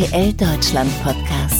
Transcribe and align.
RTL 0.00 0.32
Deutschland 0.32 0.90
Podcast. 1.02 1.59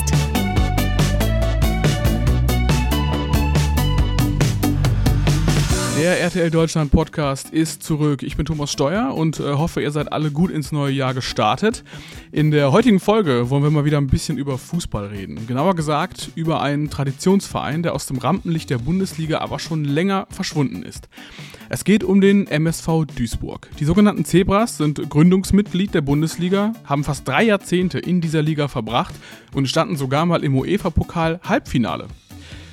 Der 6.01 6.19
RTL 6.19 6.51
Deutschland 6.51 6.91
Podcast 6.91 7.51
ist 7.51 7.83
zurück. 7.83 8.23
Ich 8.23 8.39
bin 8.39 8.47
Thomas 8.47 8.73
Steuer 8.73 9.13
und 9.15 9.39
äh, 9.39 9.43
hoffe, 9.43 9.83
ihr 9.83 9.91
seid 9.91 10.11
alle 10.11 10.31
gut 10.31 10.51
ins 10.51 10.73
neue 10.73 10.95
Jahr 10.95 11.13
gestartet. 11.13 11.85
In 12.33 12.51
der 12.51 12.73
heutigen 12.73 13.01
Folge 13.01 13.51
wollen 13.51 13.63
wir 13.63 13.71
mal 13.71 13.85
wieder 13.85 13.99
ein 13.99 14.07
bisschen 14.07 14.39
über 14.39 14.57
Fußball 14.57 15.09
reden. 15.09 15.47
Genauer 15.47 15.77
gesagt 15.77 16.31
über 16.37 16.63
einen 16.63 16.89
Traditionsverein, 16.89 17.83
der 17.83 17.95
aus 17.95 18.07
dem 18.07 18.17
Rampenlicht 18.17 18.71
der 18.71 18.79
Bundesliga 18.79 19.41
aber 19.41 19.59
schon 19.59 19.85
länger 19.85 20.27
verschwunden 20.31 20.83
ist. 20.83 21.11
Es 21.69 21.85
geht 21.85 22.03
um 22.03 22.23
den 22.23 22.47
MSV 22.47 23.05
Duisburg. 23.15 23.69
Die 23.79 23.85
sogenannten 23.85 24.25
Zebras 24.25 24.79
sind 24.79 25.11
Gründungsmitglied 25.11 25.93
der 25.93 26.01
Bundesliga, 26.01 26.73
haben 26.85 27.05
fast 27.05 27.29
drei 27.29 27.43
Jahrzehnte 27.43 27.99
in 27.99 28.23
dieser 28.23 28.41
Liga 28.41 28.69
verbracht 28.69 29.15
und 29.53 29.69
standen 29.69 29.97
sogar 29.97 30.25
mal 30.25 30.45
im 30.45 30.57
UEFA-Pokal 30.57 31.41
Halbfinale. 31.45 32.09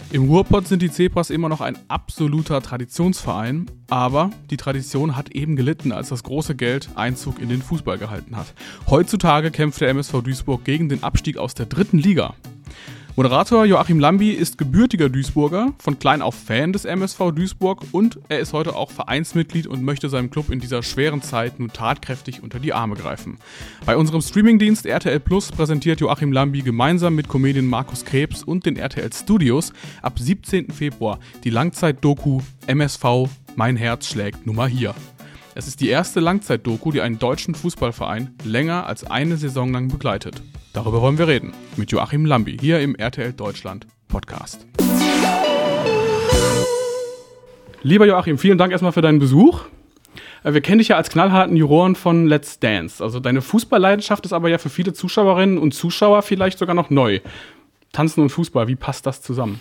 Im 0.09 0.29
Ruhrpott 0.29 0.69
sind 0.69 0.81
die 0.81 0.89
Zebras 0.89 1.29
immer 1.29 1.49
noch 1.49 1.59
ein 1.59 1.77
absoluter 1.89 2.61
Traditionsverein, 2.61 3.65
aber 3.89 4.29
die 4.49 4.55
Tradition 4.55 5.17
hat 5.17 5.31
eben 5.31 5.57
gelitten, 5.57 5.91
als 5.91 6.07
das 6.07 6.23
große 6.23 6.55
Geld 6.55 6.89
Einzug 6.95 7.39
in 7.41 7.49
den 7.49 7.61
Fußball 7.61 7.97
gehalten 7.97 8.37
hat. 8.37 8.53
Heutzutage 8.89 9.51
kämpft 9.51 9.81
der 9.81 9.89
MSV 9.89 10.21
Duisburg 10.21 10.63
gegen 10.63 10.87
den 10.87 11.03
Abstieg 11.03 11.37
aus 11.37 11.55
der 11.55 11.65
dritten 11.65 11.97
Liga. 11.97 12.35
Moderator 13.17 13.65
Joachim 13.65 13.99
Lambi 13.99 14.29
ist 14.29 14.59
gebürtiger 14.59 15.09
Duisburger, 15.09 15.73
von 15.79 15.97
klein 15.97 16.21
auf 16.21 16.35
Fan 16.35 16.71
des 16.71 16.85
MSV 16.85 17.31
Duisburg 17.31 17.83
und 17.91 18.19
er 18.29 18.37
ist 18.37 18.53
heute 18.53 18.75
auch 18.75 18.91
Vereinsmitglied 18.91 19.65
und 19.65 19.81
möchte 19.81 20.07
seinem 20.07 20.29
Club 20.29 20.51
in 20.51 20.59
dieser 20.59 20.83
schweren 20.83 21.23
Zeit 21.23 21.59
nun 21.59 21.73
tatkräftig 21.73 22.43
unter 22.43 22.59
die 22.59 22.73
Arme 22.73 22.93
greifen. 22.93 23.39
Bei 23.87 23.97
unserem 23.97 24.21
Streamingdienst 24.21 24.85
RTL 24.85 25.19
Plus 25.19 25.51
präsentiert 25.51 25.99
Joachim 25.99 26.31
Lambi 26.31 26.61
gemeinsam 26.61 27.15
mit 27.15 27.27
Comedian 27.27 27.65
Markus 27.65 28.05
Krebs 28.05 28.43
und 28.43 28.67
den 28.67 28.77
RTL 28.77 29.11
Studios 29.11 29.73
ab 30.03 30.19
17. 30.19 30.69
Februar 30.69 31.17
die 31.43 31.49
Langzeit-Doku 31.49 32.41
MSV 32.67 33.03
Mein 33.55 33.77
Herz 33.77 34.05
schlägt 34.05 34.45
Nummer 34.45 34.67
hier. 34.67 34.93
Es 35.55 35.67
ist 35.67 35.81
die 35.81 35.89
erste 35.89 36.19
Langzeit-Doku, 36.19 36.91
die 36.91 37.01
einen 37.01 37.17
deutschen 37.17 37.55
Fußballverein 37.55 38.35
länger 38.43 38.85
als 38.85 39.03
eine 39.05 39.37
Saison 39.37 39.73
lang 39.73 39.87
begleitet. 39.87 40.43
Darüber 40.77 41.01
wollen 41.01 41.17
wir 41.17 41.27
reden. 41.27 41.55
Mit 41.75 41.91
Joachim 41.91 42.23
Lambi 42.23 42.55
hier 42.61 42.79
im 42.81 42.93
RTL 42.93 43.33
Deutschland 43.33 43.87
Podcast. 44.07 44.67
Lieber 47.81 48.05
Joachim, 48.05 48.37
vielen 48.37 48.59
Dank 48.59 48.71
erstmal 48.71 48.91
für 48.91 49.01
deinen 49.01 49.17
Besuch. 49.17 49.61
Äh, 50.43 50.53
wir 50.53 50.61
kennen 50.61 50.77
dich 50.77 50.89
ja 50.89 50.95
als 50.95 51.09
knallharten 51.09 51.55
Juroren 51.55 51.95
von 51.95 52.27
Let's 52.27 52.59
Dance. 52.59 53.03
Also 53.03 53.19
deine 53.19 53.41
Fußballleidenschaft 53.41 54.23
ist 54.25 54.33
aber 54.33 54.49
ja 54.49 54.59
für 54.59 54.69
viele 54.69 54.93
Zuschauerinnen 54.93 55.57
und 55.57 55.73
Zuschauer 55.73 56.21
vielleicht 56.21 56.59
sogar 56.59 56.75
noch 56.75 56.91
neu. 56.91 57.21
Tanzen 57.91 58.21
und 58.21 58.29
Fußball, 58.29 58.67
wie 58.67 58.75
passt 58.75 59.07
das 59.07 59.23
zusammen? 59.23 59.59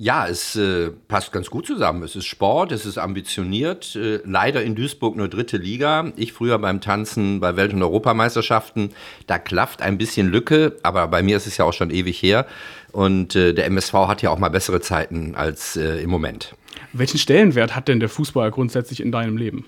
Ja, 0.00 0.28
es 0.28 0.54
äh, 0.54 0.90
passt 1.08 1.32
ganz 1.32 1.50
gut 1.50 1.66
zusammen. 1.66 2.04
Es 2.04 2.14
ist 2.14 2.26
Sport, 2.26 2.70
es 2.70 2.86
ist 2.86 2.98
ambitioniert. 2.98 3.96
Äh, 3.96 4.20
leider 4.24 4.62
in 4.62 4.76
Duisburg 4.76 5.16
nur 5.16 5.26
dritte 5.26 5.56
Liga. 5.56 6.12
Ich 6.14 6.32
früher 6.32 6.56
beim 6.60 6.80
Tanzen 6.80 7.40
bei 7.40 7.56
Welt- 7.56 7.72
und 7.72 7.82
Europameisterschaften. 7.82 8.90
Da 9.26 9.40
klafft 9.40 9.82
ein 9.82 9.98
bisschen 9.98 10.28
Lücke, 10.28 10.76
aber 10.84 11.08
bei 11.08 11.24
mir 11.24 11.36
ist 11.36 11.48
es 11.48 11.56
ja 11.56 11.64
auch 11.64 11.72
schon 11.72 11.90
ewig 11.90 12.22
her. 12.22 12.46
Und 12.92 13.34
äh, 13.34 13.52
der 13.52 13.66
MSV 13.66 13.92
hat 13.92 14.22
ja 14.22 14.30
auch 14.30 14.38
mal 14.38 14.50
bessere 14.50 14.80
Zeiten 14.80 15.34
als 15.34 15.74
äh, 15.74 16.00
im 16.00 16.10
Moment. 16.10 16.54
Welchen 16.92 17.18
Stellenwert 17.18 17.74
hat 17.74 17.88
denn 17.88 17.98
der 17.98 18.08
Fußball 18.08 18.52
grundsätzlich 18.52 19.00
in 19.00 19.10
deinem 19.10 19.36
Leben? 19.36 19.66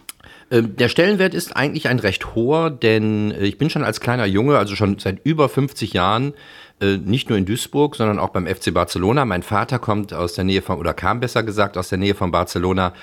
Ähm, 0.51 0.77
der 0.77 0.89
Stellenwert 0.89 1.35
ist 1.35 1.57
eigentlich 1.57 1.89
ein 1.89 1.99
recht 1.99 2.35
hoher, 2.35 2.71
denn 2.71 3.33
äh, 3.33 3.47
ich 3.47 3.59
bin 3.59 3.71
schon 3.71 3.85
als 3.85 4.01
kleiner 4.01 4.27
Junge, 4.27 4.59
also 4.59 4.77
schon 4.77 4.99
seit 4.99 5.25
über 5.25 5.49
50 5.49 5.93
Jahren, 5.93 6.35
nicht 6.81 7.29
nur 7.29 7.37
in 7.37 7.45
Duisburg, 7.45 7.97
sondern 7.97 8.19
auch 8.19 8.31
beim 8.31 8.47
FC 8.47 8.73
Barcelona. 8.73 9.25
Mein 9.25 9.43
Vater 9.43 9.79
kommt 9.79 10.13
aus 10.15 10.35
der 10.35 10.45
Nähe 10.45 10.63
von, 10.63 10.79
oder 10.79 10.95
kam 10.95 11.21
besser 11.21 11.43
gesagt, 11.43 11.77
aus 11.77 11.89
der 11.89 11.99
Nähe 11.99 12.15
von 12.15 12.31
Barcelona 12.31 12.95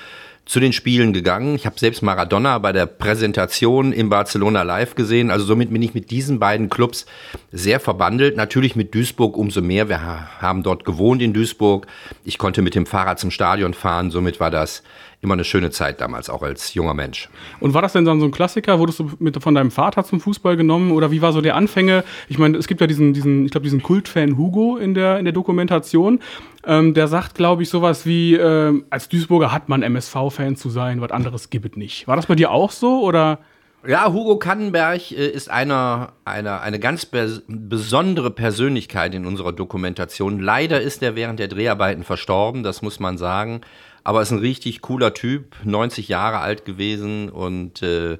zu 0.47 0.59
den 0.61 0.73
Spielen 0.73 1.11
gegangen. 1.11 1.55
Ich 1.55 1.65
habe 1.65 1.77
selbst 1.77 2.01
Maradona 2.01 2.57
bei 2.59 2.71
der 2.71 2.85
Präsentation 2.85 3.91
in 3.91 4.09
Barcelona 4.09 4.63
live 4.63 4.95
gesehen. 4.95 5.29
Also 5.29 5.45
somit 5.45 5.71
bin 5.71 5.81
ich 5.81 5.93
mit 5.93 6.09
diesen 6.09 6.39
beiden 6.39 6.69
Clubs 6.69 7.05
sehr 7.51 7.79
verbandelt. 7.79 8.37
Natürlich 8.37 8.75
mit 8.75 8.95
Duisburg 8.95 9.35
umso 9.35 9.61
mehr. 9.61 9.89
Wir 9.89 10.01
haben 10.41 10.63
dort 10.63 10.85
gewohnt 10.85 11.21
in 11.21 11.33
Duisburg. 11.33 11.85
Ich 12.23 12.37
konnte 12.37 12.61
mit 12.61 12.75
dem 12.75 12.85
Fahrrad 12.85 13.19
zum 13.19 13.29
Stadion 13.29 13.73
fahren. 13.73 14.09
Somit 14.09 14.39
war 14.39 14.49
das 14.49 14.83
immer 15.21 15.33
eine 15.33 15.43
schöne 15.43 15.71
Zeit 15.71 15.99
damals, 15.99 16.29
auch 16.29 16.43
als 16.43 16.73
junger 16.73 16.93
Mensch. 16.93 17.29
Und 17.59 17.73
war 17.73 17.81
das 17.81 17.93
denn 17.93 18.05
dann 18.05 18.19
so 18.19 18.25
ein 18.25 18.31
Klassiker? 18.31 18.77
Wurdest 18.77 18.99
du 18.99 19.11
mit, 19.19 19.41
von 19.41 19.55
deinem 19.55 19.71
Vater 19.71 20.03
zum 20.03 20.19
Fußball 20.19 20.55
genommen? 20.57 20.91
Oder 20.91 21.11
wie 21.11 21.21
war 21.21 21.33
so 21.33 21.41
der 21.41 21.55
Anfänge? 21.55 22.03
Ich 22.29 22.37
meine, 22.37 22.57
es 22.57 22.67
gibt 22.67 22.81
ja 22.81 22.87
diesen, 22.87 23.13
diesen 23.13 23.45
ich 23.45 23.51
glaube, 23.51 23.63
diesen 23.63 23.81
Kultfan 23.81 24.37
Hugo 24.37 24.77
in 24.77 24.93
der, 24.93 25.17
in 25.17 25.25
der 25.25 25.33
Dokumentation. 25.33 26.19
Ähm, 26.65 26.93
der 26.93 27.07
sagt, 27.07 27.35
glaube 27.35 27.63
ich, 27.63 27.69
sowas 27.69 28.05
wie, 28.05 28.35
äh, 28.35 28.81
als 28.89 29.09
Duisburger 29.09 29.51
hat 29.51 29.69
man 29.69 29.81
MSV-Fan 29.81 30.55
zu 30.55 30.69
sein, 30.69 31.01
was 31.01 31.11
anderes 31.11 31.49
gibt 31.49 31.65
es 31.65 31.77
nicht. 31.77 32.07
War 32.07 32.15
das 32.15 32.27
bei 32.27 32.35
dir 32.35 32.51
auch 32.51 32.71
so? 32.71 33.01
Oder? 33.01 33.39
Ja, 33.87 34.11
Hugo 34.11 34.37
Kannenberg 34.37 35.11
äh, 35.11 35.27
ist 35.27 35.49
einer, 35.49 36.13
einer, 36.25 36.61
eine 36.61 36.79
ganz 36.79 37.05
be 37.05 37.41
besondere 37.47 38.31
Persönlichkeit 38.31 39.15
in 39.15 39.25
unserer 39.25 39.53
Dokumentation. 39.53 40.39
Leider 40.39 40.81
ist 40.81 41.01
er 41.01 41.15
während 41.15 41.39
der 41.39 41.47
Dreharbeiten 41.47 42.03
verstorben, 42.03 42.63
das 42.63 42.81
muss 42.81 42.99
man 42.99 43.17
sagen. 43.17 43.61
Aber 44.07 44.21
ist 44.21 44.31
ein 44.31 44.39
richtig 44.39 44.79
cooler 44.79 45.13
Typ, 45.13 45.57
90 45.65 46.07
Jahre 46.07 46.39
alt 46.39 46.63
gewesen 46.63 47.27
und 47.27 47.81
äh, 47.81 48.17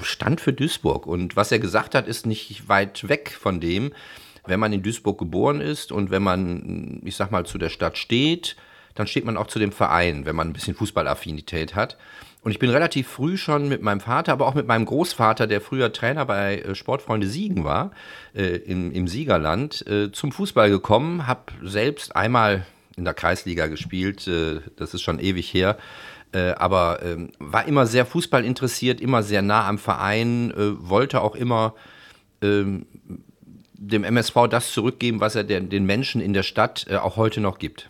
stand 0.00 0.40
für 0.40 0.54
Duisburg. 0.54 1.06
Und 1.06 1.36
was 1.36 1.52
er 1.52 1.58
gesagt 1.58 1.94
hat, 1.94 2.08
ist 2.08 2.24
nicht 2.24 2.66
weit 2.66 3.06
weg 3.06 3.36
von 3.38 3.60
dem. 3.60 3.92
Wenn 4.46 4.58
man 4.58 4.72
in 4.72 4.82
Duisburg 4.82 5.18
geboren 5.18 5.60
ist 5.60 5.92
und 5.92 6.10
wenn 6.10 6.22
man, 6.22 7.02
ich 7.04 7.16
sag 7.16 7.30
mal, 7.30 7.44
zu 7.44 7.58
der 7.58 7.68
Stadt 7.68 7.98
steht, 7.98 8.56
dann 8.94 9.06
steht 9.06 9.26
man 9.26 9.36
auch 9.36 9.46
zu 9.46 9.58
dem 9.58 9.72
Verein, 9.72 10.24
wenn 10.24 10.36
man 10.36 10.48
ein 10.48 10.52
bisschen 10.54 10.74
Fußballaffinität 10.74 11.74
hat. 11.74 11.98
Und 12.40 12.50
ich 12.50 12.58
bin 12.58 12.70
relativ 12.70 13.08
früh 13.08 13.36
schon 13.36 13.68
mit 13.68 13.82
meinem 13.82 14.00
Vater, 14.00 14.32
aber 14.32 14.46
auch 14.46 14.54
mit 14.54 14.66
meinem 14.66 14.86
Großvater, 14.86 15.48
der 15.48 15.60
früher 15.60 15.92
Trainer 15.92 16.24
bei 16.24 16.60
äh, 16.60 16.74
Sportfreunde 16.74 17.26
Siegen 17.26 17.64
war, 17.64 17.90
äh, 18.34 18.56
im, 18.56 18.90
im 18.90 19.06
Siegerland, 19.06 19.86
äh, 19.86 20.10
zum 20.12 20.32
Fußball 20.32 20.70
gekommen, 20.70 21.26
habe 21.26 21.52
selbst 21.62 22.16
einmal 22.16 22.64
in 22.96 23.04
der 23.04 23.14
Kreisliga 23.14 23.66
gespielt, 23.66 24.26
äh, 24.26 24.60
das 24.76 24.94
ist 24.94 25.02
schon 25.02 25.18
ewig 25.18 25.52
her. 25.52 25.78
Äh, 26.32 26.52
aber 26.52 27.00
ähm, 27.02 27.30
war 27.38 27.66
immer 27.66 27.86
sehr 27.86 28.06
Fußball 28.06 28.44
interessiert, 28.44 29.00
immer 29.00 29.22
sehr 29.22 29.42
nah 29.42 29.66
am 29.66 29.78
Verein, 29.78 30.52
äh, 30.52 30.88
wollte 30.88 31.22
auch 31.22 31.34
immer 31.34 31.74
ähm, 32.40 32.86
dem 33.74 34.04
MSV 34.04 34.46
das 34.48 34.72
zurückgeben, 34.72 35.20
was 35.20 35.34
er 35.34 35.44
den, 35.44 35.70
den 35.70 35.86
Menschen 35.86 36.20
in 36.20 36.32
der 36.32 36.42
Stadt 36.42 36.86
auch 36.90 37.16
heute 37.16 37.40
noch 37.40 37.58
gibt. 37.58 37.88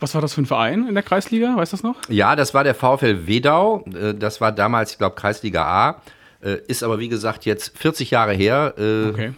Was 0.00 0.14
war 0.14 0.22
das 0.22 0.32
für 0.32 0.42
ein 0.42 0.46
Verein 0.46 0.88
in 0.88 0.94
der 0.94 1.02
Kreisliga? 1.02 1.54
Weißt 1.56 1.72
du 1.72 1.76
das 1.76 1.82
noch? 1.82 1.96
Ja, 2.08 2.36
das 2.36 2.54
war 2.54 2.64
der 2.64 2.74
VfL 2.74 3.26
Wedau. 3.26 3.84
Das 4.18 4.40
war 4.40 4.50
damals, 4.50 4.92
ich 4.92 4.98
glaube, 4.98 5.14
Kreisliga 5.14 5.62
A. 5.62 6.02
Ist 6.68 6.82
aber, 6.82 6.98
wie 6.98 7.08
gesagt, 7.08 7.44
jetzt 7.44 7.76
40 7.76 8.10
Jahre 8.10 8.32
her. 8.32 8.72
Okay 8.76 9.32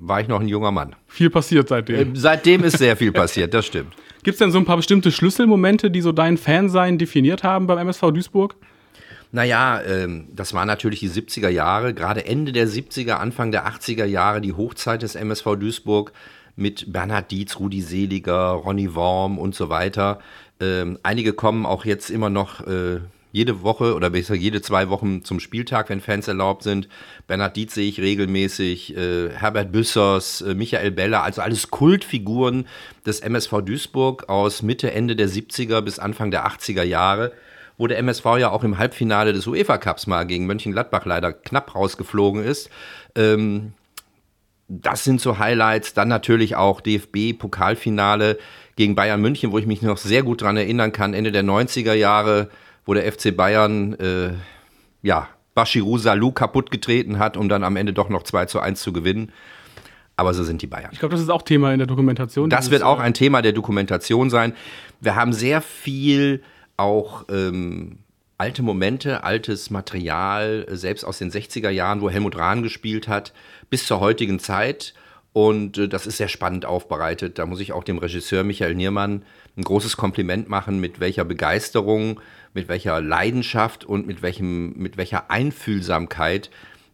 war 0.00 0.20
ich 0.20 0.28
noch 0.28 0.40
ein 0.40 0.48
junger 0.48 0.70
Mann. 0.70 0.96
Viel 1.06 1.30
passiert 1.30 1.68
seitdem. 1.68 2.14
Äh, 2.14 2.16
seitdem 2.18 2.64
ist 2.64 2.78
sehr 2.78 2.96
viel 2.96 3.12
passiert, 3.12 3.54
das 3.54 3.66
stimmt. 3.66 3.94
Gibt 4.22 4.34
es 4.34 4.38
denn 4.38 4.50
so 4.50 4.58
ein 4.58 4.64
paar 4.64 4.76
bestimmte 4.76 5.12
Schlüsselmomente, 5.12 5.90
die 5.90 6.00
so 6.00 6.12
dein 6.12 6.36
Fansein 6.36 6.98
definiert 6.98 7.44
haben 7.44 7.66
beim 7.66 7.78
MSV 7.78 8.10
Duisburg? 8.12 8.56
Naja, 9.30 9.80
ähm, 9.82 10.28
das 10.34 10.54
waren 10.54 10.66
natürlich 10.66 11.00
die 11.00 11.10
70er 11.10 11.48
Jahre, 11.48 11.92
gerade 11.92 12.26
Ende 12.26 12.52
der 12.52 12.66
70er, 12.66 13.14
Anfang 13.14 13.52
der 13.52 13.66
80er 13.66 14.06
Jahre, 14.06 14.40
die 14.40 14.54
Hochzeit 14.54 15.02
des 15.02 15.14
MSV 15.14 15.56
Duisburg 15.56 16.12
mit 16.56 16.92
Bernhard 16.92 17.30
Dietz, 17.30 17.58
Rudi 17.60 17.82
Seliger, 17.82 18.50
Ronny 18.50 18.94
Worm 18.94 19.38
und 19.38 19.54
so 19.54 19.68
weiter. 19.68 20.18
Ähm, 20.60 20.98
einige 21.02 21.34
kommen 21.34 21.66
auch 21.66 21.84
jetzt 21.84 22.10
immer 22.10 22.30
noch 22.30 22.66
äh, 22.66 23.00
jede 23.32 23.62
Woche 23.62 23.94
oder 23.94 24.10
besser 24.10 24.34
jede 24.34 24.62
zwei 24.62 24.88
Wochen 24.88 25.24
zum 25.24 25.40
Spieltag, 25.40 25.90
wenn 25.90 26.00
Fans 26.00 26.28
erlaubt 26.28 26.62
sind. 26.62 26.88
Bernhard 27.26 27.56
Dietz 27.56 27.74
sehe 27.74 27.88
ich 27.88 28.00
regelmäßig, 28.00 28.96
äh, 28.96 29.30
Herbert 29.30 29.72
Büssers, 29.72 30.40
äh, 30.40 30.54
Michael 30.54 30.90
Beller, 30.90 31.22
also 31.22 31.42
alles 31.42 31.70
Kultfiguren 31.70 32.66
des 33.04 33.20
MSV 33.20 33.60
Duisburg 33.62 34.28
aus 34.28 34.62
Mitte, 34.62 34.92
Ende 34.92 35.16
der 35.16 35.28
70er 35.28 35.82
bis 35.82 35.98
Anfang 35.98 36.30
der 36.30 36.46
80er 36.46 36.82
Jahre, 36.84 37.32
wo 37.76 37.86
der 37.86 37.98
MSV 37.98 38.24
ja 38.38 38.50
auch 38.50 38.64
im 38.64 38.78
Halbfinale 38.78 39.32
des 39.32 39.46
UEFA 39.46 39.78
Cups 39.78 40.06
mal 40.06 40.24
gegen 40.24 40.46
Mönchengladbach 40.46 41.04
leider 41.04 41.32
knapp 41.32 41.74
rausgeflogen 41.74 42.42
ist. 42.42 42.70
Ähm, 43.14 43.72
das 44.68 45.04
sind 45.04 45.20
so 45.20 45.38
Highlights. 45.38 45.94
Dann 45.94 46.08
natürlich 46.08 46.56
auch 46.56 46.80
DFB-Pokalfinale 46.80 48.38
gegen 48.76 48.94
Bayern 48.94 49.20
München, 49.20 49.50
wo 49.50 49.58
ich 49.58 49.66
mich 49.66 49.82
noch 49.82 49.96
sehr 49.96 50.22
gut 50.22 50.42
daran 50.42 50.56
erinnern 50.56 50.92
kann, 50.92 51.14
Ende 51.14 51.32
der 51.32 51.42
90er 51.42 51.94
Jahre 51.94 52.48
wo 52.88 52.94
der 52.94 53.12
FC 53.12 53.36
Bayern 53.36 53.92
äh, 54.00 54.30
ja, 55.02 55.28
Bashiru 55.54 55.98
Salou 55.98 56.32
kaputtgetreten 56.32 57.18
hat, 57.18 57.36
um 57.36 57.50
dann 57.50 57.62
am 57.62 57.76
Ende 57.76 57.92
doch 57.92 58.08
noch 58.08 58.22
2 58.22 58.46
zu 58.46 58.60
1 58.60 58.80
zu 58.80 58.94
gewinnen. 58.94 59.30
Aber 60.16 60.32
so 60.32 60.42
sind 60.42 60.62
die 60.62 60.66
Bayern. 60.66 60.88
Ich 60.92 60.98
glaube, 60.98 61.12
das 61.12 61.20
ist 61.20 61.28
auch 61.28 61.42
Thema 61.42 61.70
in 61.70 61.78
der 61.78 61.86
Dokumentation. 61.86 62.48
Das 62.48 62.70
wird 62.70 62.82
auch 62.82 62.98
äh, 62.98 63.02
ein 63.02 63.12
Thema 63.12 63.42
der 63.42 63.52
Dokumentation 63.52 64.30
sein. 64.30 64.54
Wir 65.02 65.16
haben 65.16 65.34
sehr 65.34 65.60
viel 65.60 66.42
auch 66.78 67.26
ähm, 67.30 67.98
alte 68.38 68.62
Momente, 68.62 69.22
altes 69.22 69.68
Material, 69.68 70.66
äh, 70.66 70.74
selbst 70.74 71.04
aus 71.04 71.18
den 71.18 71.30
60er 71.30 71.68
Jahren, 71.68 72.00
wo 72.00 72.08
Helmut 72.08 72.38
Rahn 72.38 72.62
gespielt 72.62 73.06
hat, 73.06 73.34
bis 73.68 73.86
zur 73.86 74.00
heutigen 74.00 74.38
Zeit. 74.38 74.94
Und 75.38 75.78
äh, 75.78 75.88
das 75.88 76.08
ist 76.08 76.16
sehr 76.16 76.26
spannend 76.26 76.66
aufbereitet. 76.66 77.38
Da 77.38 77.46
muss 77.46 77.60
ich 77.60 77.72
auch 77.72 77.84
dem 77.84 77.98
Regisseur 77.98 78.42
Michael 78.42 78.74
Niermann 78.74 79.22
ein 79.56 79.62
großes 79.62 79.96
Kompliment 79.96 80.48
machen, 80.48 80.80
mit 80.80 80.98
welcher 80.98 81.24
Begeisterung, 81.24 82.18
mit 82.54 82.66
welcher 82.66 83.00
Leidenschaft 83.00 83.84
und 83.84 84.04
mit, 84.04 84.20
welchem, 84.20 84.72
mit 84.76 84.96
welcher 84.96 85.30
Einfühlsamkeit 85.30 86.50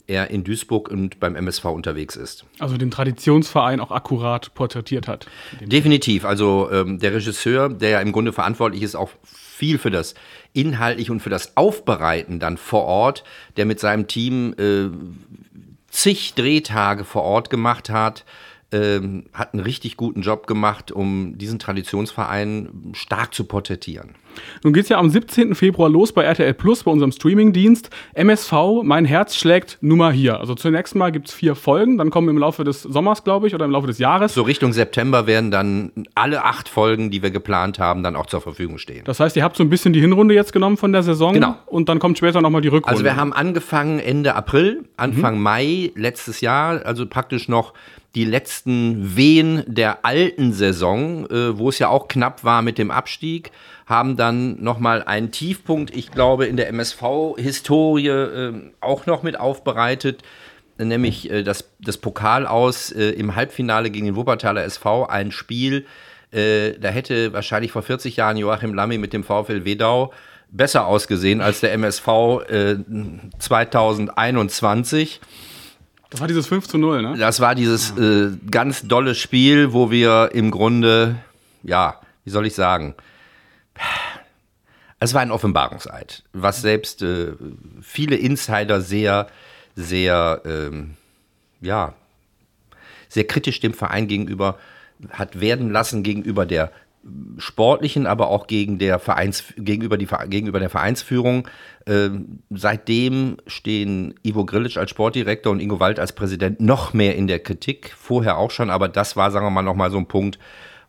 er 0.07 0.29
in 0.29 0.45
Duisburg 0.45 0.91
und 0.91 1.21
beim 1.21 1.37
MSV 1.37 1.65
unterwegs 1.65 2.17
ist. 2.17 2.45
Also 2.59 2.77
den 2.77 2.91
Traditionsverein 2.91 3.81
auch 3.81 3.91
akkurat 3.91 4.53
porträtiert 4.55 5.09
hat. 5.09 5.27
Definitiv. 5.63 6.27
Also 6.27 6.69
ähm, 6.71 6.99
der 6.99 7.15
Regisseur, 7.15 7.71
der 7.71 7.89
ja 7.89 8.01
im 8.01 8.13
Grunde 8.13 8.35
verantwortlich 8.35 8.83
ist, 8.83 8.95
auch 8.95 9.09
viel 9.23 9.79
für 9.79 9.91
das 9.91 10.15
inhaltlich 10.53 11.11
und 11.11 11.21
für 11.21 11.31
das 11.31 11.57
Aufbereiten 11.57 12.41
dann 12.41 12.59
vor 12.59 12.85
Ort, 12.85 13.25
der 13.57 13.65
mit 13.65 13.81
seinem 13.81 14.07
Team 14.07 14.55
äh, 14.59 14.91
zig 15.95 16.35
Drehtage 16.35 17.05
vor 17.05 17.23
Ort 17.23 17.51
gemacht 17.51 17.89
hat, 17.89 18.25
ähm, 18.73 19.27
hat 19.33 19.55
einen 19.55 19.63
richtig 19.63 19.97
guten 19.97 20.23
Job 20.23 20.47
gemacht, 20.47 20.91
um 20.91 21.39
diesen 21.39 21.59
Traditionsverein 21.59 22.93
stark 22.95 23.33
zu 23.33 23.45
porträtieren. 23.45 24.15
Nun 24.63 24.73
geht 24.73 24.85
es 24.85 24.89
ja 24.89 24.99
am 24.99 25.11
17. 25.11 25.55
Februar 25.55 25.89
los 25.89 26.13
bei 26.13 26.23
RTL 26.23 26.55
Plus, 26.55 26.85
bei 26.85 26.91
unserem 26.91 27.13
Streamingdienst. 27.13 27.91
MSV, 28.15 28.53
mein 28.83 29.05
Herz 29.05 29.37
schlägt 29.37 29.79
Nummer 29.81 30.13
hier. 30.13 30.41
Also 30.41 30.55
zunächst 30.55 30.95
mal 30.95 31.13
gibt 31.13 31.29
es 31.29 31.35
vier 31.35 31.55
Folgen, 31.55 31.99
dann 31.99 32.11
kommen 32.11 32.29
im 32.29 32.39
Laufe 32.39 32.65
des 32.65 32.83
Sommers, 32.83 33.25
glaube 33.25 33.47
ich, 33.47 33.55
oder 33.55 33.65
im 33.65 33.71
Laufe 33.71 33.87
des 33.87 33.99
Jahres. 33.99 34.35
So 34.35 34.43
Richtung 34.43 34.73
September 34.73 35.27
werden 35.27 35.51
dann 35.51 35.93
alle 36.15 36.45
acht 36.45 36.69
Folgen, 36.69 37.11
die 37.11 37.23
wir 37.23 37.31
geplant 37.31 37.79
haben, 37.79 38.03
dann 38.03 38.17
auch 38.17 38.27
zur 38.27 38.41
Verfügung 38.41 38.79
stehen. 38.79 39.05
Das 39.05 39.21
heißt, 39.21 39.37
ihr 39.37 39.45
habt 39.45 39.57
so 39.57 39.63
ein 39.63 39.71
bisschen 39.71 39.93
die 39.93 40.01
Hinrunde 40.01 40.35
jetzt 40.35 40.53
genommen 40.53 40.77
von 40.77 40.93
der 40.93 41.03
Saison. 41.03 41.35
Genau. 41.35 41.57
Und 41.67 41.89
dann 41.89 41.99
kommt 41.99 42.19
später 42.19 42.41
nochmal 42.41 42.61
die 42.61 42.69
Rückrunde. 42.69 42.91
Also 42.91 43.05
wir 43.05 43.17
haben 43.17 43.33
angefangen 43.33 43.99
Ende 43.99 44.35
April, 44.35 44.85
Anfang 44.97 45.37
mhm. 45.37 45.43
Mai 45.43 45.93
letztes 45.95 46.41
Jahr, 46.41 46.85
also 46.85 47.07
praktisch 47.07 47.49
noch 47.49 47.73
die 48.15 48.25
letzten 48.25 49.17
Wehen 49.17 49.65
der 49.67 50.05
alten 50.05 50.53
Saison, 50.53 51.29
äh, 51.31 51.59
wo 51.59 51.69
es 51.69 51.79
ja 51.79 51.89
auch 51.89 52.09
knapp 52.09 52.45
war 52.45 52.63
mit 52.63 52.79
dem 52.79 52.91
Abstieg, 52.91 53.51
haben 53.87 54.17
dann 54.17 54.63
nochmal 54.63 55.03
einen 55.03 55.31
Tiefpunkt, 55.31 55.95
ich 55.95 56.11
glaube, 56.11 56.47
in 56.47 56.57
der 56.57 56.69
MSV-Historie 56.69 58.09
äh, 58.09 58.53
auch 58.81 59.07
noch 59.07 59.23
mit 59.23 59.39
aufbereitet, 59.39 60.23
nämlich 60.79 61.31
äh, 61.31 61.43
das, 61.43 61.71
das 61.81 61.99
Pokal 61.99 62.47
aus 62.47 62.91
äh, 62.93 63.11
im 63.11 63.37
Halbfinale 63.37 63.91
gegen 63.91 64.07
den 64.07 64.17
Wuppertaler 64.17 64.65
SV, 64.65 65.07
ein 65.07 65.33
Spiel, 65.33 65.87
äh, 66.35 66.79
da 66.79 66.89
hätte 66.89 67.33
wahrscheinlich 67.33 67.73
vor 67.73 67.83
40 67.83 68.17
Jahren 68.17 68.37
Joachim 68.37 68.75
Lammy 68.75 68.99
mit 68.99 69.13
dem 69.13 69.23
VfL 69.23 69.65
Wedau 69.65 70.13
besser 70.51 70.87
ausgesehen 70.87 71.41
als 71.41 71.61
der 71.61 71.73
MSV 71.75 72.07
2021. 73.39 75.21
Äh, 75.23 75.27
das 76.11 76.21
war 76.21 76.29
dieses 76.29 76.47
5 76.47 76.69
zu 76.69 76.79
0, 76.79 77.03
ne? 77.03 77.17
Das 77.19 77.41
war 77.41 77.55
dieses 77.55 77.97
äh, 77.99 78.31
ganz 78.51 78.83
dolle 78.83 79.15
Spiel, 79.15 79.73
wo 79.73 79.91
wir 79.91 80.31
im 80.33 80.51
Grunde, 80.51 81.17
ja, 81.63 82.01
wie 82.25 82.31
soll 82.31 82.47
ich 82.47 82.55
sagen, 82.55 82.95
es 85.05 85.15
war 85.15 85.23
ein 85.23 85.31
Offenbarungseid, 85.31 86.23
was 86.33 86.63
selbst 86.63 87.03
äh, 87.03 87.33
viele 87.81 88.17
Insider 88.17 88.81
sehr, 88.81 89.29
sehr, 89.77 90.43
ähm, 90.45 90.95
ja, 91.61 91.95
sehr 93.09 93.25
kritisch 93.25 93.61
dem 93.61 93.75
Verein 93.75 94.09
gegenüber 94.09 94.59
hat 95.11 95.41
werden 95.41 95.71
lassen, 95.71 96.03
gegenüber 96.03 96.47
der 96.47 96.71
sportlichen, 97.37 98.07
aber 98.07 98.29
auch 98.29 98.47
gegen 98.47 98.79
der 98.79 98.99
Vereins, 98.99 99.45
gegenüber, 99.57 99.99
die, 99.99 100.09
gegenüber 100.29 100.59
der 100.59 100.71
Vereinsführung. 100.71 101.49
Ähm, 101.87 102.39
seitdem 102.51 103.37
stehen 103.47 104.15
Ivo 104.23 104.45
Grilic 104.47 104.77
als 104.77 104.91
Sportdirektor 104.91 105.53
und 105.53 105.61
Ingo 105.61 105.81
Wald 105.81 105.99
als 105.99 106.15
Präsident 106.15 106.61
noch 106.61 106.95
mehr 106.95 107.17
in 107.17 107.27
der 107.27 107.41
Kritik. 107.41 107.93
Vorher 107.97 108.39
auch 108.39 108.51
schon, 108.51 108.71
aber 108.71 108.89
das 108.89 109.17
war, 109.17 109.31
sagen 109.31 109.45
wir 109.47 109.51
mal, 109.51 109.63
nochmal 109.63 109.91
so 109.91 109.99
ein 109.99 110.09
Punkt, 110.09 110.39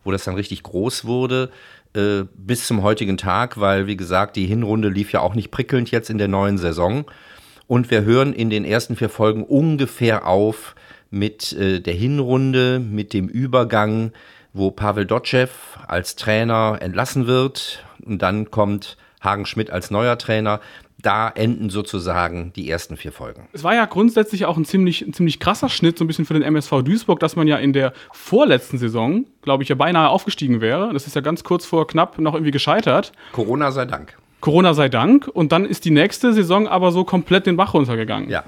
wo 0.03 0.11
das 0.11 0.23
dann 0.23 0.35
richtig 0.35 0.63
groß 0.63 1.05
wurde. 1.05 1.51
Äh, 1.95 2.25
bis 2.35 2.67
zum 2.67 2.83
heutigen 2.83 3.17
Tag, 3.17 3.59
weil, 3.59 3.87
wie 3.87 3.97
gesagt, 3.97 4.35
die 4.35 4.45
Hinrunde 4.45 4.89
lief 4.89 5.11
ja 5.11 5.21
auch 5.21 5.35
nicht 5.35 5.51
prickelnd 5.51 5.91
jetzt 5.91 6.09
in 6.09 6.17
der 6.17 6.27
neuen 6.27 6.57
Saison. 6.57 7.05
Und 7.67 7.89
wir 7.89 8.03
hören 8.03 8.33
in 8.33 8.49
den 8.49 8.65
ersten 8.65 8.95
vier 8.95 9.09
Folgen 9.09 9.43
ungefähr 9.43 10.27
auf 10.27 10.75
mit 11.09 11.53
äh, 11.53 11.79
der 11.79 11.93
Hinrunde, 11.93 12.79
mit 12.79 13.13
dem 13.13 13.27
Übergang 13.27 14.11
wo 14.55 14.71
Pavel 14.71 15.05
Dotschew 15.05 15.49
als 15.85 16.15
Trainer 16.15 16.77
entlassen 16.79 17.27
wird 17.27 17.85
und 18.05 18.21
dann 18.21 18.49
kommt 18.51 18.97
Hagen 19.21 19.45
Schmidt 19.45 19.69
als 19.69 19.91
neuer 19.91 20.17
Trainer. 20.17 20.61
Da 21.05 21.29
enden 21.29 21.69
sozusagen 21.69 22.51
die 22.53 22.67
ersten 22.67 22.97
vier 22.97 23.11
Folgen. 23.11 23.47
Es 23.53 23.63
war 23.63 23.75
ja 23.75 23.85
grundsätzlich 23.85 24.45
auch 24.45 24.57
ein 24.57 24.65
ziemlich, 24.65 25.03
ein 25.03 25.13
ziemlich 25.13 25.39
krasser 25.39 25.69
Schnitt, 25.69 25.99
so 25.99 26.03
ein 26.03 26.07
bisschen 26.07 26.25
für 26.25 26.33
den 26.33 26.41
MSV 26.41 26.81
Duisburg, 26.81 27.19
dass 27.19 27.35
man 27.35 27.47
ja 27.47 27.57
in 27.57 27.73
der 27.73 27.93
vorletzten 28.11 28.79
Saison, 28.79 29.27
glaube 29.43 29.61
ich, 29.61 29.69
ja 29.69 29.75
beinahe 29.75 30.09
aufgestiegen 30.09 30.61
wäre. 30.61 30.91
Das 30.93 31.05
ist 31.05 31.15
ja 31.15 31.21
ganz 31.21 31.43
kurz 31.43 31.63
vor 31.63 31.85
knapp 31.85 32.17
noch 32.17 32.33
irgendwie 32.33 32.49
gescheitert. 32.49 33.11
Corona 33.33 33.71
sei 33.71 33.85
Dank. 33.85 34.17
Corona 34.41 34.73
sei 34.73 34.89
Dank. 34.89 35.27
Und 35.27 35.51
dann 35.51 35.65
ist 35.65 35.85
die 35.85 35.91
nächste 35.91 36.33
Saison 36.33 36.67
aber 36.67 36.91
so 36.91 37.03
komplett 37.03 37.45
den 37.45 37.55
Bach 37.55 37.75
runtergegangen. 37.75 38.31
Ja. 38.31 38.43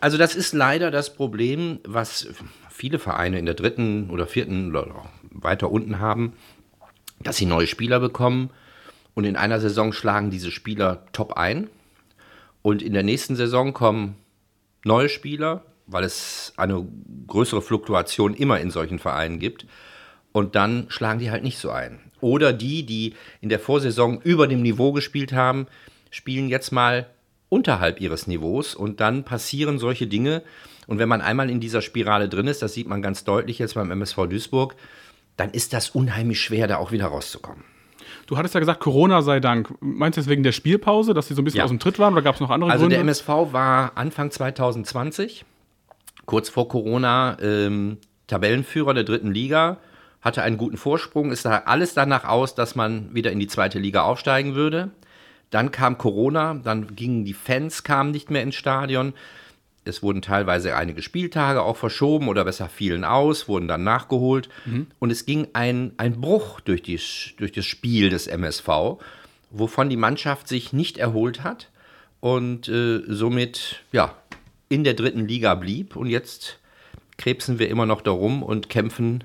Also 0.00 0.18
das 0.18 0.36
ist 0.36 0.52
leider 0.52 0.90
das 0.90 1.14
Problem, 1.14 1.78
was 1.86 2.28
viele 2.68 2.98
Vereine 2.98 3.38
in 3.38 3.46
der 3.46 3.54
dritten 3.54 4.10
oder 4.10 4.26
vierten 4.26 4.68
oder 4.68 4.86
weiter 5.30 5.70
unten 5.70 5.98
haben, 5.98 6.34
dass 7.20 7.38
sie 7.38 7.46
neue 7.46 7.66
Spieler 7.66 8.00
bekommen 8.00 8.50
und 9.14 9.24
in 9.24 9.36
einer 9.36 9.60
Saison 9.60 9.94
schlagen 9.94 10.30
diese 10.30 10.50
Spieler 10.50 11.06
top 11.12 11.38
ein 11.38 11.70
und 12.66 12.82
in 12.82 12.94
der 12.94 13.04
nächsten 13.04 13.36
Saison 13.36 13.72
kommen 13.72 14.16
neue 14.82 15.08
Spieler, 15.08 15.62
weil 15.86 16.02
es 16.02 16.52
eine 16.56 16.84
größere 17.28 17.62
Fluktuation 17.62 18.34
immer 18.34 18.58
in 18.58 18.72
solchen 18.72 18.98
Vereinen 18.98 19.38
gibt 19.38 19.66
und 20.32 20.56
dann 20.56 20.86
schlagen 20.88 21.20
die 21.20 21.30
halt 21.30 21.44
nicht 21.44 21.58
so 21.58 21.70
ein. 21.70 22.00
Oder 22.20 22.52
die, 22.52 22.84
die 22.84 23.14
in 23.40 23.50
der 23.50 23.60
Vorsaison 23.60 24.20
über 24.20 24.48
dem 24.48 24.62
Niveau 24.62 24.90
gespielt 24.90 25.32
haben, 25.32 25.68
spielen 26.10 26.48
jetzt 26.48 26.72
mal 26.72 27.06
unterhalb 27.50 28.00
ihres 28.00 28.26
Niveaus 28.26 28.74
und 28.74 28.98
dann 28.98 29.22
passieren 29.22 29.78
solche 29.78 30.08
Dinge. 30.08 30.42
Und 30.88 30.98
wenn 30.98 31.08
man 31.08 31.20
einmal 31.20 31.50
in 31.50 31.60
dieser 31.60 31.82
Spirale 31.82 32.28
drin 32.28 32.48
ist, 32.48 32.62
das 32.62 32.74
sieht 32.74 32.88
man 32.88 33.00
ganz 33.00 33.22
deutlich 33.22 33.60
jetzt 33.60 33.76
beim 33.76 33.92
MSV 33.92 34.26
Duisburg, 34.28 34.74
dann 35.36 35.52
ist 35.52 35.72
das 35.72 35.90
unheimlich 35.90 36.40
schwer, 36.40 36.66
da 36.66 36.78
auch 36.78 36.90
wieder 36.90 37.06
rauszukommen. 37.06 37.75
Du 38.26 38.36
hattest 38.36 38.54
ja 38.54 38.60
gesagt, 38.60 38.80
Corona 38.80 39.22
sei 39.22 39.40
Dank. 39.40 39.74
Meinst 39.80 40.16
du 40.16 40.20
das 40.20 40.28
wegen 40.28 40.42
der 40.42 40.52
Spielpause, 40.52 41.14
dass 41.14 41.28
sie 41.28 41.34
so 41.34 41.42
ein 41.42 41.44
bisschen 41.44 41.58
ja. 41.58 41.64
aus 41.64 41.70
dem 41.70 41.78
Tritt 41.78 41.98
waren 41.98 42.12
oder 42.12 42.22
gab 42.22 42.34
es 42.34 42.40
noch 42.40 42.50
andere 42.50 42.70
also 42.70 42.82
Gründe? 42.82 42.96
Also 42.96 43.24
der 43.24 43.34
MSV 43.36 43.52
war 43.52 43.92
Anfang 43.94 44.30
2020, 44.30 45.44
kurz 46.26 46.48
vor 46.48 46.68
Corona, 46.68 47.38
ähm, 47.40 47.98
Tabellenführer 48.26 48.94
der 48.94 49.04
dritten 49.04 49.32
Liga, 49.32 49.78
hatte 50.20 50.42
einen 50.42 50.56
guten 50.56 50.76
Vorsprung. 50.76 51.30
Es 51.30 51.42
sah 51.42 51.56
alles 51.66 51.94
danach 51.94 52.24
aus, 52.24 52.56
dass 52.56 52.74
man 52.74 53.14
wieder 53.14 53.30
in 53.30 53.38
die 53.38 53.46
zweite 53.46 53.78
Liga 53.78 54.02
aufsteigen 54.02 54.56
würde. 54.56 54.90
Dann 55.50 55.70
kam 55.70 55.96
Corona, 55.96 56.54
dann 56.54 56.96
gingen 56.96 57.24
die 57.24 57.32
Fans 57.32 57.84
kamen 57.84 58.10
nicht 58.10 58.30
mehr 58.30 58.42
ins 58.42 58.56
Stadion. 58.56 59.14
Es 59.86 60.02
wurden 60.02 60.22
teilweise 60.22 60.76
einige 60.76 61.02
Spieltage 61.02 61.62
auch 61.62 61.76
verschoben 61.76 62.28
oder 62.28 62.44
besser 62.44 62.68
fielen 62.68 63.04
aus, 63.04 63.48
wurden 63.48 63.68
dann 63.68 63.84
nachgeholt. 63.84 64.48
Mhm. 64.64 64.88
Und 64.98 65.10
es 65.10 65.26
ging 65.26 65.48
ein, 65.52 65.92
ein 65.96 66.20
Bruch 66.20 66.60
durch, 66.60 66.82
die, 66.82 67.00
durch 67.36 67.52
das 67.52 67.64
Spiel 67.64 68.10
des 68.10 68.26
MSV, 68.26 68.68
wovon 69.50 69.88
die 69.88 69.96
Mannschaft 69.96 70.48
sich 70.48 70.72
nicht 70.72 70.98
erholt 70.98 71.44
hat 71.44 71.70
und 72.20 72.68
äh, 72.68 73.02
somit 73.06 73.84
ja, 73.92 74.14
in 74.68 74.84
der 74.84 74.94
dritten 74.94 75.26
Liga 75.26 75.54
blieb. 75.54 75.96
Und 75.96 76.08
jetzt 76.08 76.58
krebsen 77.16 77.58
wir 77.58 77.68
immer 77.68 77.86
noch 77.86 78.02
darum 78.02 78.42
und 78.42 78.68
kämpfen, 78.68 79.24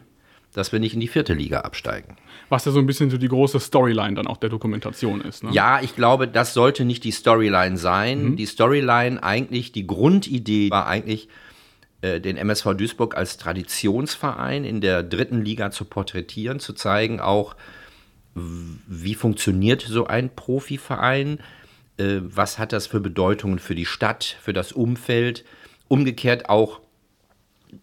dass 0.53 0.71
wir 0.71 0.79
nicht 0.79 0.93
in 0.93 0.99
die 0.99 1.07
vierte 1.07 1.33
Liga 1.33 1.61
absteigen 1.61 2.17
was 2.51 2.65
ja 2.65 2.71
so 2.71 2.79
ein 2.79 2.85
bisschen 2.85 3.09
so 3.09 3.17
die 3.17 3.29
große 3.29 3.59
Storyline 3.59 4.13
dann 4.15 4.27
auch 4.27 4.37
der 4.37 4.49
Dokumentation 4.49 5.21
ist. 5.21 5.43
Ne? 5.43 5.51
Ja, 5.53 5.81
ich 5.81 5.95
glaube, 5.95 6.27
das 6.27 6.53
sollte 6.53 6.83
nicht 6.83 7.03
die 7.03 7.11
Storyline 7.11 7.77
sein. 7.77 8.23
Mhm. 8.23 8.35
Die 8.35 8.45
Storyline 8.45 9.23
eigentlich, 9.23 9.71
die 9.71 9.87
Grundidee 9.87 10.69
war 10.69 10.85
eigentlich, 10.85 11.29
äh, 12.01 12.19
den 12.19 12.35
MSV 12.37 12.73
Duisburg 12.75 13.15
als 13.15 13.37
Traditionsverein 13.37 14.65
in 14.65 14.81
der 14.81 15.01
dritten 15.01 15.43
Liga 15.43 15.71
zu 15.71 15.85
porträtieren, 15.85 16.59
zu 16.59 16.73
zeigen 16.73 17.19
auch, 17.19 17.55
wie 18.35 19.15
funktioniert 19.15 19.81
so 19.81 20.07
ein 20.07 20.33
Profiverein, 20.35 21.39
äh, 21.97 22.19
was 22.21 22.59
hat 22.59 22.73
das 22.73 22.87
für 22.87 22.99
Bedeutungen 22.99 23.59
für 23.59 23.75
die 23.75 23.85
Stadt, 23.85 24.37
für 24.41 24.53
das 24.53 24.71
Umfeld, 24.71 25.45
umgekehrt 25.87 26.49
auch 26.49 26.81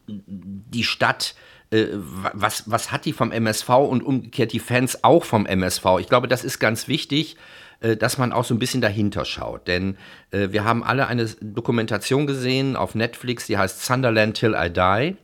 die 0.07 0.85
Stadt 0.85 1.35
was, 1.71 2.71
was 2.71 2.93
hat 2.93 3.05
die 3.05 3.13
vom 3.13 3.31
MSV 3.31 3.69
und 3.69 4.03
umgekehrt 4.03 4.53
die 4.53 4.59
Fans 4.59 5.05
auch 5.05 5.25
vom 5.25 5.47
MSV. 5.47 5.85
Ich 6.01 6.09
glaube, 6.09 6.29
das 6.29 6.45
ist 6.45 6.59
ganz 6.59 6.89
wichtig, 6.89 7.37
äh, 7.81 7.97
dass 7.97 8.19
man 8.19 8.33
auch 8.33 8.45
so 8.45 8.55
ein 8.55 8.59
bisschen 8.59 8.81
dahinter 8.81 9.25
schaut. 9.25 9.69
Denn 9.69 9.97
äh, 10.31 10.49
wir 10.51 10.65
haben 10.65 10.83
alle 10.83 11.07
eine 11.07 11.27
Dokumentation 11.41 12.27
gesehen 12.27 12.77
auf 12.77 12.95
Netflix, 12.95 13.47
die 13.47 13.59
heißt 13.59 13.85
Sunderland 13.85 14.37
Till 14.37 14.57
I 14.59 14.71
Die. 14.71 15.17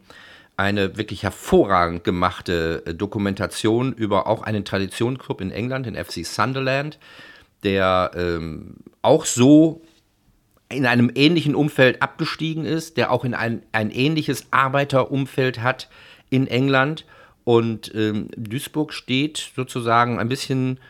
Eine 0.56 0.96
wirklich 0.96 1.24
hervorragend 1.24 2.04
gemachte 2.04 2.94
Dokumentation 2.94 3.92
über 3.92 4.28
auch 4.28 4.42
einen 4.42 4.64
Traditionsclub 4.64 5.40
in 5.40 5.50
England, 5.50 5.86
den 5.86 5.96
FC 5.96 6.24
Sunderland 6.24 6.98
der 7.64 8.12
ähm, 8.14 8.76
auch 9.02 9.24
so 9.24 9.82
in 10.68 10.86
einem 10.86 11.10
ähnlichen 11.14 11.54
Umfeld 11.54 12.02
abgestiegen 12.02 12.64
ist, 12.64 12.96
der 12.96 13.10
auch 13.10 13.24
in 13.24 13.34
ein, 13.34 13.62
ein 13.72 13.90
ähnliches 13.90 14.46
Arbeiterumfeld 14.50 15.62
hat 15.62 15.88
in 16.34 16.48
England. 16.48 17.04
Und 17.44 17.94
ähm, 17.94 18.28
Duisburg 18.36 18.92
steht 18.92 19.52
sozusagen 19.54 20.18
ein 20.18 20.28
bisschen 20.28 20.80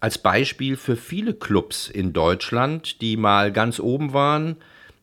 als 0.00 0.18
Beispiel 0.18 0.76
für 0.76 0.96
viele 0.96 1.34
Clubs 1.34 1.88
in 1.88 2.12
Deutschland, 2.12 3.00
die 3.00 3.16
mal 3.16 3.50
ganz 3.52 3.80
oben 3.80 4.12
waren, 4.12 4.56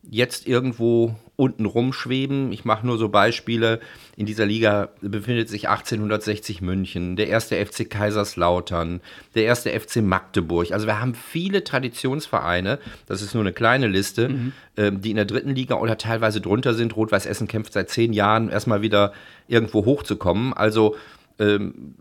jetzt 0.10 0.48
irgendwo 0.48 1.16
unten 1.42 1.66
rumschweben. 1.66 2.52
Ich 2.52 2.66
mache 2.66 2.86
nur 2.86 3.00
so 3.00 3.10
Beispiele. 3.10 3.80
In 4.16 4.28
dieser 4.28 4.46
Liga 4.46 4.90
befindet 5.02 5.50
sich 5.50 5.68
1860 5.70 6.62
München, 6.62 7.16
der 7.16 7.30
erste 7.30 7.56
FC 7.66 7.90
Kaiserslautern, 7.90 9.02
der 9.34 9.46
erste 9.46 9.72
FC 9.72 9.98
Magdeburg. 9.98 10.72
Also 10.72 10.86
wir 10.86 11.02
haben 11.02 11.16
viele 11.16 11.64
Traditionsvereine, 11.64 12.78
das 13.08 13.24
ist 13.24 13.34
nur 13.34 13.42
eine 13.42 13.54
kleine 13.54 13.88
Liste, 13.88 14.30
mhm. 14.30 15.02
die 15.02 15.10
in 15.10 15.16
der 15.16 15.26
dritten 15.26 15.56
Liga 15.56 15.76
oder 15.76 15.98
teilweise 15.98 16.42
drunter 16.42 16.76
sind. 16.76 16.96
Rot-Weiß 16.96 17.26
Essen 17.26 17.48
kämpft 17.48 17.74
seit 17.74 17.90
zehn 17.90 18.14
Jahren 18.14 18.50
erstmal 18.50 18.84
wieder 18.84 19.12
irgendwo 19.48 19.84
hochzukommen. 19.84 20.54
Also 20.54 20.96
ähm, 21.40 21.96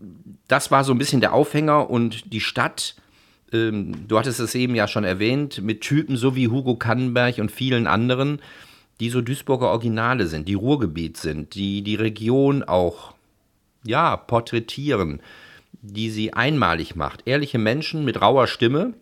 das 0.47 0.69
war 0.69 0.83
so 0.83 0.93
ein 0.93 0.99
bisschen 0.99 1.19
der 1.19 1.33
Aufhänger 1.33 1.89
und 1.89 2.31
die 2.31 2.41
Stadt 2.41 2.95
ähm, 3.53 4.07
du 4.07 4.17
hattest 4.17 4.39
es 4.39 4.55
eben 4.55 4.75
ja 4.75 4.87
schon 4.87 5.03
erwähnt, 5.03 5.61
mit 5.61 5.81
Typen 5.81 6.15
so 6.15 6.35
wie 6.35 6.47
Hugo 6.47 6.75
Kannenberg 6.75 7.39
und 7.39 7.51
vielen 7.51 7.87
anderen, 7.87 8.39
die 9.01 9.09
so 9.09 9.21
Duisburger 9.21 9.69
Originale 9.69 10.27
sind, 10.27 10.47
die 10.47 10.53
Ruhrgebiet 10.53 11.17
sind, 11.17 11.55
die 11.55 11.81
die 11.81 11.95
Region 11.95 12.61
auch, 12.61 13.15
ja, 13.83 14.15
porträtieren, 14.15 15.21
die 15.81 16.11
sie 16.11 16.33
einmalig 16.33 16.95
macht. 16.95 17.23
Ehrliche 17.25 17.57
Menschen 17.57 18.05
mit 18.05 18.21
rauer 18.21 18.45
Stimme 18.45 18.93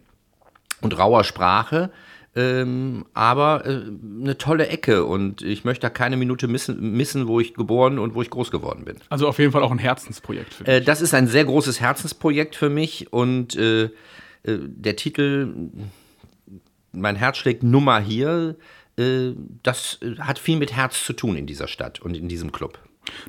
und 0.80 0.98
rauer 0.98 1.26
Sprache, 1.26 1.92
ähm, 2.34 3.08
aber 3.14 3.66
äh, 3.66 3.82
eine 4.22 4.38
tolle 4.38 4.68
Ecke 4.68 5.04
und 5.04 5.42
ich 5.42 5.66
möchte 5.66 5.82
da 5.82 5.90
keine 5.90 6.16
Minute 6.16 6.48
missen, 6.48 6.96
missen, 6.96 7.28
wo 7.28 7.42
ich 7.42 7.54
geboren 7.54 8.00
und 8.00 8.16
wo 8.16 8.22
ich 8.22 8.30
groß 8.30 8.52
geworden 8.52 8.86
bin. 8.86 8.96
Also 9.10 9.28
auf 9.28 9.38
jeden 9.38 9.52
Fall 9.52 9.64
auch 9.64 9.72
ein 9.72 9.80
Herzensprojekt 9.80 10.54
für 10.54 10.64
mich. 10.64 10.72
Äh, 10.72 10.82
das 10.82 11.02
ist 11.02 11.14
ein 11.14 11.28
sehr 11.28 11.44
großes 11.44 11.82
Herzensprojekt 11.82 12.56
für 12.56 12.70
mich 12.70 13.12
und 13.12 13.58
äh, 13.58 13.84
äh, 13.84 13.90
der 14.44 14.96
Titel 14.96 15.72
Mein 16.94 17.18
Herz 17.18 17.36
schlägt 17.36 17.64
Nummer 17.64 18.00
hier, 18.00 18.56
das 19.64 20.00
äh, 20.02 20.20
hat 20.20 20.40
viel 20.40 20.58
mit 20.58 20.74
Herz 20.74 21.04
zu 21.06 21.14
tun 21.14 21.36
in 21.36 21.46
dieser 21.46 21.68
Stadt 21.68 22.02
und 22.02 22.18
in 22.18 22.28
diesem 22.28 22.52
Club. 22.52 22.80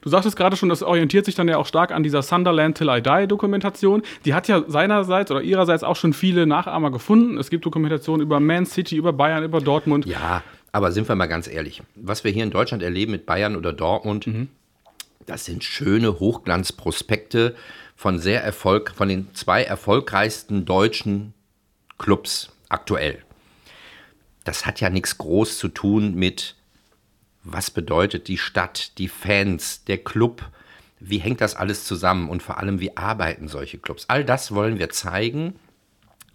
Du 0.03 0.09
sagtest 0.09 0.37
gerade 0.37 0.57
schon, 0.57 0.69
das 0.69 0.83
orientiert 0.83 1.25
sich 1.25 1.35
dann 1.35 1.49
ja 1.49 1.57
auch 1.57 1.67
stark 1.67 1.93
an 1.93 2.03
dieser 2.03 2.23
Sunderland 2.23 2.77
Till 2.77 2.89
I 2.89 3.01
Die 3.01 3.27
Dokumentation. 3.27 4.03
Die 4.25 4.35
hat 4.35 4.49
ja 4.49 4.65
seinerseits 4.67 5.31
oder 5.31 5.43
ihrerseits 5.43 5.85
auch 5.85 5.97
schon 5.97 6.13
viele 6.13 6.47
Nachahmer 6.47 6.91
gefunden. 6.91 7.39
Es 7.39 7.51
gibt 7.51 7.65
Dokumentationen 7.65 8.25
über 8.25 8.41
Man 8.41 8.67
City, 8.67 8.97
über 8.97 9.13
Bayern, 9.13 9.45
über 9.45 9.61
Dortmund. 9.61 10.07
Ja, 10.07 10.43
aber 10.73 10.93
sind 10.93 11.09
wir 11.09 11.15
mal 11.15 11.27
ganz 11.27 11.49
ehrlich, 11.49 11.83
was 11.95 12.25
wir 12.25 12.31
hier 12.31 12.45
in 12.45 12.51
Deutschland 12.51 12.83
erleben 12.83 13.13
mit 13.13 13.27
Bayern 13.27 13.57
oder 13.57 13.73
Dortmund, 13.73 14.27
mhm. 14.27 14.49
das 15.27 15.45
sind 15.45 15.65
schöne 15.65 16.21
Hochglanzprospekte 16.21 17.55
von 17.97 18.19
sehr 18.19 18.43
Erfolg, 18.43 18.93
von 18.95 19.09
den 19.09 19.35
zwei 19.35 19.63
erfolgreichsten 19.63 20.65
deutschen 20.65 21.33
Clubs 21.99 22.51
aktuell. 22.69 23.19
Das 24.45 24.67
hat 24.67 24.81
ja 24.81 24.91
nichts 24.91 25.19
groß 25.19 25.59
zu 25.59 25.69
tun 25.69 26.15
mit, 26.15 26.57
was 27.43 27.71
bedeutet 27.71 28.29
die 28.29 28.39
Stadt, 28.39 28.99
die 28.99 29.09
Fans, 29.09 29.85
der 29.85 29.99
Club, 29.99 30.49
wie 30.99 31.19
hängt 31.19 31.41
das 31.41 31.57
alles 31.57 31.85
zusammen 31.85 32.29
und 32.29 32.43
vor 32.43 32.59
allem, 32.59 32.81
wie 32.81 32.97
arbeiten 32.97 33.49
solche 33.49 33.79
Clubs. 33.79 34.05
All 34.09 34.25
das 34.25 34.53
wollen 34.53 34.79
wir 34.79 34.91
zeigen, 34.91 35.55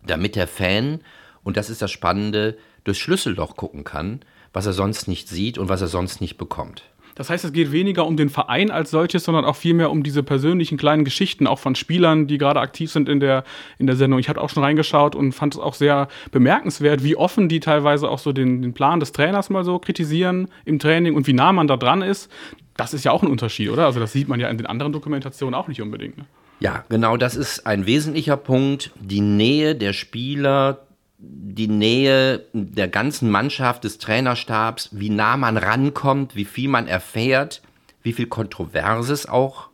damit 0.06 0.36
der 0.36 0.48
Fan, 0.48 1.02
und 1.44 1.58
das 1.58 1.70
ist 1.70 1.82
das 1.82 1.92
Spannende, 1.92 2.58
durchs 2.84 3.00
Schlüsselloch 3.00 3.56
gucken 3.56 3.84
kann, 3.84 4.22
was 4.54 4.66
er 4.66 4.74
sonst 4.74 5.08
nicht 5.08 5.28
sieht 5.28 5.58
und 5.58 5.70
was 5.70 5.82
er 5.82 5.88
sonst 5.88 6.22
nicht 6.22 6.38
bekommt. 6.38 6.84
Das 7.16 7.30
heißt, 7.30 7.46
es 7.46 7.54
geht 7.54 7.72
weniger 7.72 8.06
um 8.06 8.18
den 8.18 8.30
Verein 8.30 8.70
als 8.70 8.92
solches, 8.92 9.24
sondern 9.24 9.46
auch 9.46 9.56
vielmehr 9.56 9.90
um 9.90 10.04
diese 10.04 10.22
persönlichen 10.22 10.78
kleinen 10.78 11.06
Geschichten, 11.06 11.48
auch 11.48 11.60
von 11.60 11.76
Spielern, 11.76 12.28
die 12.28 12.38
gerade 12.38 12.60
aktiv 12.60 12.92
sind 12.92 13.08
in 13.08 13.22
der, 13.22 13.46
in 13.80 13.88
der 13.88 13.96
Sendung. 13.96 14.20
Ich 14.20 14.28
hatte 14.28 14.42
auch 14.42 14.50
schon 14.50 14.64
reingeschaut 14.64 15.16
und 15.16 15.32
fand 15.32 15.56
es 15.56 15.60
auch 15.60 15.74
sehr 15.74 16.10
bemerkenswert, 16.32 17.04
wie 17.04 17.16
offen 17.16 17.48
die 17.48 17.62
teilweise 17.62 18.10
auch 18.10 18.20
so 18.20 18.34
den, 18.34 18.62
den 18.62 18.74
Plan 18.74 19.00
des 19.00 19.14
Trainers 19.14 19.50
mal 19.50 19.64
so 19.64 19.80
kritisieren 19.80 20.50
im 20.66 20.78
Training 20.78 21.16
und 21.16 21.26
wie 21.26 21.34
nah 21.34 21.54
man 21.54 21.68
da 21.68 21.78
dran 21.78 22.02
ist. 22.02 22.30
Das 22.76 22.94
ist 22.94 23.06
ja 23.06 23.12
auch 23.12 23.24
ein 23.24 23.30
Unterschied, 23.30 23.70
oder? 23.70 23.86
Also 23.86 24.02
das 24.02 24.12
sieht 24.12 24.28
man 24.28 24.42
ja 24.42 24.50
in 24.50 24.58
den 24.58 24.66
anderen 24.66 24.92
Dokumentationen 24.92 25.56
auch 25.56 25.70
nicht 25.70 25.82
unbedingt. 25.82 26.18
Ne? 26.18 26.26
Ja, 26.60 26.86
genau, 26.90 27.18
das 27.18 27.36
ist 27.36 27.66
ein 27.66 27.86
wesentlicher 27.86 28.38
Punkt. 28.38 28.92
Die 29.00 29.22
Nähe 29.22 29.76
der 29.76 29.94
Spieler 29.94 30.85
die 31.18 31.68
Nähe 31.68 32.46
der 32.54 32.88
ganzen 32.88 33.30
Mannschaft, 33.30 33.84
des 33.84 33.98
Trainerstabs, 33.98 34.90
wie 34.92 35.10
nah 35.10 35.38
man 35.38 35.58
rankommt, 35.58 36.36
wie 36.36 36.46
viel 36.46 36.70
man 36.70 36.88
erfährt, 36.88 37.62
wie 38.04 38.14
viel 38.14 38.28
Kontroverses 38.28 39.28
auch 39.28 39.70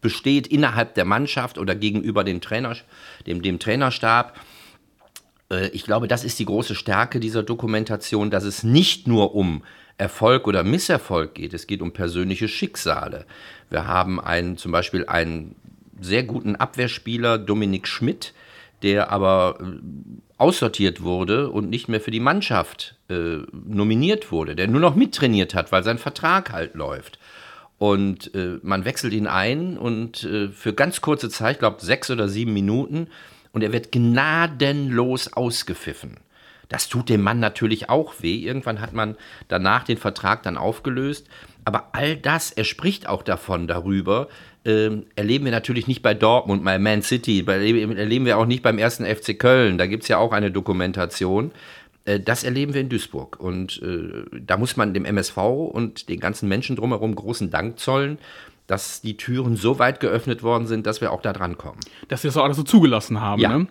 besteht 0.00 0.46
innerhalb 0.46 0.94
der 0.94 1.04
Mannschaft 1.04 1.58
oder 1.58 1.74
gegenüber 1.74 2.24
dem, 2.24 2.40
Trainer, 2.40 2.76
dem, 3.26 3.40
dem 3.40 3.58
Trainerstab. 3.58 4.38
Äh, 5.50 5.68
ich 5.68 5.84
glaube, 5.84 6.08
das 6.08 6.24
ist 6.24 6.38
die 6.38 6.44
große 6.44 6.74
Stärke 6.74 7.20
dieser 7.20 7.42
Dokumentation, 7.42 8.30
dass 8.30 8.44
es 8.44 8.62
nicht 8.62 9.06
nur 9.06 9.34
um 9.34 9.62
Erfolg 9.98 10.46
oder 10.48 10.64
Misserfolg 10.64 11.34
geht, 11.34 11.54
es 11.54 11.66
geht 11.66 11.80
um 11.80 11.92
persönliche 11.92 12.48
Schicksale. 12.48 13.26
Wir 13.70 13.86
haben 13.86 14.20
einen, 14.20 14.56
zum 14.56 14.72
Beispiel 14.72 15.06
einen 15.06 15.54
sehr 16.00 16.24
guten 16.24 16.56
Abwehrspieler, 16.56 17.38
Dominik 17.38 17.86
Schmidt, 17.86 18.34
der 18.82 19.10
aber 19.10 19.58
äh, 19.60 19.78
aussortiert 20.38 21.02
wurde 21.02 21.50
und 21.50 21.70
nicht 21.70 21.88
mehr 21.88 22.00
für 22.00 22.10
die 22.10 22.20
Mannschaft 22.20 22.96
äh, 23.08 23.38
nominiert 23.52 24.32
wurde, 24.32 24.56
der 24.56 24.68
nur 24.68 24.80
noch 24.80 24.96
mittrainiert 24.96 25.54
hat, 25.54 25.72
weil 25.72 25.84
sein 25.84 25.98
Vertrag 25.98 26.52
halt 26.52 26.74
läuft. 26.74 27.18
Und 27.78 28.34
äh, 28.34 28.58
man 28.62 28.84
wechselt 28.84 29.12
ihn 29.12 29.26
ein 29.26 29.76
und 29.76 30.24
äh, 30.24 30.48
für 30.48 30.72
ganz 30.72 31.00
kurze 31.00 31.30
Zeit, 31.30 31.54
ich 31.54 31.58
glaube 31.58 31.84
sechs 31.84 32.10
oder 32.10 32.28
sieben 32.28 32.52
Minuten, 32.52 33.08
und 33.52 33.62
er 33.62 33.72
wird 33.72 33.92
gnadenlos 33.92 35.32
ausgepfiffen. 35.32 36.18
Das 36.68 36.88
tut 36.88 37.10
dem 37.10 37.20
Mann 37.20 37.38
natürlich 37.38 37.90
auch 37.90 38.14
weh. 38.20 38.36
Irgendwann 38.36 38.80
hat 38.80 38.94
man 38.94 39.16
danach 39.48 39.84
den 39.84 39.98
Vertrag 39.98 40.42
dann 40.42 40.56
aufgelöst. 40.56 41.28
Aber 41.66 41.90
all 41.92 42.16
das, 42.16 42.50
er 42.50 42.64
spricht 42.64 43.06
auch 43.06 43.22
davon, 43.22 43.66
darüber, 43.66 44.28
ähm, 44.64 45.06
erleben 45.16 45.44
wir 45.44 45.52
natürlich 45.52 45.86
nicht 45.86 46.02
bei 46.02 46.14
Dortmund, 46.14 46.64
bei 46.64 46.78
Man 46.78 47.02
City, 47.02 47.42
bei, 47.42 47.54
erleben 47.56 48.26
wir 48.26 48.38
auch 48.38 48.46
nicht 48.46 48.62
beim 48.62 48.78
ersten 48.78 49.04
FC 49.04 49.38
Köln. 49.38 49.78
Da 49.78 49.86
gibt 49.86 50.04
es 50.04 50.08
ja 50.08 50.18
auch 50.18 50.32
eine 50.32 50.50
Dokumentation. 50.50 51.50
Äh, 52.04 52.20
das 52.20 52.44
erleben 52.44 52.74
wir 52.74 52.80
in 52.80 52.88
Duisburg. 52.88 53.40
Und 53.40 53.82
äh, 53.82 54.24
da 54.40 54.56
muss 54.56 54.76
man 54.76 54.94
dem 54.94 55.04
MSV 55.04 55.36
und 55.36 56.08
den 56.08 56.20
ganzen 56.20 56.48
Menschen 56.48 56.76
drumherum 56.76 57.14
großen 57.14 57.50
Dank 57.50 57.78
zollen 57.78 58.18
dass 58.68 59.00
die 59.00 59.16
Türen 59.16 59.56
so 59.56 59.78
weit 59.78 60.00
geöffnet 60.00 60.42
worden 60.42 60.66
sind, 60.66 60.86
dass 60.86 61.00
wir 61.00 61.12
auch 61.12 61.20
da 61.20 61.32
dran 61.32 61.58
kommen. 61.58 61.78
Dass 62.08 62.22
sie 62.22 62.28
das 62.28 62.36
auch 62.36 62.44
alles 62.44 62.56
so 62.56 62.62
zugelassen 62.62 63.20
haben. 63.20 63.42
Ja. 63.42 63.58
Ne? 63.58 63.66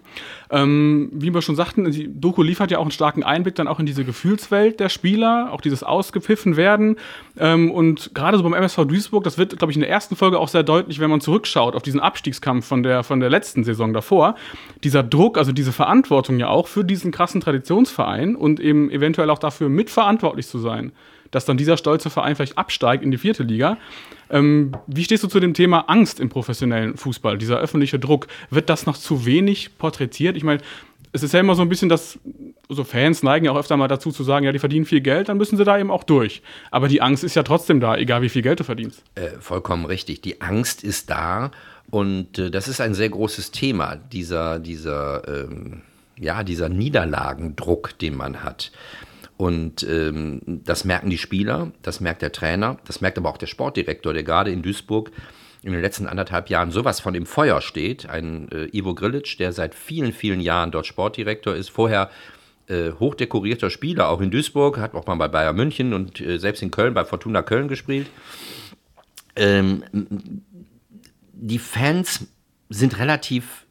Ähm, 0.49 1.09
wie 1.13 1.33
wir 1.33 1.41
schon 1.41 1.55
sagten, 1.55 1.89
die 1.89 2.09
Doku 2.19 2.43
liefert 2.43 2.71
ja 2.71 2.77
auch 2.77 2.83
einen 2.83 2.91
starken 2.91 3.23
Einblick 3.23 3.55
dann 3.55 3.67
auch 3.67 3.79
in 3.79 3.85
diese 3.85 4.03
Gefühlswelt 4.03 4.79
der 4.79 4.89
Spieler, 4.89 5.49
auch 5.51 5.61
dieses 5.61 5.81
ausgepfiffen 5.81 6.57
werden. 6.57 6.97
Ähm, 7.37 7.71
und 7.71 8.13
gerade 8.13 8.37
so 8.37 8.43
beim 8.43 8.53
MSV 8.53 8.85
Duisburg, 8.85 9.23
das 9.23 9.37
wird, 9.37 9.57
glaube 9.57 9.71
ich, 9.71 9.77
in 9.77 9.81
der 9.81 9.89
ersten 9.89 10.15
Folge 10.17 10.37
auch 10.37 10.49
sehr 10.49 10.63
deutlich, 10.63 10.99
wenn 10.99 11.09
man 11.09 11.21
zurückschaut 11.21 11.75
auf 11.75 11.83
diesen 11.83 12.01
Abstiegskampf 12.01 12.65
von 12.65 12.83
der, 12.83 13.03
von 13.03 13.21
der 13.21 13.29
letzten 13.29 13.63
Saison 13.63 13.93
davor. 13.93 14.35
Dieser 14.83 15.03
Druck, 15.03 15.37
also 15.37 15.53
diese 15.53 15.71
Verantwortung 15.71 16.37
ja 16.37 16.49
auch 16.49 16.67
für 16.67 16.83
diesen 16.83 17.11
krassen 17.11 17.39
Traditionsverein 17.39 18.35
und 18.35 18.59
eben 18.59 18.91
eventuell 18.91 19.29
auch 19.29 19.39
dafür 19.39 19.69
mitverantwortlich 19.69 20.47
zu 20.47 20.59
sein 20.59 20.91
dass 21.31 21.45
dann 21.45 21.57
dieser 21.57 21.77
stolze 21.77 22.09
Verein 22.09 22.35
vielleicht 22.35 22.57
absteigt 22.57 23.03
in 23.03 23.11
die 23.11 23.17
vierte 23.17 23.43
Liga. 23.43 23.77
Ähm, 24.29 24.73
wie 24.87 25.03
stehst 25.03 25.23
du 25.23 25.27
zu 25.27 25.39
dem 25.39 25.53
Thema 25.53 25.89
Angst 25.89 26.19
im 26.19 26.29
professionellen 26.29 26.97
Fußball, 26.97 27.37
dieser 27.37 27.59
öffentliche 27.59 27.99
Druck? 27.99 28.27
Wird 28.49 28.69
das 28.69 28.85
noch 28.85 28.97
zu 28.97 29.25
wenig 29.25 29.77
porträtiert? 29.77 30.37
Ich 30.37 30.43
meine, 30.43 30.61
es 31.13 31.23
ist 31.23 31.33
ja 31.33 31.39
immer 31.39 31.55
so 31.55 31.61
ein 31.61 31.69
bisschen, 31.69 31.89
dass 31.89 32.19
so 32.69 32.83
Fans 32.83 33.21
neigen 33.23 33.45
ja 33.45 33.51
auch 33.51 33.57
öfter 33.57 33.75
mal 33.75 33.87
dazu 33.87 34.11
zu 34.11 34.23
sagen, 34.23 34.45
ja, 34.45 34.51
die 34.51 34.59
verdienen 34.59 34.85
viel 34.85 35.01
Geld, 35.01 35.27
dann 35.29 35.37
müssen 35.37 35.57
sie 35.57 35.65
da 35.65 35.77
eben 35.77 35.91
auch 35.91 36.03
durch. 36.03 36.41
Aber 36.71 36.87
die 36.87 37.01
Angst 37.01 37.23
ist 37.23 37.35
ja 37.35 37.43
trotzdem 37.43 37.79
da, 37.79 37.97
egal 37.97 38.21
wie 38.21 38.29
viel 38.29 38.41
Geld 38.41 38.61
du 38.61 38.63
verdienst. 38.63 39.03
Äh, 39.15 39.31
vollkommen 39.39 39.85
richtig. 39.85 40.21
Die 40.21 40.41
Angst 40.41 40.83
ist 40.83 41.09
da 41.09 41.51
und 41.89 42.39
äh, 42.39 42.49
das 42.49 42.67
ist 42.67 42.79
ein 42.79 42.93
sehr 42.93 43.09
großes 43.09 43.51
Thema, 43.51 43.95
dieser, 43.95 44.59
dieser, 44.59 45.27
ähm, 45.27 45.81
ja, 46.17 46.43
dieser 46.43 46.69
Niederlagendruck, 46.69 47.97
den 47.99 48.15
man 48.15 48.43
hat. 48.43 48.71
Und 49.41 49.81
ähm, 49.89 50.39
das 50.45 50.85
merken 50.85 51.09
die 51.09 51.17
Spieler, 51.17 51.71
das 51.81 51.99
merkt 51.99 52.21
der 52.21 52.31
Trainer, 52.31 52.77
das 52.85 53.01
merkt 53.01 53.17
aber 53.17 53.27
auch 53.27 53.39
der 53.39 53.47
Sportdirektor, 53.47 54.13
der 54.13 54.21
gerade 54.21 54.51
in 54.51 54.61
Duisburg 54.61 55.09
in 55.63 55.71
den 55.71 55.81
letzten 55.81 56.05
anderthalb 56.05 56.51
Jahren 56.51 56.69
sowas 56.69 56.99
von 56.99 57.15
im 57.15 57.25
Feuer 57.25 57.59
steht. 57.59 58.07
Ein 58.07 58.51
äh, 58.51 58.67
Ivo 58.71 58.93
Grilic, 58.93 59.39
der 59.39 59.51
seit 59.51 59.73
vielen, 59.73 60.13
vielen 60.13 60.41
Jahren 60.41 60.69
dort 60.69 60.85
Sportdirektor 60.85 61.55
ist, 61.55 61.71
vorher 61.71 62.11
äh, 62.67 62.91
hochdekorierter 62.91 63.71
Spieler, 63.71 64.09
auch 64.09 64.21
in 64.21 64.29
Duisburg, 64.29 64.77
hat 64.77 64.93
auch 64.93 65.07
mal 65.07 65.15
bei 65.15 65.27
Bayern 65.27 65.55
München 65.55 65.95
und 65.95 66.21
äh, 66.21 66.37
selbst 66.37 66.61
in 66.61 66.69
Köln 66.69 66.93
bei 66.93 67.03
Fortuna 67.03 67.41
Köln 67.41 67.67
gespielt. 67.67 68.05
Ähm, 69.35 69.83
die 71.33 71.57
Fans 71.57 72.27
sind 72.69 72.99
relativ 72.99 73.65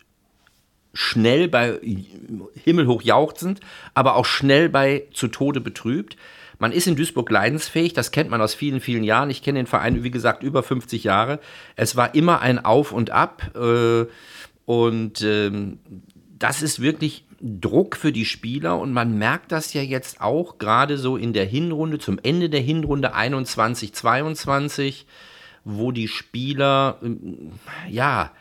schnell 0.92 1.48
bei 1.48 1.78
himmelhoch 2.64 3.02
jauchzend, 3.02 3.60
aber 3.94 4.16
auch 4.16 4.24
schnell 4.24 4.68
bei 4.68 5.04
zu 5.12 5.28
Tode 5.28 5.60
betrübt. 5.60 6.16
Man 6.58 6.72
ist 6.72 6.86
in 6.86 6.96
Duisburg 6.96 7.30
leidensfähig, 7.30 7.94
das 7.94 8.10
kennt 8.10 8.28
man 8.28 8.42
aus 8.42 8.54
vielen, 8.54 8.80
vielen 8.80 9.02
Jahren. 9.02 9.30
Ich 9.30 9.42
kenne 9.42 9.60
den 9.60 9.66
Verein, 9.66 10.04
wie 10.04 10.10
gesagt, 10.10 10.42
über 10.42 10.62
50 10.62 11.04
Jahre. 11.04 11.40
Es 11.74 11.96
war 11.96 12.14
immer 12.14 12.40
ein 12.40 12.62
Auf 12.62 12.92
und 12.92 13.10
Ab. 13.10 13.50
Äh, 13.56 14.06
und 14.66 15.22
ähm, 15.22 15.78
das 16.38 16.62
ist 16.62 16.80
wirklich 16.80 17.24
Druck 17.40 17.96
für 17.96 18.12
die 18.12 18.26
Spieler 18.26 18.78
und 18.78 18.92
man 18.92 19.16
merkt 19.16 19.50
das 19.50 19.72
ja 19.72 19.80
jetzt 19.80 20.20
auch 20.20 20.58
gerade 20.58 20.98
so 20.98 21.16
in 21.16 21.32
der 21.32 21.46
Hinrunde, 21.46 21.98
zum 21.98 22.18
Ende 22.22 22.50
der 22.50 22.60
Hinrunde 22.60 23.14
21, 23.14 23.94
22, 23.94 25.06
wo 25.64 25.90
die 25.90 26.08
Spieler, 26.08 26.98
ähm, 27.02 27.52
ja, 27.88 28.32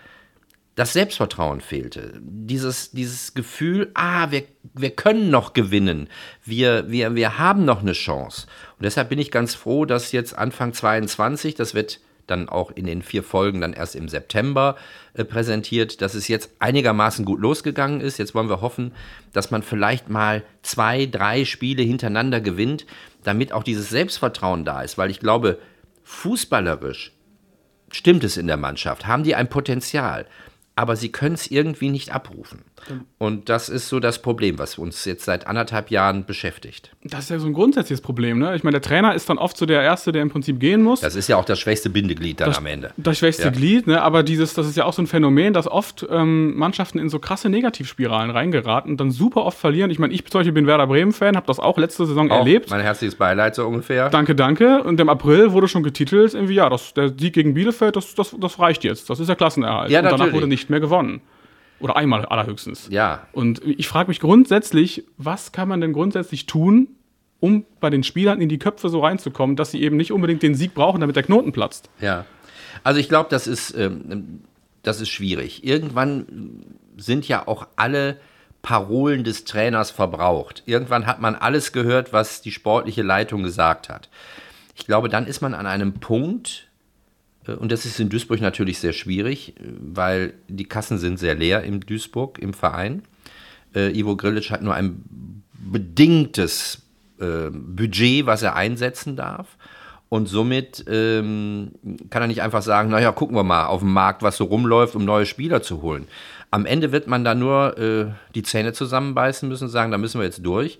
das 0.79 0.93
Selbstvertrauen 0.93 1.59
fehlte. 1.59 2.13
Dieses, 2.21 2.91
dieses 2.91 3.33
Gefühl, 3.33 3.91
ah, 3.95 4.31
wir, 4.31 4.43
wir 4.73 4.91
können 4.91 5.29
noch 5.29 5.51
gewinnen. 5.51 6.07
Wir, 6.45 6.89
wir, 6.89 7.15
wir 7.15 7.37
haben 7.37 7.65
noch 7.65 7.81
eine 7.81 7.91
Chance. 7.91 8.47
Und 8.77 8.85
deshalb 8.85 9.09
bin 9.09 9.19
ich 9.19 9.29
ganz 9.29 9.55
froh, 9.55 9.83
dass 9.83 10.13
jetzt 10.13 10.37
Anfang 10.37 10.71
22, 10.71 11.55
das 11.55 11.73
wird 11.73 11.99
dann 12.27 12.47
auch 12.47 12.71
in 12.71 12.85
den 12.85 13.01
vier 13.01 13.23
Folgen 13.23 13.59
dann 13.59 13.73
erst 13.73 13.93
im 13.93 14.07
September 14.07 14.77
äh, 15.15 15.25
präsentiert, 15.25 16.01
dass 16.01 16.13
es 16.13 16.29
jetzt 16.29 16.51
einigermaßen 16.59 17.25
gut 17.25 17.41
losgegangen 17.41 17.99
ist. 17.99 18.17
Jetzt 18.17 18.33
wollen 18.33 18.47
wir 18.47 18.61
hoffen, 18.61 18.93
dass 19.33 19.51
man 19.51 19.63
vielleicht 19.63 20.07
mal 20.07 20.43
zwei, 20.61 21.07
drei 21.07 21.43
Spiele 21.43 21.83
hintereinander 21.83 22.39
gewinnt, 22.39 22.85
damit 23.25 23.51
auch 23.51 23.63
dieses 23.63 23.89
Selbstvertrauen 23.89 24.63
da 24.63 24.81
ist. 24.81 24.97
Weil 24.97 25.11
ich 25.11 25.19
glaube, 25.19 25.59
fußballerisch 26.03 27.11
stimmt 27.91 28.23
es 28.23 28.37
in 28.37 28.47
der 28.47 28.55
Mannschaft, 28.55 29.07
haben 29.07 29.23
die 29.25 29.35
ein 29.35 29.49
Potenzial 29.49 30.25
aber 30.79 30.95
sie 30.95 31.11
können 31.11 31.35
es 31.35 31.51
irgendwie 31.51 31.89
nicht 31.89 32.13
abrufen. 32.13 32.61
Und 33.17 33.49
das 33.49 33.67
ist 33.67 33.89
so 33.89 33.99
das 33.99 34.21
Problem, 34.21 34.57
was 34.57 34.77
uns 34.77 35.03
jetzt 35.03 35.25
seit 35.25 35.45
anderthalb 35.45 35.91
Jahren 35.91 36.25
beschäftigt. 36.25 36.91
Das 37.03 37.25
ist 37.25 37.29
ja 37.31 37.39
so 37.39 37.47
ein 37.47 37.53
grundsätzliches 37.53 37.99
Problem, 37.99 38.39
ne? 38.39 38.55
Ich 38.55 38.63
meine, 38.63 38.75
der 38.75 38.81
Trainer 38.81 39.13
ist 39.13 39.29
dann 39.29 39.37
oft 39.37 39.57
so 39.57 39.65
der 39.65 39.81
Erste, 39.81 40.13
der 40.13 40.21
im 40.21 40.29
Prinzip 40.29 40.57
gehen 40.57 40.81
muss. 40.81 41.01
Das 41.01 41.15
ist 41.15 41.27
ja 41.27 41.35
auch 41.35 41.43
das 41.43 41.59
schwächste 41.59 41.89
Bindeglied 41.89 42.39
dann 42.39 42.47
das, 42.47 42.59
am 42.59 42.65
Ende. 42.65 42.91
Das 42.95 43.17
schwächste 43.17 43.43
ja. 43.43 43.49
Glied, 43.49 43.87
ne? 43.87 44.01
Aber 44.01 44.23
dieses, 44.23 44.53
das 44.53 44.67
ist 44.67 44.77
ja 44.77 44.85
auch 44.85 44.93
so 44.93 45.01
ein 45.01 45.07
Phänomen, 45.07 45.53
dass 45.53 45.67
oft 45.67 46.07
ähm, 46.09 46.55
Mannschaften 46.55 46.97
in 46.97 47.09
so 47.09 47.19
krasse 47.19 47.49
Negativspiralen 47.49 48.31
reingeraten 48.31 48.91
und 48.91 49.01
dann 49.01 49.11
super 49.11 49.43
oft 49.43 49.59
verlieren. 49.59 49.91
Ich 49.91 49.99
meine, 49.99 50.13
ich 50.13 50.25
zum 50.27 50.39
Beispiel 50.39 50.53
bin 50.53 50.65
Werder 50.65 50.87
Bremen-Fan, 50.87 51.35
habe 51.35 51.47
das 51.47 51.59
auch 51.59 51.77
letzte 51.77 52.05
Saison 52.05 52.31
auch 52.31 52.37
erlebt. 52.37 52.69
Mein 52.69 52.79
herzliches 52.79 53.15
Beileid 53.15 53.55
so 53.55 53.67
ungefähr. 53.67 54.09
Danke, 54.09 54.33
danke. 54.33 54.81
Und 54.83 54.97
im 55.01 55.09
April 55.09 55.51
wurde 55.51 55.67
schon 55.67 55.83
getitelt, 55.83 56.33
irgendwie, 56.33 56.53
ja, 56.53 56.69
das, 56.69 56.93
der 56.93 57.09
Sieg 57.09 57.33
gegen 57.33 57.53
Bielefeld, 57.53 57.97
das, 57.97 58.15
das, 58.15 58.33
das 58.39 58.59
reicht 58.59 58.85
jetzt. 58.85 59.09
Das 59.09 59.19
ist 59.19 59.27
der 59.27 59.35
Klassenerhalt. 59.35 59.91
Ja, 59.91 59.99
und 59.99 60.05
danach 60.05 60.19
natürlich. 60.19 60.35
wurde 60.35 60.47
nicht 60.47 60.68
mehr 60.69 60.79
gewonnen. 60.79 61.21
Oder 61.79 61.95
einmal 61.95 62.25
allerhöchstens. 62.25 62.89
Ja. 62.91 63.27
Und 63.31 63.61
ich 63.65 63.87
frage 63.87 64.09
mich 64.09 64.19
grundsätzlich, 64.19 65.05
was 65.17 65.51
kann 65.51 65.69
man 65.69 65.79
denn 65.79 65.93
grundsätzlich 65.93 66.45
tun, 66.45 66.89
um 67.39 67.65
bei 67.79 67.89
den 67.89 68.03
Spielern 68.03 68.41
in 68.41 68.49
die 68.49 68.59
Köpfe 68.59 68.89
so 68.89 68.99
reinzukommen, 68.99 69.55
dass 69.55 69.71
sie 69.71 69.81
eben 69.81 69.95
nicht 69.95 70.11
unbedingt 70.11 70.43
den 70.43 70.55
Sieg 70.55 70.73
brauchen, 70.73 70.99
damit 70.99 71.15
der 71.15 71.23
Knoten 71.23 71.53
platzt? 71.53 71.89
Ja. 72.01 72.25
Also 72.83 72.99
ich 72.99 73.07
glaube, 73.07 73.29
das 73.29 73.47
ist, 73.47 73.75
ähm, 73.77 74.41
das 74.83 74.99
ist 74.99 75.09
schwierig. 75.09 75.63
Irgendwann 75.63 76.65
sind 76.97 77.27
ja 77.27 77.47
auch 77.47 77.67
alle 77.77 78.17
Parolen 78.61 79.23
des 79.23 79.45
Trainers 79.45 79.89
verbraucht. 79.91 80.63
Irgendwann 80.65 81.05
hat 81.07 81.21
man 81.21 81.35
alles 81.35 81.71
gehört, 81.71 82.11
was 82.11 82.41
die 82.41 82.51
sportliche 82.51 83.03
Leitung 83.03 83.43
gesagt 83.43 83.89
hat. 83.89 84.09
Ich 84.75 84.85
glaube, 84.85 85.09
dann 85.09 85.27
ist 85.27 85.41
man 85.41 85.53
an 85.53 85.65
einem 85.65 85.93
Punkt, 85.93 86.68
und 87.55 87.71
das 87.71 87.85
ist 87.85 87.99
in 87.99 88.09
Duisburg 88.09 88.41
natürlich 88.41 88.79
sehr 88.79 88.93
schwierig, 88.93 89.55
äh, 89.57 89.63
weil 89.79 90.33
die 90.47 90.65
Kassen 90.65 90.97
sind 90.97 91.19
sehr 91.19 91.35
leer 91.35 91.63
in 91.63 91.79
Duisburg 91.79 92.39
im 92.39 92.53
Verein. 92.53 93.03
Äh, 93.75 93.97
Ivo 93.97 94.15
Grilic 94.15 94.51
hat 94.51 94.61
nur 94.61 94.73
ein 94.73 95.03
bedingtes 95.53 96.81
äh, 97.19 97.49
Budget, 97.51 98.25
was 98.25 98.41
er 98.41 98.55
einsetzen 98.55 99.15
darf. 99.15 99.57
Und 100.09 100.27
somit 100.27 100.85
ähm, 100.87 101.71
kann 102.09 102.23
er 102.23 102.27
nicht 102.27 102.41
einfach 102.41 102.63
sagen, 102.63 102.89
naja, 102.89 103.11
gucken 103.11 103.35
wir 103.35 103.43
mal 103.43 103.67
auf 103.67 103.81
dem 103.81 103.93
Markt, 103.93 104.23
was 104.23 104.37
so 104.37 104.45
rumläuft, 104.45 104.95
um 104.95 105.05
neue 105.05 105.27
Spieler 105.27 105.61
zu 105.61 105.83
holen. 105.83 106.07
Am 106.49 106.65
Ende 106.65 106.91
wird 106.91 107.05
man 107.05 107.23
da 107.23 107.35
nur 107.35 107.77
äh, 107.77 108.07
die 108.33 108.41
Zähne 108.41 108.73
zusammenbeißen 108.73 109.47
müssen 109.47 109.65
und 109.65 109.69
sagen, 109.69 109.91
da 109.91 109.99
müssen 109.99 110.19
wir 110.19 110.25
jetzt 110.25 110.43
durch. 110.43 110.79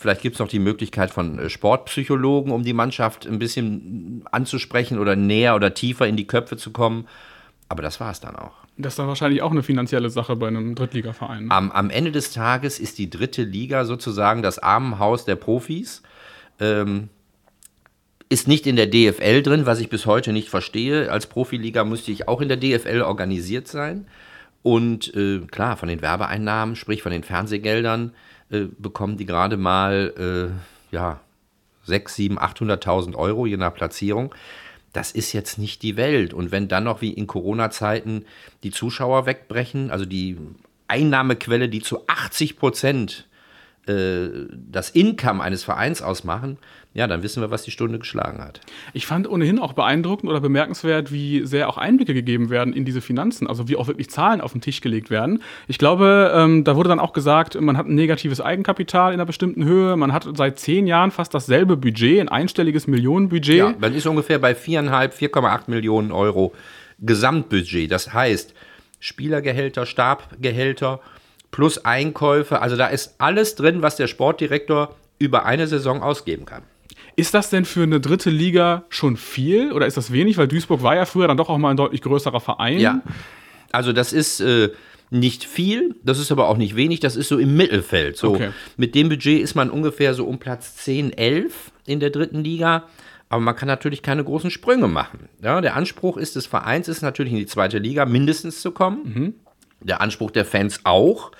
Vielleicht 0.00 0.22
gibt 0.22 0.36
es 0.36 0.40
noch 0.40 0.48
die 0.48 0.60
Möglichkeit 0.60 1.10
von 1.10 1.38
äh, 1.38 1.50
Sportpsychologen, 1.50 2.52
um 2.52 2.62
die 2.62 2.72
Mannschaft 2.72 3.26
ein 3.26 3.38
bisschen 3.38 4.24
anzusprechen 4.32 4.98
oder 4.98 5.14
näher 5.14 5.54
oder 5.54 5.74
tiefer 5.74 6.08
in 6.08 6.16
die 6.16 6.26
Köpfe 6.26 6.56
zu 6.56 6.70
kommen. 6.70 7.06
Aber 7.68 7.82
das 7.82 8.00
war 8.00 8.10
es 8.10 8.18
dann 8.18 8.34
auch. 8.34 8.54
Das 8.78 8.94
ist 8.94 8.98
dann 8.98 9.08
wahrscheinlich 9.08 9.42
auch 9.42 9.50
eine 9.50 9.62
finanzielle 9.62 10.08
Sache 10.08 10.36
bei 10.36 10.48
einem 10.48 10.74
Drittligaverein. 10.74 11.44
Ne? 11.44 11.50
Am, 11.50 11.70
am 11.70 11.90
Ende 11.90 12.12
des 12.12 12.32
Tages 12.32 12.78
ist 12.78 12.96
die 12.96 13.10
dritte 13.10 13.42
Liga 13.42 13.84
sozusagen 13.84 14.40
das 14.40 14.58
Armenhaus 14.58 15.26
der 15.26 15.36
Profis. 15.36 16.00
Ähm, 16.60 17.10
ist 18.30 18.48
nicht 18.48 18.66
in 18.66 18.76
der 18.76 18.86
DFL 18.86 19.42
drin, 19.42 19.66
was 19.66 19.80
ich 19.80 19.90
bis 19.90 20.06
heute 20.06 20.32
nicht 20.32 20.48
verstehe. 20.48 21.12
Als 21.12 21.26
Profiliga 21.26 21.84
müsste 21.84 22.10
ich 22.10 22.26
auch 22.26 22.40
in 22.40 22.48
der 22.48 22.56
DFL 22.56 23.02
organisiert 23.02 23.68
sein. 23.68 24.06
Und 24.62 25.14
äh, 25.14 25.40
klar, 25.40 25.76
von 25.76 25.90
den 25.90 26.00
Werbeeinnahmen, 26.00 26.74
sprich 26.74 27.02
von 27.02 27.12
den 27.12 27.22
Fernsehgeldern, 27.22 28.14
äh, 28.50 28.66
bekommen 28.78 29.16
die 29.16 29.26
gerade 29.26 29.56
mal 29.56 30.52
äh, 30.92 30.94
ja, 30.94 31.20
6, 31.84 32.14
7, 32.14 32.38
800.000 32.38 33.14
Euro 33.14 33.46
je 33.46 33.56
nach 33.56 33.74
Platzierung. 33.74 34.34
Das 34.92 35.12
ist 35.12 35.32
jetzt 35.32 35.58
nicht 35.58 35.82
die 35.82 35.96
Welt. 35.96 36.34
Und 36.34 36.50
wenn 36.50 36.68
dann 36.68 36.84
noch 36.84 37.00
wie 37.00 37.12
in 37.12 37.26
Corona-Zeiten 37.26 38.24
die 38.62 38.70
Zuschauer 38.70 39.26
wegbrechen, 39.26 39.90
also 39.90 40.04
die 40.04 40.36
Einnahmequelle, 40.88 41.68
die 41.68 41.80
zu 41.80 42.08
80 42.08 42.56
Prozent 42.56 43.28
äh, 43.86 44.28
das 44.52 44.90
Income 44.90 45.42
eines 45.42 45.62
Vereins 45.62 46.02
ausmachen, 46.02 46.58
ja, 46.92 47.06
dann 47.06 47.22
wissen 47.22 47.40
wir, 47.40 47.52
was 47.52 47.62
die 47.62 47.70
Stunde 47.70 48.00
geschlagen 48.00 48.42
hat. 48.42 48.60
Ich 48.94 49.06
fand 49.06 49.30
ohnehin 49.30 49.60
auch 49.60 49.74
beeindruckend 49.74 50.28
oder 50.28 50.40
bemerkenswert, 50.40 51.12
wie 51.12 51.46
sehr 51.46 51.68
auch 51.68 51.78
Einblicke 51.78 52.14
gegeben 52.14 52.50
werden 52.50 52.72
in 52.72 52.84
diese 52.84 53.00
Finanzen, 53.00 53.46
also 53.46 53.68
wie 53.68 53.76
auch 53.76 53.86
wirklich 53.86 54.10
Zahlen 54.10 54.40
auf 54.40 54.52
den 54.52 54.60
Tisch 54.60 54.80
gelegt 54.80 55.08
werden. 55.08 55.40
Ich 55.68 55.78
glaube, 55.78 56.32
ähm, 56.34 56.64
da 56.64 56.74
wurde 56.74 56.88
dann 56.88 56.98
auch 56.98 57.12
gesagt, 57.12 57.60
man 57.60 57.76
hat 57.76 57.86
ein 57.86 57.94
negatives 57.94 58.40
Eigenkapital 58.40 59.12
in 59.12 59.20
einer 59.20 59.26
bestimmten 59.26 59.64
Höhe, 59.64 59.96
man 59.96 60.12
hat 60.12 60.26
seit 60.34 60.58
zehn 60.58 60.88
Jahren 60.88 61.12
fast 61.12 61.32
dasselbe 61.32 61.76
Budget, 61.76 62.20
ein 62.20 62.28
einstelliges 62.28 62.88
Millionenbudget. 62.88 63.56
Ja, 63.56 63.74
man 63.78 63.94
ist 63.94 64.06
ungefähr 64.06 64.40
bei 64.40 64.52
4,5, 64.52 65.12
4,8 65.12 65.62
Millionen 65.68 66.10
Euro 66.10 66.52
Gesamtbudget. 66.98 67.90
Das 67.92 68.12
heißt, 68.12 68.52
Spielergehälter, 68.98 69.86
Stabgehälter 69.86 71.00
plus 71.52 71.84
Einkäufe, 71.84 72.60
also 72.60 72.76
da 72.76 72.88
ist 72.88 73.14
alles 73.18 73.54
drin, 73.54 73.80
was 73.80 73.94
der 73.94 74.08
Sportdirektor 74.08 74.96
über 75.20 75.44
eine 75.44 75.68
Saison 75.68 76.02
ausgeben 76.02 76.46
kann. 76.46 76.62
Ist 77.16 77.34
das 77.34 77.50
denn 77.50 77.64
für 77.64 77.82
eine 77.82 78.00
dritte 78.00 78.30
Liga 78.30 78.84
schon 78.88 79.16
viel 79.16 79.72
oder 79.72 79.86
ist 79.86 79.96
das 79.96 80.12
wenig? 80.12 80.38
Weil 80.38 80.48
Duisburg 80.48 80.82
war 80.82 80.96
ja 80.96 81.04
früher 81.04 81.28
dann 81.28 81.36
doch 81.36 81.48
auch 81.48 81.58
mal 81.58 81.70
ein 81.70 81.76
deutlich 81.76 82.02
größerer 82.02 82.40
Verein. 82.40 82.78
Ja, 82.78 83.02
also 83.72 83.92
das 83.92 84.12
ist 84.12 84.40
äh, 84.40 84.70
nicht 85.10 85.44
viel, 85.44 85.96
das 86.04 86.18
ist 86.18 86.30
aber 86.32 86.48
auch 86.48 86.56
nicht 86.56 86.76
wenig, 86.76 87.00
das 87.00 87.16
ist 87.16 87.28
so 87.28 87.38
im 87.38 87.56
Mittelfeld. 87.56 88.16
So, 88.16 88.34
Okay. 88.34 88.50
Mit 88.76 88.94
dem 88.94 89.08
Budget 89.08 89.40
ist 89.42 89.54
man 89.54 89.70
ungefähr 89.70 90.14
so 90.14 90.24
um 90.24 90.38
Platz 90.38 90.76
10, 90.76 91.12
11 91.12 91.72
in 91.86 92.00
der 92.00 92.10
dritten 92.10 92.42
Liga. 92.44 92.84
Aber 93.28 93.40
man 93.40 93.54
kann 93.54 93.68
natürlich 93.68 94.02
keine 94.02 94.24
großen 94.24 94.50
Sprünge 94.50 94.88
machen. 94.88 95.28
Ja, 95.40 95.60
der 95.60 95.76
Anspruch 95.76 96.16
ist 96.16 96.34
des 96.34 96.46
Vereins 96.46 96.88
ist 96.88 97.00
natürlich 97.00 97.32
in 97.32 97.38
die 97.38 97.46
zweite 97.46 97.78
Liga 97.78 98.04
mindestens 98.04 98.60
zu 98.60 98.72
kommen. 98.72 99.34
Der 99.80 100.00
Anspruch 100.00 100.32
der 100.32 100.44
Fans 100.44 100.80
auch. 100.82 101.30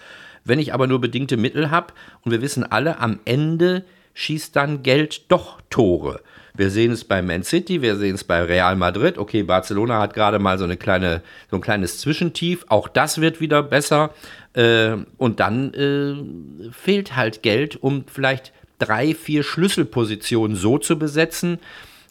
Wenn 0.44 0.60
ich 0.60 0.72
aber 0.72 0.86
nur 0.86 1.00
bedingte 1.00 1.36
Mittel 1.36 1.70
habe 1.72 1.92
und 2.22 2.30
wir 2.30 2.42
wissen 2.42 2.62
alle, 2.64 3.00
am 3.00 3.18
Ende 3.24 3.84
schießt 4.14 4.54
dann 4.56 4.82
Geld 4.82 5.30
doch 5.30 5.60
Tore. 5.70 6.20
Wir 6.54 6.70
sehen 6.70 6.92
es 6.92 7.04
bei 7.04 7.22
Man 7.22 7.42
City, 7.42 7.80
wir 7.80 7.96
sehen 7.96 8.16
es 8.16 8.24
bei 8.24 8.42
Real 8.42 8.76
Madrid. 8.76 9.18
Okay, 9.18 9.42
Barcelona 9.42 10.00
hat 10.00 10.14
gerade 10.14 10.38
mal 10.38 10.58
so, 10.58 10.64
eine 10.64 10.76
kleine, 10.76 11.22
so 11.50 11.56
ein 11.56 11.62
kleines 11.62 12.00
Zwischentief. 12.00 12.64
Auch 12.68 12.88
das 12.88 13.20
wird 13.20 13.40
wieder 13.40 13.62
besser. 13.62 14.10
Äh, 14.54 14.96
und 15.16 15.40
dann 15.40 15.72
äh, 15.74 16.70
fehlt 16.72 17.16
halt 17.16 17.42
Geld, 17.42 17.82
um 17.82 18.04
vielleicht 18.12 18.52
drei, 18.78 19.14
vier 19.14 19.42
Schlüsselpositionen 19.42 20.56
so 20.56 20.78
zu 20.78 20.98
besetzen, 20.98 21.60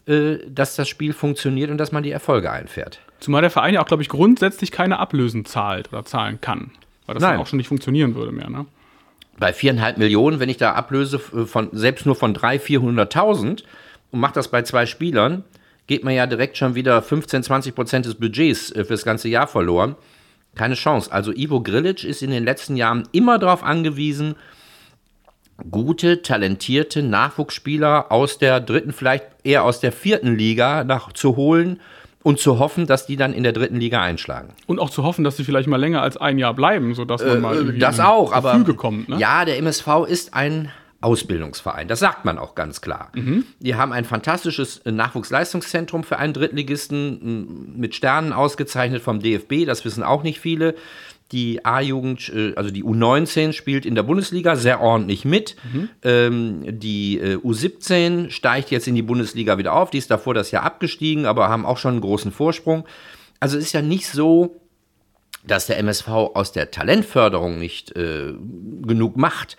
äh, 0.06 0.38
dass 0.48 0.76
das 0.76 0.88
Spiel 0.88 1.12
funktioniert 1.12 1.70
und 1.70 1.78
dass 1.78 1.92
man 1.92 2.02
die 2.02 2.10
Erfolge 2.10 2.50
einfährt. 2.50 3.00
Zumal 3.20 3.42
der 3.42 3.50
Verein 3.50 3.74
ja 3.74 3.82
auch, 3.82 3.86
glaube 3.86 4.02
ich, 4.02 4.08
grundsätzlich 4.08 4.72
keine 4.72 4.98
Ablösen 4.98 5.44
zahlt 5.44 5.92
oder 5.92 6.04
zahlen 6.04 6.40
kann. 6.40 6.70
Weil 7.04 7.14
das 7.14 7.22
Nein. 7.22 7.32
dann 7.32 7.40
auch 7.40 7.46
schon 7.46 7.58
nicht 7.58 7.68
funktionieren 7.68 8.14
würde 8.14 8.32
mehr. 8.32 8.48
Ne? 8.48 8.66
Bei 9.40 9.52
viereinhalb 9.52 9.98
Millionen, 9.98 10.38
wenn 10.38 10.48
ich 10.48 10.58
da 10.58 10.74
ablöse 10.74 11.20
äh, 11.34 11.46
von 11.46 11.70
selbst 11.72 12.06
nur 12.06 12.14
von 12.14 12.34
300.000, 12.34 13.10
400.000 13.10 13.62
und 14.12 14.20
mache 14.20 14.34
das 14.34 14.48
bei 14.48 14.62
zwei 14.62 14.86
Spielern, 14.86 15.42
geht 15.88 16.04
man 16.04 16.14
ja 16.14 16.26
direkt 16.26 16.56
schon 16.56 16.76
wieder 16.76 17.02
15, 17.02 17.42
20 17.42 17.74
Prozent 17.74 18.06
des 18.06 18.14
Budgets 18.14 18.70
äh, 18.70 18.84
fürs 18.84 19.04
ganze 19.04 19.28
Jahr 19.28 19.48
verloren. 19.48 19.96
Keine 20.54 20.74
Chance. 20.74 21.10
Also 21.10 21.32
Ivo 21.32 21.60
Grilic 21.60 22.04
ist 22.04 22.22
in 22.22 22.30
den 22.30 22.44
letzten 22.44 22.76
Jahren 22.76 23.08
immer 23.12 23.38
darauf 23.38 23.64
angewiesen, 23.64 24.36
gute, 25.70 26.22
talentierte 26.22 27.02
Nachwuchsspieler 27.02 28.10
aus 28.10 28.38
der 28.38 28.60
dritten, 28.60 28.92
vielleicht 28.92 29.26
eher 29.44 29.64
aus 29.64 29.80
der 29.80 29.92
vierten 29.92 30.36
Liga 30.36 30.84
nach, 30.84 31.12
zu 31.12 31.36
holen, 31.36 31.80
und 32.22 32.38
zu 32.38 32.58
hoffen, 32.58 32.86
dass 32.86 33.06
die 33.06 33.16
dann 33.16 33.32
in 33.32 33.42
der 33.42 33.52
dritten 33.52 33.76
Liga 33.76 34.02
einschlagen. 34.02 34.54
Und 34.66 34.78
auch 34.78 34.90
zu 34.90 35.02
hoffen, 35.02 35.24
dass 35.24 35.36
sie 35.36 35.44
vielleicht 35.44 35.68
mal 35.68 35.80
länger 35.80 36.02
als 36.02 36.16
ein 36.16 36.38
Jahr 36.38 36.54
bleiben, 36.54 36.94
sodass 36.94 37.24
man 37.24 37.40
mal 37.40 37.56
irgendwie 37.56 37.78
Das 37.78 38.00
auch, 38.00 38.32
aber 38.32 38.52
Gefüge 38.52 38.74
kommt. 38.74 39.08
Ne? 39.08 39.16
ja, 39.18 39.44
der 39.44 39.58
MSV 39.58 40.06
ist 40.06 40.34
ein 40.34 40.70
Ausbildungsverein. 41.02 41.88
Das 41.88 41.98
sagt 41.98 42.26
man 42.26 42.36
auch 42.36 42.54
ganz 42.54 42.82
klar. 42.82 43.10
Die 43.58 43.74
haben 43.74 43.92
ein 43.92 44.04
fantastisches 44.04 44.78
äh, 44.78 44.92
Nachwuchsleistungszentrum 44.92 46.04
für 46.04 46.18
einen 46.18 46.34
Drittligisten 46.34 47.74
mit 47.78 47.94
Sternen 47.94 48.34
ausgezeichnet 48.34 49.00
vom 49.00 49.20
DFB. 49.20 49.64
Das 49.64 49.84
wissen 49.86 50.02
auch 50.02 50.22
nicht 50.22 50.40
viele. 50.40 50.74
Die 51.32 51.64
A-Jugend, 51.64 52.28
äh, 52.34 52.54
also 52.56 52.70
die 52.70 52.82
U19 52.82 53.52
spielt 53.52 53.86
in 53.86 53.94
der 53.94 54.02
Bundesliga 54.02 54.56
sehr 54.56 54.80
ordentlich 54.80 55.24
mit. 55.24 55.56
Ähm, 56.02 56.64
die 56.80 57.18
äh, 57.18 57.36
U17 57.36 58.30
steigt 58.30 58.70
jetzt 58.70 58.88
in 58.88 58.96
die 58.96 59.02
Bundesliga 59.02 59.56
wieder 59.56 59.74
auf. 59.74 59.90
Die 59.90 59.98
ist 59.98 60.10
davor 60.10 60.34
das 60.34 60.50
Jahr 60.50 60.64
abgestiegen, 60.64 61.26
aber 61.26 61.48
haben 61.48 61.66
auch 61.66 61.78
schon 61.78 61.92
einen 61.92 62.00
großen 62.00 62.32
Vorsprung. 62.32 62.84
Also 63.38 63.58
es 63.58 63.66
ist 63.66 63.72
ja 63.72 63.82
nicht 63.82 64.08
so, 64.08 64.60
dass 65.46 65.66
der 65.66 65.78
MSV 65.78 66.08
aus 66.08 66.52
der 66.52 66.70
Talentförderung 66.72 67.58
nicht 67.58 67.96
äh, 67.96 68.32
genug 68.82 69.16
macht. 69.16 69.56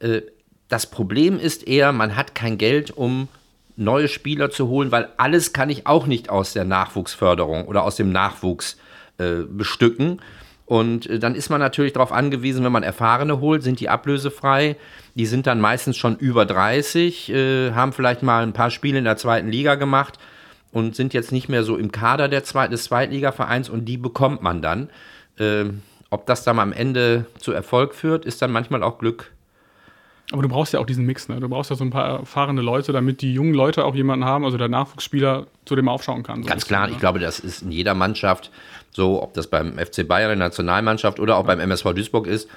Äh, 0.00 0.22
das 0.68 0.86
Problem 0.86 1.38
ist 1.38 1.66
eher, 1.66 1.92
man 1.92 2.16
hat 2.16 2.34
kein 2.34 2.58
Geld, 2.58 2.90
um 2.90 3.28
neue 3.76 4.08
Spieler 4.08 4.50
zu 4.50 4.68
holen, 4.68 4.92
weil 4.92 5.08
alles 5.16 5.52
kann 5.52 5.70
ich 5.70 5.86
auch 5.86 6.06
nicht 6.06 6.28
aus 6.28 6.52
der 6.52 6.64
Nachwuchsförderung 6.64 7.66
oder 7.66 7.82
aus 7.82 7.96
dem 7.96 8.12
Nachwuchs 8.12 8.76
bestücken. 9.16 10.20
Und 10.66 11.08
äh, 11.08 11.18
dann 11.18 11.34
ist 11.34 11.50
man 11.50 11.60
natürlich 11.60 11.92
darauf 11.92 12.12
angewiesen, 12.12 12.64
wenn 12.64 12.72
man 12.72 12.82
Erfahrene 12.82 13.40
holt, 13.40 13.62
sind 13.62 13.80
die 13.80 13.88
ablösefrei. 13.88 14.76
Die 15.14 15.26
sind 15.26 15.46
dann 15.46 15.60
meistens 15.60 15.96
schon 15.96 16.16
über 16.16 16.46
30, 16.46 17.30
äh, 17.30 17.72
haben 17.72 17.92
vielleicht 17.92 18.22
mal 18.22 18.42
ein 18.42 18.52
paar 18.52 18.70
Spiele 18.70 18.98
in 18.98 19.04
der 19.04 19.16
zweiten 19.16 19.48
Liga 19.48 19.74
gemacht 19.74 20.18
und 20.72 20.96
sind 20.96 21.14
jetzt 21.14 21.32
nicht 21.32 21.48
mehr 21.48 21.64
so 21.64 21.76
im 21.76 21.92
Kader 21.92 22.28
der 22.28 22.44
Zweit 22.44 22.72
des 22.72 22.84
Zweitligavereins 22.84 23.68
und 23.68 23.84
die 23.84 23.96
bekommt 23.96 24.42
man 24.42 24.62
dann. 24.62 24.90
Ähm, 25.38 25.82
ob 26.10 26.26
das 26.26 26.44
dann 26.44 26.58
am 26.58 26.72
Ende 26.72 27.26
zu 27.38 27.52
Erfolg 27.52 27.94
führt, 27.94 28.24
ist 28.24 28.40
dann 28.40 28.52
manchmal 28.52 28.82
auch 28.82 28.98
Glück. 28.98 29.32
Aber 30.32 30.42
du 30.42 30.48
brauchst 30.48 30.72
ja 30.72 30.80
auch 30.80 30.86
diesen 30.86 31.04
Mix, 31.04 31.28
ne? 31.28 31.38
Du 31.38 31.48
brauchst 31.48 31.70
ja 31.70 31.76
so 31.76 31.84
ein 31.84 31.90
paar 31.90 32.20
erfahrene 32.20 32.62
Leute, 32.62 32.92
damit 32.92 33.20
die 33.20 33.34
jungen 33.34 33.52
Leute 33.52 33.84
auch 33.84 33.94
jemanden 33.94 34.24
haben, 34.24 34.44
also 34.44 34.56
der 34.56 34.68
Nachwuchsspieler, 34.68 35.46
zu 35.66 35.76
dem 35.76 35.88
aufschauen 35.88 36.22
kann. 36.22 36.42
So 36.42 36.48
Ganz 36.48 36.66
klar, 36.66 36.82
bisschen, 36.82 36.94
ich 36.94 37.00
glaube, 37.00 37.18
das 37.18 37.40
ist 37.40 37.62
in 37.62 37.70
jeder 37.70 37.94
Mannschaft 37.94 38.50
so, 38.94 39.22
ob 39.22 39.34
das 39.34 39.48
beim 39.48 39.76
FC 39.78 40.06
Bayern 40.06 40.32
in 40.32 40.38
der 40.38 40.48
Nationalmannschaft 40.48 41.18
oder 41.20 41.36
auch 41.36 41.44
beim 41.44 41.60
MSV 41.60 41.92
Duisburg 41.94 42.26
ist. 42.26 42.48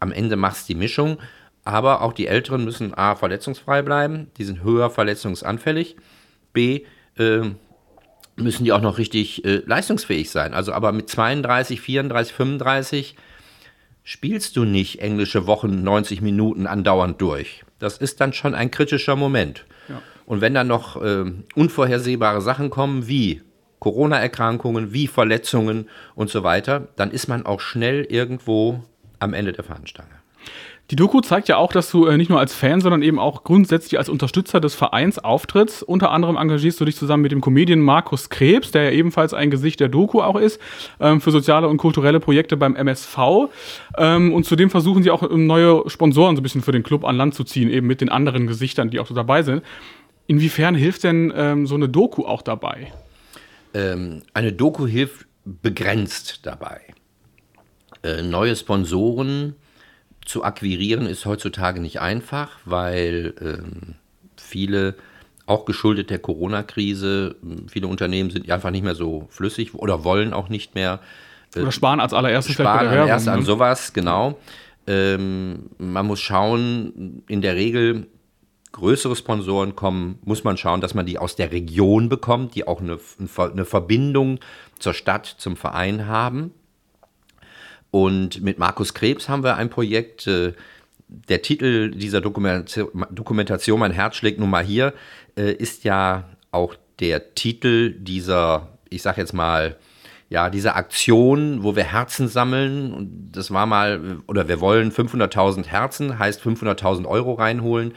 Am 0.00 0.12
Ende 0.12 0.36
macht 0.36 0.56
es 0.56 0.66
die 0.66 0.74
Mischung. 0.74 1.18
Aber 1.64 2.02
auch 2.02 2.12
die 2.12 2.26
Älteren 2.26 2.64
müssen 2.64 2.92
A, 2.92 3.14
verletzungsfrei 3.14 3.80
bleiben, 3.80 4.30
die 4.36 4.44
sind 4.44 4.62
höher 4.62 4.90
verletzungsanfällig. 4.90 5.96
B, 6.52 6.82
äh, 7.16 7.40
müssen 8.36 8.64
die 8.64 8.72
auch 8.72 8.82
noch 8.82 8.98
richtig 8.98 9.44
äh, 9.44 9.62
leistungsfähig 9.64 10.30
sein. 10.30 10.52
Also 10.52 10.72
aber 10.72 10.92
mit 10.92 11.08
32, 11.08 11.80
34, 11.80 12.34
35 12.34 13.16
spielst 14.02 14.56
du 14.56 14.64
nicht 14.64 15.00
englische 15.00 15.46
Wochen 15.46 15.82
90 15.82 16.20
Minuten 16.20 16.66
andauernd 16.66 17.20
durch. 17.20 17.64
Das 17.78 17.96
ist 17.96 18.20
dann 18.20 18.34
schon 18.34 18.54
ein 18.54 18.70
kritischer 18.70 19.16
Moment. 19.16 19.64
Ja. 19.88 20.02
Und 20.26 20.42
wenn 20.42 20.52
dann 20.52 20.66
noch 20.66 21.00
äh, 21.02 21.24
unvorhersehbare 21.54 22.42
Sachen 22.42 22.68
kommen, 22.68 23.08
wie 23.08 23.42
Corona-Erkrankungen, 23.84 24.94
wie 24.94 25.06
Verletzungen 25.06 25.90
und 26.14 26.30
so 26.30 26.42
weiter, 26.42 26.88
dann 26.96 27.10
ist 27.10 27.28
man 27.28 27.44
auch 27.44 27.60
schnell 27.60 28.06
irgendwo 28.08 28.82
am 29.18 29.34
Ende 29.34 29.52
der 29.52 29.62
Fahnenstange. 29.62 30.08
Die 30.90 30.96
Doku 30.96 31.20
zeigt 31.20 31.48
ja 31.48 31.58
auch, 31.58 31.70
dass 31.70 31.90
du 31.90 32.06
äh, 32.06 32.16
nicht 32.16 32.30
nur 32.30 32.40
als 32.40 32.54
Fan, 32.54 32.80
sondern 32.80 33.02
eben 33.02 33.18
auch 33.18 33.44
grundsätzlich 33.44 33.98
als 33.98 34.08
Unterstützer 34.08 34.58
des 34.58 34.74
Vereins 34.74 35.18
auftrittst. 35.18 35.82
Unter 35.82 36.12
anderem 36.12 36.36
engagierst 36.38 36.80
du 36.80 36.86
dich 36.86 36.96
zusammen 36.96 37.22
mit 37.22 37.32
dem 37.32 37.42
Comedian 37.42 37.80
Markus 37.80 38.30
Krebs, 38.30 38.70
der 38.70 38.84
ja 38.84 38.90
ebenfalls 38.92 39.34
ein 39.34 39.50
Gesicht 39.50 39.80
der 39.80 39.90
Doku 39.90 40.22
auch 40.22 40.36
ist, 40.36 40.58
ähm, 40.98 41.20
für 41.20 41.30
soziale 41.30 41.68
und 41.68 41.76
kulturelle 41.76 42.20
Projekte 42.20 42.56
beim 42.56 42.76
MSV. 42.76 43.18
Ähm, 43.98 44.32
und 44.32 44.44
zudem 44.44 44.70
versuchen 44.70 45.02
sie 45.02 45.10
auch 45.10 45.22
ähm, 45.30 45.46
neue 45.46 45.90
Sponsoren 45.90 46.36
so 46.36 46.40
ein 46.40 46.42
bisschen 46.42 46.62
für 46.62 46.72
den 46.72 46.82
Club 46.82 47.04
an 47.04 47.18
Land 47.18 47.34
zu 47.34 47.44
ziehen, 47.44 47.68
eben 47.68 47.86
mit 47.86 48.00
den 48.00 48.08
anderen 48.08 48.46
Gesichtern, 48.46 48.88
die 48.88 48.98
auch 48.98 49.06
so 49.06 49.14
dabei 49.14 49.42
sind. 49.42 49.62
Inwiefern 50.26 50.74
hilft 50.74 51.04
denn 51.04 51.66
so 51.66 51.74
eine 51.74 51.86
Doku 51.86 52.24
auch 52.24 52.40
dabei? 52.40 52.90
Ähm, 53.74 54.22
eine 54.32 54.52
Doku 54.52 54.86
hilft 54.86 55.26
begrenzt 55.44 56.46
dabei. 56.46 56.80
Äh, 58.02 58.22
neue 58.22 58.56
Sponsoren 58.56 59.56
zu 60.24 60.44
akquirieren 60.44 61.06
ist 61.06 61.26
heutzutage 61.26 61.80
nicht 61.80 62.00
einfach, 62.00 62.58
weil 62.64 63.34
ähm, 63.40 63.94
viele, 64.36 64.94
auch 65.46 65.64
geschuldet 65.64 66.10
der 66.10 66.18
Corona-Krise, 66.18 67.36
m, 67.42 67.68
viele 67.68 67.88
Unternehmen 67.88 68.30
sind 68.30 68.50
einfach 68.50 68.70
nicht 68.70 68.84
mehr 68.84 68.94
so 68.94 69.26
flüssig 69.30 69.74
oder 69.74 70.04
wollen 70.04 70.32
auch 70.32 70.48
nicht 70.48 70.74
mehr 70.74 71.00
Oder 71.56 71.72
sparen 71.72 72.00
als 72.00 72.14
allererstes 72.14 72.54
sparen 72.54 73.08
erst 73.08 73.28
an 73.28 73.40
ne? 73.40 73.44
sowas, 73.44 73.92
genau. 73.92 74.38
Ähm, 74.86 75.70
man 75.78 76.06
muss 76.06 76.20
schauen, 76.20 77.22
in 77.26 77.40
der 77.40 77.54
Regel 77.56 78.06
größere 78.74 79.16
Sponsoren 79.16 79.74
kommen, 79.74 80.18
muss 80.24 80.44
man 80.44 80.56
schauen, 80.56 80.80
dass 80.80 80.94
man 80.94 81.06
die 81.06 81.18
aus 81.18 81.36
der 81.36 81.52
Region 81.52 82.08
bekommt, 82.08 82.54
die 82.54 82.66
auch 82.66 82.80
eine, 82.80 82.98
eine 83.38 83.64
Verbindung 83.64 84.40
zur 84.78 84.92
Stadt, 84.92 85.26
zum 85.26 85.56
Verein 85.56 86.06
haben. 86.06 86.52
Und 87.90 88.42
mit 88.42 88.58
Markus 88.58 88.92
Krebs 88.92 89.28
haben 89.28 89.44
wir 89.44 89.56
ein 89.56 89.70
Projekt, 89.70 90.26
äh, 90.26 90.52
der 91.08 91.42
Titel 91.42 91.92
dieser 91.92 92.20
Dokumentation, 92.20 93.78
Mein 93.78 93.92
Herz 93.92 94.16
schlägt 94.16 94.40
nun 94.40 94.50
mal 94.50 94.64
hier, 94.64 94.92
äh, 95.36 95.52
ist 95.52 95.84
ja 95.84 96.24
auch 96.50 96.74
der 96.98 97.34
Titel 97.34 97.92
dieser, 97.92 98.68
ich 98.90 99.02
sag 99.02 99.16
jetzt 99.16 99.32
mal, 99.32 99.76
ja, 100.30 100.50
dieser 100.50 100.74
Aktion, 100.74 101.62
wo 101.62 101.76
wir 101.76 101.84
Herzen 101.84 102.26
sammeln. 102.26 103.28
Das 103.30 103.52
war 103.52 103.66
mal, 103.66 104.18
oder 104.26 104.48
wir 104.48 104.60
wollen 104.60 104.90
500.000 104.90 105.66
Herzen, 105.66 106.18
heißt 106.18 106.40
500.000 106.40 107.06
Euro 107.06 107.34
reinholen, 107.34 107.92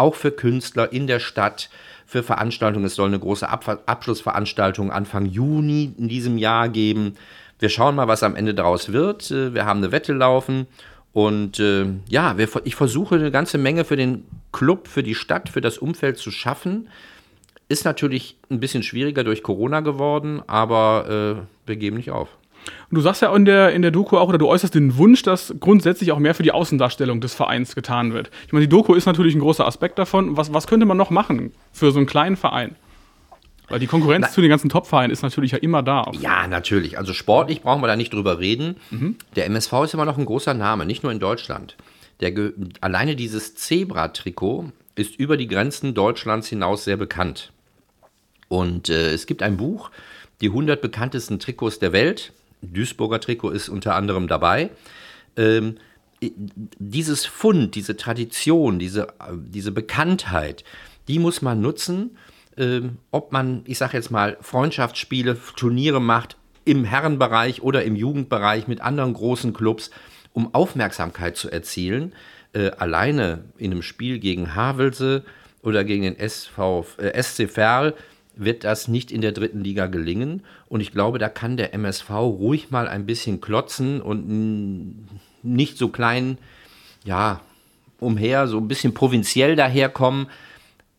auch 0.00 0.14
für 0.14 0.32
Künstler 0.32 0.92
in 0.92 1.06
der 1.06 1.20
Stadt, 1.20 1.70
für 2.06 2.22
Veranstaltungen. 2.24 2.86
Es 2.86 2.96
soll 2.96 3.08
eine 3.08 3.20
große 3.20 3.48
Ab 3.48 3.82
Abschlussveranstaltung 3.86 4.90
Anfang 4.90 5.26
Juni 5.26 5.92
in 5.96 6.08
diesem 6.08 6.38
Jahr 6.38 6.68
geben. 6.68 7.14
Wir 7.60 7.68
schauen 7.68 7.94
mal, 7.94 8.08
was 8.08 8.22
am 8.24 8.34
Ende 8.34 8.54
daraus 8.54 8.92
wird. 8.92 9.30
Äh, 9.30 9.54
Wir 9.54 9.66
haben 9.66 9.78
eine 9.78 9.92
Wette 9.92 10.12
laufen. 10.12 10.66
Und 11.12 11.60
äh, 11.60 11.86
ja, 12.08 12.38
wir, 12.38 12.48
ich 12.64 12.74
versuche 12.74 13.16
eine 13.16 13.30
ganze 13.30 13.58
Menge 13.58 13.84
für 13.84 13.96
den 13.96 14.24
Club, 14.52 14.88
für 14.88 15.02
die 15.02 15.14
Stadt, 15.14 15.48
für 15.48 15.60
das 15.60 15.78
Umfeld 15.78 16.18
zu 16.18 16.30
schaffen. 16.30 16.88
Ist 17.68 17.84
natürlich 17.84 18.36
ein 18.50 18.60
bisschen 18.60 18.82
schwieriger 18.82 19.22
durch 19.22 19.42
Corona 19.42 19.80
geworden, 19.80 20.42
aber 20.46 21.38
äh, 21.38 21.68
wir 21.68 21.76
geben 21.76 21.96
nicht 21.96 22.10
auf. 22.10 22.28
Und 22.90 22.96
du 22.96 23.00
sagst 23.00 23.22
ja 23.22 23.34
in 23.34 23.44
der, 23.44 23.72
in 23.72 23.82
der 23.82 23.90
Doku 23.90 24.18
auch, 24.18 24.28
oder 24.28 24.38
du 24.38 24.48
äußerst 24.48 24.74
den 24.74 24.96
Wunsch, 24.96 25.22
dass 25.22 25.54
grundsätzlich 25.60 26.12
auch 26.12 26.18
mehr 26.18 26.34
für 26.34 26.42
die 26.42 26.52
Außendarstellung 26.52 27.20
des 27.20 27.34
Vereins 27.34 27.74
getan 27.74 28.12
wird. 28.12 28.30
Ich 28.46 28.52
meine, 28.52 28.66
die 28.66 28.68
Doku 28.68 28.94
ist 28.94 29.06
natürlich 29.06 29.34
ein 29.34 29.40
großer 29.40 29.66
Aspekt 29.66 29.98
davon. 29.98 30.36
Was, 30.36 30.52
was 30.52 30.66
könnte 30.66 30.86
man 30.86 30.96
noch 30.96 31.10
machen 31.10 31.52
für 31.72 31.90
so 31.92 31.98
einen 31.98 32.06
kleinen 32.06 32.36
Verein? 32.36 32.76
Weil 33.68 33.78
die 33.78 33.86
Konkurrenz 33.86 34.26
Na- 34.28 34.32
zu 34.32 34.40
den 34.40 34.50
ganzen 34.50 34.68
Top-Vereinen 34.68 35.12
ist 35.12 35.22
natürlich 35.22 35.52
ja 35.52 35.58
immer 35.58 35.82
da. 35.84 36.10
Ja, 36.20 36.48
natürlich. 36.48 36.98
Also 36.98 37.12
sportlich 37.12 37.62
brauchen 37.62 37.80
wir 37.82 37.86
da 37.86 37.94
nicht 37.94 38.12
drüber 38.12 38.40
reden. 38.40 38.76
Der 39.36 39.46
MSV 39.46 39.72
ist 39.84 39.94
immer 39.94 40.04
noch 40.04 40.18
ein 40.18 40.26
großer 40.26 40.54
Name, 40.54 40.86
nicht 40.86 41.04
nur 41.04 41.12
in 41.12 41.20
Deutschland. 41.20 41.76
Der, 42.18 42.32
alleine 42.80 43.14
dieses 43.14 43.54
Zebra-Trikot 43.54 44.72
ist 44.96 45.14
über 45.16 45.36
die 45.36 45.46
Grenzen 45.46 45.94
Deutschlands 45.94 46.48
hinaus 46.48 46.84
sehr 46.84 46.96
bekannt. 46.96 47.52
Und 48.48 48.90
äh, 48.90 49.12
es 49.12 49.26
gibt 49.26 49.42
ein 49.42 49.56
Buch, 49.56 49.90
die 50.40 50.48
100 50.48 50.82
bekanntesten 50.82 51.38
Trikots 51.38 51.78
der 51.78 51.92
Welt. 51.92 52.32
Duisburger 52.62 53.20
Trikot 53.20 53.50
ist 53.50 53.68
unter 53.68 53.94
anderem 53.94 54.28
dabei. 54.28 54.70
Ähm, 55.36 55.76
dieses 56.78 57.24
Fund, 57.24 57.74
diese 57.74 57.96
Tradition, 57.96 58.78
diese, 58.78 59.08
äh, 59.08 59.32
diese 59.36 59.72
Bekanntheit, 59.72 60.64
die 61.08 61.18
muss 61.18 61.42
man 61.42 61.60
nutzen, 61.60 62.16
ähm, 62.56 62.98
ob 63.10 63.32
man, 63.32 63.62
ich 63.64 63.78
sage 63.78 63.96
jetzt 63.96 64.10
mal, 64.10 64.36
Freundschaftsspiele, 64.40 65.38
Turniere 65.56 66.00
macht 66.00 66.36
im 66.64 66.84
Herrenbereich 66.84 67.62
oder 67.62 67.84
im 67.84 67.96
Jugendbereich 67.96 68.68
mit 68.68 68.80
anderen 68.80 69.14
großen 69.14 69.52
Clubs, 69.52 69.90
um 70.32 70.54
Aufmerksamkeit 70.54 71.36
zu 71.36 71.50
erzielen. 71.50 72.14
Äh, 72.52 72.70
alleine 72.72 73.44
in 73.56 73.70
einem 73.70 73.82
Spiel 73.82 74.18
gegen 74.18 74.54
Havelse 74.54 75.24
oder 75.62 75.84
gegen 75.84 76.02
den 76.02 76.18
SV, 76.18 76.86
äh, 76.98 77.22
SC 77.22 77.48
Verl 77.48 77.94
wird 78.40 78.64
das 78.64 78.88
nicht 78.88 79.12
in 79.12 79.20
der 79.20 79.32
dritten 79.32 79.62
Liga 79.62 79.86
gelingen. 79.86 80.42
Und 80.68 80.80
ich 80.80 80.92
glaube, 80.92 81.18
da 81.18 81.28
kann 81.28 81.56
der 81.56 81.74
MSV 81.74 82.10
ruhig 82.10 82.70
mal 82.70 82.88
ein 82.88 83.06
bisschen 83.06 83.40
klotzen 83.40 84.00
und 84.00 85.06
nicht 85.42 85.78
so 85.78 85.88
klein, 85.88 86.38
ja, 87.04 87.40
umher, 87.98 88.48
so 88.48 88.58
ein 88.58 88.68
bisschen 88.68 88.94
provinziell 88.94 89.56
daherkommen. 89.56 90.28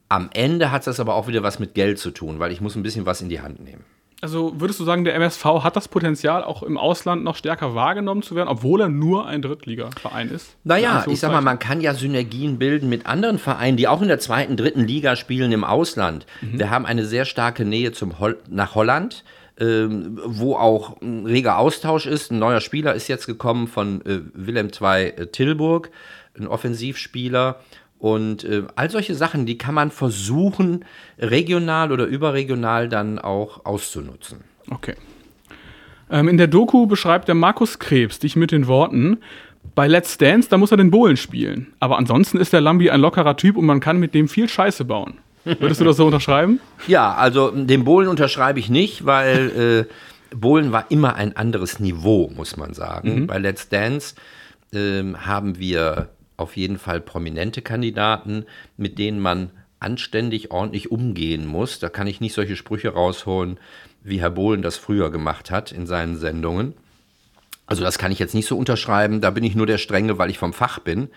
Am 0.07 0.29
Ende 0.33 0.71
hat 0.71 0.87
das 0.87 0.99
aber 0.99 1.15
auch 1.15 1.27
wieder 1.27 1.43
was 1.43 1.59
mit 1.59 1.73
Geld 1.73 1.99
zu 1.99 2.11
tun, 2.11 2.39
weil 2.39 2.51
ich 2.51 2.61
muss 2.61 2.75
ein 2.75 2.83
bisschen 2.83 3.05
was 3.05 3.21
in 3.21 3.29
die 3.29 3.41
Hand 3.41 3.63
nehmen. 3.63 3.83
Also 4.21 4.53
würdest 4.59 4.79
du 4.79 4.83
sagen, 4.83 5.03
der 5.03 5.15
MSV 5.15 5.43
hat 5.63 5.75
das 5.75 5.87
Potenzial, 5.87 6.43
auch 6.43 6.61
im 6.61 6.77
Ausland 6.77 7.23
noch 7.23 7.35
stärker 7.35 7.73
wahrgenommen 7.73 8.21
zu 8.21 8.35
werden, 8.35 8.49
obwohl 8.49 8.81
er 8.81 8.89
nur 8.89 9.25
ein 9.25 9.41
Drittliga-Verein 9.41 10.29
ist? 10.29 10.55
Naja, 10.63 11.05
ich 11.09 11.19
sag 11.19 11.31
mal, 11.31 11.41
man 11.41 11.57
kann 11.57 11.81
ja 11.81 11.95
Synergien 11.95 12.59
bilden 12.59 12.87
mit 12.87 13.07
anderen 13.07 13.39
Vereinen, 13.39 13.77
die 13.77 13.87
auch 13.87 14.01
in 14.01 14.07
der 14.07 14.19
zweiten, 14.19 14.57
dritten 14.57 14.85
Liga 14.85 15.15
spielen 15.15 15.51
im 15.51 15.63
Ausland. 15.63 16.27
Wir 16.41 16.69
haben 16.69 16.85
eine 16.85 17.05
sehr 17.05 17.25
starke 17.25 17.65
Nähe 17.65 17.93
zum 17.93 18.19
Hol 18.19 18.37
nach 18.47 18.75
Holland. 18.75 19.23
ähm, 19.59 20.19
wo 20.23 20.55
auch 20.55 21.01
ein 21.01 21.25
reger 21.25 21.57
Austausch 21.57 22.07
ist. 22.07 22.31
Ein 22.31 22.39
neuer 22.39 22.61
Spieler 22.61 22.95
ist 22.95 23.07
jetzt 23.07 23.27
gekommen 23.27 23.67
von 23.67 24.03
äh, 24.05 24.21
Willem 24.33 24.69
II 24.69 25.09
äh, 25.09 25.27
Tilburg, 25.27 25.91
ein 26.37 26.47
Offensivspieler. 26.47 27.59
Und 28.01 28.43
äh, 28.45 28.63
all 28.75 28.89
solche 28.89 29.13
Sachen, 29.13 29.45
die 29.45 29.59
kann 29.59 29.75
man 29.75 29.91
versuchen, 29.91 30.85
regional 31.19 31.91
oder 31.91 32.05
überregional 32.05 32.89
dann 32.89 33.19
auch 33.19 33.63
auszunutzen. 33.63 34.39
Okay. 34.71 34.95
Ähm, 36.09 36.27
in 36.27 36.37
der 36.37 36.47
Doku 36.47 36.87
beschreibt 36.87 37.27
der 37.27 37.35
Markus 37.35 37.77
Krebs 37.77 38.17
dich 38.17 38.35
mit 38.35 38.51
den 38.51 38.65
Worten, 38.65 39.19
bei 39.75 39.87
Let's 39.87 40.17
Dance, 40.17 40.49
da 40.49 40.57
muss 40.57 40.71
er 40.71 40.77
den 40.77 40.89
Bohlen 40.89 41.15
spielen. 41.15 41.73
Aber 41.79 41.99
ansonsten 41.99 42.39
ist 42.39 42.53
der 42.53 42.61
Lambi 42.61 42.89
ein 42.89 42.99
lockerer 42.99 43.37
Typ 43.37 43.55
und 43.55 43.67
man 43.67 43.79
kann 43.79 43.99
mit 43.99 44.15
dem 44.15 44.27
viel 44.27 44.49
Scheiße 44.49 44.83
bauen. 44.83 45.19
Würdest 45.43 45.79
du 45.79 45.85
das 45.85 45.97
so 45.97 46.05
unterschreiben? 46.07 46.59
Ja, 46.87 47.13
also 47.13 47.51
den 47.51 47.83
Bohlen 47.83 48.07
unterschreibe 48.07 48.57
ich 48.57 48.67
nicht, 48.67 49.05
weil 49.05 49.87
äh, 50.31 50.35
Bohlen 50.35 50.71
war 50.71 50.89
immer 50.89 51.13
ein 51.13 51.37
anderes 51.37 51.79
Niveau, 51.79 52.31
muss 52.35 52.57
man 52.57 52.73
sagen. 52.73 53.21
Mhm. 53.21 53.27
Bei 53.27 53.37
Let's 53.37 53.69
Dance 53.69 54.15
äh, 54.73 55.03
haben 55.13 55.59
wir 55.59 56.09
auf 56.41 56.57
jeden 56.57 56.77
Fall 56.77 56.99
prominente 56.99 57.61
Kandidaten, 57.61 58.45
mit 58.77 58.99
denen 58.99 59.19
man 59.19 59.51
anständig, 59.79 60.51
ordentlich 60.51 60.91
umgehen 60.91 61.45
muss. 61.45 61.79
Da 61.79 61.89
kann 61.89 62.07
ich 62.07 62.21
nicht 62.21 62.33
solche 62.33 62.55
Sprüche 62.55 62.89
rausholen, 62.89 63.59
wie 64.03 64.19
Herr 64.19 64.29
Bohlen 64.29 64.61
das 64.61 64.77
früher 64.77 65.11
gemacht 65.11 65.51
hat 65.51 65.71
in 65.71 65.87
seinen 65.87 66.17
Sendungen. 66.17 66.73
Also 67.65 67.83
das 67.83 67.97
kann 67.97 68.11
ich 68.11 68.19
jetzt 68.19 68.35
nicht 68.35 68.47
so 68.47 68.57
unterschreiben. 68.57 69.21
Da 69.21 69.29
bin 69.31 69.43
ich 69.43 69.55
nur 69.55 69.65
der 69.65 69.77
Strenge, 69.77 70.17
weil 70.17 70.29
ich 70.29 70.37
vom 70.37 70.53
Fach 70.53 70.79
bin. 70.79 71.09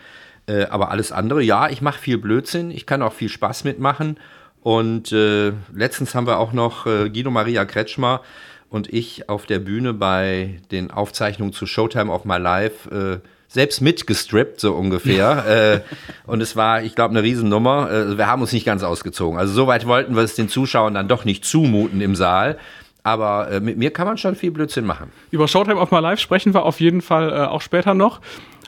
Äh, 0.46 0.66
aber 0.66 0.90
alles 0.90 1.12
andere, 1.12 1.42
ja, 1.42 1.68
ich 1.68 1.82
mache 1.82 1.98
viel 1.98 2.18
Blödsinn, 2.18 2.70
ich 2.70 2.86
kann 2.86 3.02
auch 3.02 3.12
viel 3.12 3.28
Spaß 3.28 3.64
mitmachen. 3.64 4.18
Und 4.62 5.12
äh, 5.12 5.52
letztens 5.74 6.14
haben 6.14 6.26
wir 6.26 6.38
auch 6.38 6.52
noch 6.52 6.86
äh, 6.86 7.10
Guido 7.10 7.30
Maria 7.30 7.64
Kretschmer 7.64 8.22
und 8.70 8.92
ich 8.92 9.28
auf 9.28 9.46
der 9.46 9.58
Bühne 9.58 9.92
bei 9.92 10.60
den 10.70 10.90
Aufzeichnungen 10.90 11.52
zu 11.52 11.66
Showtime 11.66 12.10
of 12.10 12.24
My 12.24 12.38
Life 12.38 13.20
äh, 13.22 13.28
selbst 13.54 13.80
mitgestrippt, 13.80 14.60
so 14.60 14.74
ungefähr. 14.74 15.46
äh, 15.76 15.80
und 16.26 16.42
es 16.42 16.56
war, 16.56 16.82
ich 16.82 16.94
glaube, 16.94 17.12
eine 17.12 17.22
Riesennummer. 17.22 17.90
Äh, 17.90 18.18
wir 18.18 18.26
haben 18.26 18.42
uns 18.42 18.52
nicht 18.52 18.66
ganz 18.66 18.82
ausgezogen. 18.82 19.38
Also 19.38 19.54
soweit 19.54 19.86
wollten 19.86 20.16
wir 20.16 20.22
es 20.22 20.34
den 20.34 20.48
Zuschauern 20.48 20.92
dann 20.92 21.08
doch 21.08 21.24
nicht 21.24 21.44
zumuten 21.44 22.00
im 22.00 22.16
Saal. 22.16 22.58
Aber 23.04 23.50
äh, 23.50 23.60
mit 23.60 23.78
mir 23.78 23.92
kann 23.92 24.06
man 24.06 24.18
schon 24.18 24.34
viel 24.34 24.50
Blödsinn 24.50 24.84
machen. 24.84 25.12
Über 25.30 25.46
Showtime 25.46 25.80
of 25.80 25.90
My 25.90 26.00
Life 26.00 26.20
sprechen 26.20 26.52
wir 26.52 26.64
auf 26.64 26.80
jeden 26.80 27.00
Fall 27.00 27.30
äh, 27.30 27.46
auch 27.46 27.60
später 27.60 27.94
noch. 27.94 28.20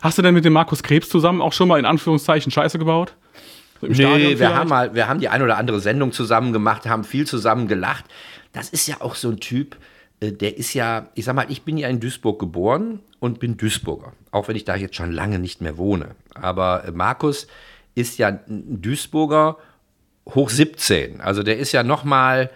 Hast 0.02 0.18
du 0.18 0.22
denn 0.22 0.34
mit 0.34 0.44
dem 0.44 0.52
Markus 0.52 0.82
Krebs 0.82 1.08
zusammen 1.08 1.42
auch 1.42 1.52
schon 1.52 1.68
mal 1.68 1.78
in 1.78 1.84
Anführungszeichen 1.84 2.52
Scheiße 2.52 2.78
gebaut? 2.78 3.14
Im 3.82 3.92
nee, 3.92 4.38
wir 4.38 4.54
haben, 4.54 4.68
mal, 4.68 4.94
wir 4.94 5.08
haben 5.08 5.20
die 5.20 5.28
ein 5.28 5.42
oder 5.42 5.58
andere 5.58 5.80
Sendung 5.80 6.12
zusammen 6.12 6.52
gemacht, 6.52 6.86
haben 6.86 7.04
viel 7.04 7.26
zusammen 7.26 7.66
gelacht. 7.66 8.04
Das 8.52 8.70
ist 8.70 8.86
ja 8.86 8.96
auch 9.00 9.14
so 9.14 9.28
ein 9.28 9.40
Typ, 9.40 9.76
äh, 10.20 10.32
der 10.32 10.56
ist 10.56 10.74
ja, 10.74 11.08
ich 11.14 11.24
sag 11.24 11.34
mal, 11.34 11.46
ich 11.48 11.62
bin 11.62 11.76
ja 11.76 11.88
in 11.88 11.98
Duisburg 11.98 12.38
geboren 12.38 13.00
und 13.26 13.40
bin 13.40 13.56
Duisburger, 13.56 14.12
auch 14.30 14.48
wenn 14.48 14.56
ich 14.56 14.64
da 14.64 14.76
jetzt 14.76 14.96
schon 14.96 15.12
lange 15.12 15.38
nicht 15.38 15.60
mehr 15.60 15.76
wohne. 15.76 16.14
Aber 16.34 16.84
äh, 16.84 16.92
Markus 16.92 17.46
ist 17.94 18.18
ja 18.18 18.28
ein 18.28 18.80
Duisburger 18.80 19.58
hoch 20.34 20.50
17. 20.50 21.20
Also 21.20 21.42
der 21.42 21.58
ist 21.58 21.72
ja 21.72 21.82
noch 21.82 22.04
mal, 22.04 22.50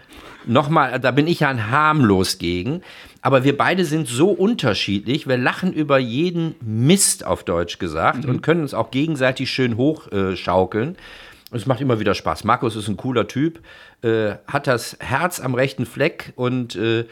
noch 0.46 0.68
mal, 0.68 0.98
da 0.98 1.11
bin 1.11 1.26
ich 1.26 1.40
ja 1.40 1.48
ein 1.48 1.70
harmlos 1.70 2.38
gegen. 2.38 2.83
Aber 3.22 3.44
wir 3.44 3.56
beide 3.56 3.85
sind 3.85 4.09
so 4.09 4.30
unterschiedlich. 4.30 5.28
Wir 5.28 5.37
lachen 5.37 5.72
über 5.72 5.98
jeden 5.98 6.54
Mist, 6.61 7.26
auf 7.26 7.44
Deutsch 7.44 7.78
gesagt, 7.78 8.24
mhm. 8.24 8.30
und 8.30 8.42
können 8.42 8.62
uns 8.62 8.74
auch 8.74 8.90
gegenseitig 8.90 9.50
schön 9.50 9.76
hochschaukeln. 9.76 10.94
Äh, 10.94 11.56
es 11.56 11.66
macht 11.66 11.80
immer 11.80 12.00
wieder 12.00 12.14
Spaß. 12.14 12.44
Markus 12.44 12.76
ist 12.76 12.88
ein 12.88 12.96
cooler 12.96 13.26
Typ, 13.26 13.61
äh, 14.02 14.35
hat 14.46 14.66
das 14.66 14.96
Herz 15.00 15.40
am 15.40 15.54
rechten 15.54 15.85
Fleck 15.85 16.33
und 16.37 16.76
äh, 16.76 17.06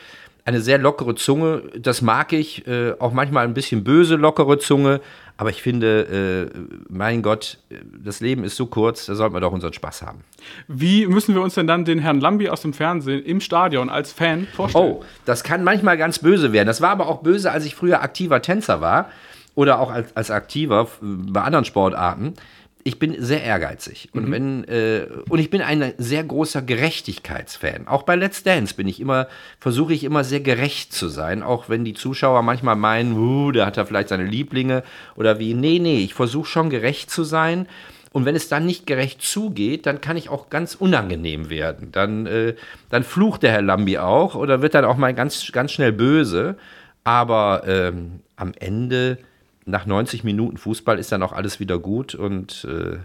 eine 0.48 0.62
sehr 0.62 0.78
lockere 0.78 1.14
Zunge. 1.14 1.62
Das 1.78 2.00
mag 2.00 2.32
ich. 2.32 2.66
Äh, 2.66 2.94
auch 2.98 3.12
manchmal 3.12 3.44
ein 3.44 3.52
bisschen 3.52 3.84
böse, 3.84 4.16
lockere 4.16 4.58
Zunge. 4.58 5.00
Aber 5.37 5.50
ich 5.50 5.62
finde, 5.62 6.50
äh, 6.54 6.58
mein 6.88 7.22
Gott, 7.22 7.58
das 8.02 8.20
Leben 8.20 8.44
ist 8.44 8.56
so 8.56 8.66
kurz, 8.66 9.06
da 9.06 9.14
sollten 9.14 9.34
wir 9.34 9.40
doch 9.40 9.52
unseren 9.52 9.74
Spaß 9.74 10.02
haben. 10.02 10.24
Wie 10.66 11.06
müssen 11.06 11.34
wir 11.34 11.42
uns 11.42 11.54
denn 11.54 11.66
dann 11.66 11.84
den 11.84 11.98
Herrn 11.98 12.20
Lambi 12.20 12.48
aus 12.48 12.62
dem 12.62 12.72
Fernsehen 12.72 13.22
im 13.22 13.40
Stadion 13.40 13.90
als 13.90 14.11
Fan 14.11 14.48
vorstellen? 14.56 14.96
Oh, 15.00 15.04
das 15.26 15.44
kann 15.44 15.62
manchmal 15.62 15.98
ganz 15.98 16.18
böse 16.18 16.52
werden. 16.52 16.66
Das 16.66 16.80
war 16.80 16.90
aber 16.90 17.08
auch 17.08 17.22
böse, 17.22 17.52
als 17.52 17.66
ich 17.66 17.74
früher 17.74 18.02
aktiver 18.02 18.40
Tänzer 18.40 18.80
war 18.80 19.11
oder 19.54 19.78
auch 19.80 19.92
als, 19.92 20.16
als 20.16 20.30
aktiver 20.30 20.88
bei 21.00 21.42
anderen 21.42 21.66
Sportarten 21.66 22.34
ich 22.88 22.98
bin 22.98 23.14
sehr 23.18 23.42
ehrgeizig 23.44 24.09
und 24.14 24.29
mhm. 24.29 24.33
wenn 24.33 24.64
äh, 24.64 25.07
und 25.29 25.38
ich 25.38 25.51
bin 25.51 25.61
ein 25.61 25.92
sehr 25.98 26.24
großer 26.24 26.62
Gerechtigkeitsfan. 26.62 27.87
Auch 27.87 28.03
bei 28.05 28.16
Let's 28.16 28.42
Dance 28.42 28.74
bin 28.74 28.88
ich 28.88 28.98
immer 28.98 29.29
versuche 29.61 29.92
ich 29.92 30.05
immer 30.05 30.24
sehr 30.24 30.40
gerecht 30.40 30.94
zu 30.94 31.09
sein, 31.09 31.42
auch 31.42 31.68
wenn 31.68 31.85
die 31.85 31.92
Zuschauer 31.92 32.42
manchmal 32.42 32.77
meinen, 32.77 33.12
uh, 33.12 33.53
der 33.53 33.66
hat 33.66 33.77
da 33.77 33.85
vielleicht 33.85 34.09
seine 34.09 34.24
Lieblinge 34.24 34.85
oder 35.16 35.38
wie. 35.38 35.53
Nee, 35.53 35.79
nee, 35.81 35.98
ich 35.98 36.14
versuche 36.14 36.48
schon 36.48 36.70
gerecht 36.70 37.11
zu 37.11 37.24
sein. 37.24 37.68
Und 38.11 38.24
wenn 38.24 38.35
es 38.35 38.48
dann 38.48 38.64
nicht 38.64 38.87
gerecht 38.87 39.20
zugeht, 39.20 39.85
dann 39.85 40.01
kann 40.01 40.16
ich 40.16 40.31
auch 40.31 40.48
ganz 40.48 40.74
unangenehm 40.74 41.51
werden. 41.51 41.92
Dann, 41.92 42.24
äh, 42.24 42.55
dann 42.88 43.05
flucht 43.05 43.42
der 43.42 43.53
Herr 43.53 43.61
Lambi 43.61 43.98
auch 43.98 44.35
oder 44.35 44.62
wird 44.62 44.72
dann 44.72 44.87
auch 44.87 44.96
mal 44.96 45.12
ganz, 45.12 45.53
ganz 45.53 45.72
schnell 45.72 45.92
böse. 45.92 46.57
Aber 47.05 47.64
ähm, 47.66 48.20
am 48.37 48.53
Ende 48.59 49.18
nach 49.68 49.87
90 49.87 50.24
Minuten 50.24 50.57
Fußball 50.57 50.98
ist 50.98 51.12
dann 51.12 51.22
auch 51.22 51.33
alles 51.33 51.61
wieder 51.61 51.78
gut 51.78 52.14
und 52.14 52.64
äh, 52.64 52.98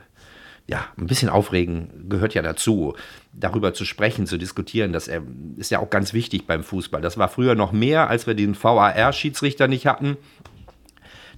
ja, 0.65 0.85
ein 0.97 1.07
bisschen 1.07 1.29
aufregen 1.29 2.07
gehört 2.07 2.33
ja 2.33 2.41
dazu. 2.41 2.95
Darüber 3.33 3.73
zu 3.73 3.83
sprechen, 3.83 4.27
zu 4.27 4.37
diskutieren, 4.37 4.93
das 4.93 5.07
äh, 5.07 5.21
ist 5.57 5.71
ja 5.71 5.79
auch 5.79 5.89
ganz 5.89 6.13
wichtig 6.13 6.47
beim 6.47 6.63
Fußball. 6.63 7.01
Das 7.01 7.17
war 7.17 7.27
früher 7.27 7.55
noch 7.55 7.73
mehr, 7.73 8.09
als 8.09 8.27
wir 8.27 8.33
den 8.33 8.55
VAR-Schiedsrichter 8.55 9.67
nicht 9.67 9.87
hatten. 9.87 10.17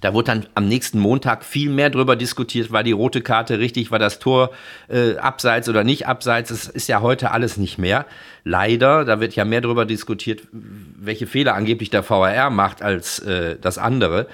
Da 0.00 0.12
wurde 0.12 0.26
dann 0.26 0.46
am 0.54 0.68
nächsten 0.68 0.98
Montag 1.00 1.44
viel 1.44 1.70
mehr 1.70 1.90
darüber 1.90 2.16
diskutiert, 2.16 2.70
war 2.70 2.82
die 2.82 2.92
rote 2.92 3.22
Karte 3.22 3.58
richtig, 3.58 3.90
war 3.90 3.98
das 3.98 4.18
Tor 4.18 4.50
äh, 4.88 5.16
abseits 5.16 5.68
oder 5.68 5.84
nicht 5.84 6.06
abseits. 6.06 6.50
Das 6.50 6.68
ist 6.68 6.86
ja 6.86 7.00
heute 7.00 7.30
alles 7.30 7.56
nicht 7.56 7.78
mehr. 7.78 8.04
Leider, 8.44 9.04
da 9.04 9.20
wird 9.20 9.34
ja 9.34 9.44
mehr 9.44 9.62
darüber 9.62 9.86
diskutiert, 9.86 10.42
welche 10.52 11.26
Fehler 11.26 11.54
angeblich 11.54 11.90
der 11.90 12.08
VAR 12.08 12.50
macht 12.50 12.82
als 12.82 13.18
äh, 13.20 13.56
das 13.60 13.78
andere. 13.78 14.28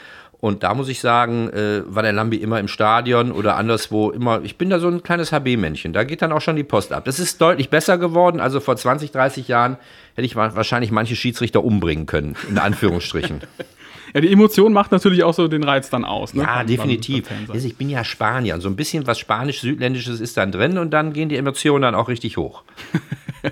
Und 0.44 0.64
da 0.64 0.74
muss 0.74 0.88
ich 0.88 0.98
sagen, 0.98 1.50
äh, 1.50 1.82
war 1.86 2.02
der 2.02 2.12
Lambi 2.12 2.38
immer 2.38 2.58
im 2.58 2.66
Stadion 2.66 3.30
oder 3.30 3.54
anderswo 3.54 4.10
immer. 4.10 4.40
Ich 4.42 4.58
bin 4.58 4.70
da 4.70 4.80
so 4.80 4.88
ein 4.88 5.04
kleines 5.04 5.30
HB-Männchen. 5.30 5.92
Da 5.92 6.02
geht 6.02 6.20
dann 6.20 6.32
auch 6.32 6.40
schon 6.40 6.56
die 6.56 6.64
Post 6.64 6.92
ab. 6.92 7.04
Das 7.04 7.20
ist 7.20 7.40
deutlich 7.40 7.70
besser 7.70 7.96
geworden. 7.96 8.40
Also 8.40 8.58
vor 8.58 8.76
20, 8.76 9.12
30 9.12 9.46
Jahren 9.46 9.76
hätte 10.16 10.26
ich 10.26 10.34
wahrscheinlich 10.34 10.90
manche 10.90 11.14
Schiedsrichter 11.14 11.62
umbringen 11.62 12.06
können, 12.06 12.34
in 12.48 12.58
Anführungsstrichen. 12.58 13.42
Ja, 14.14 14.20
die 14.20 14.32
Emotion 14.32 14.72
macht 14.72 14.92
natürlich 14.92 15.24
auch 15.24 15.34
so 15.34 15.48
den 15.48 15.64
Reiz 15.64 15.90
dann 15.90 16.04
aus. 16.04 16.34
Ne? 16.34 16.42
Ja, 16.42 16.64
definitiv. 16.64 17.26
Ich 17.52 17.76
bin 17.76 17.88
ja 17.88 18.04
Spanier. 18.04 18.60
So 18.60 18.68
ein 18.68 18.76
bisschen 18.76 19.06
was 19.06 19.18
Spanisch-Südländisches 19.18 20.20
ist 20.20 20.36
dann 20.36 20.52
drin 20.52 20.78
und 20.78 20.90
dann 20.90 21.12
gehen 21.12 21.28
die 21.28 21.36
Emotionen 21.36 21.82
dann 21.82 21.94
auch 21.94 22.08
richtig 22.08 22.36
hoch. 22.36 22.62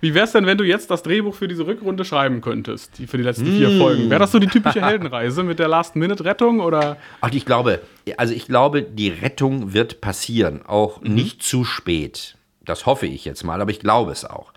Wie 0.00 0.14
wäre 0.14 0.24
es 0.24 0.32
denn, 0.32 0.46
wenn 0.46 0.58
du 0.58 0.64
jetzt 0.64 0.90
das 0.90 1.04
Drehbuch 1.04 1.34
für 1.34 1.46
diese 1.46 1.64
Rückrunde 1.64 2.04
schreiben 2.04 2.40
könntest, 2.40 2.98
die 2.98 3.06
für 3.06 3.18
die 3.18 3.22
letzten 3.22 3.54
mm. 3.54 3.56
vier 3.56 3.70
Folgen? 3.78 4.10
Wäre 4.10 4.18
das 4.18 4.32
so 4.32 4.40
die 4.40 4.48
typische 4.48 4.84
Heldenreise 4.84 5.44
mit 5.44 5.60
der 5.60 5.68
Last-Minute-Rettung 5.68 6.58
oder? 6.58 6.96
Ach, 7.20 7.30
ich 7.32 7.46
glaube, 7.46 7.80
also 8.16 8.34
ich 8.34 8.46
glaube, 8.46 8.82
die 8.82 9.08
Rettung 9.10 9.72
wird 9.72 10.00
passieren, 10.00 10.66
auch 10.66 11.00
mhm. 11.00 11.14
nicht 11.14 11.42
zu 11.44 11.64
spät. 11.64 12.36
Das 12.64 12.84
hoffe 12.86 13.06
ich 13.06 13.24
jetzt 13.24 13.44
mal, 13.44 13.60
aber 13.60 13.70
ich 13.70 13.78
glaube 13.78 14.10
es 14.10 14.24
auch. 14.24 14.52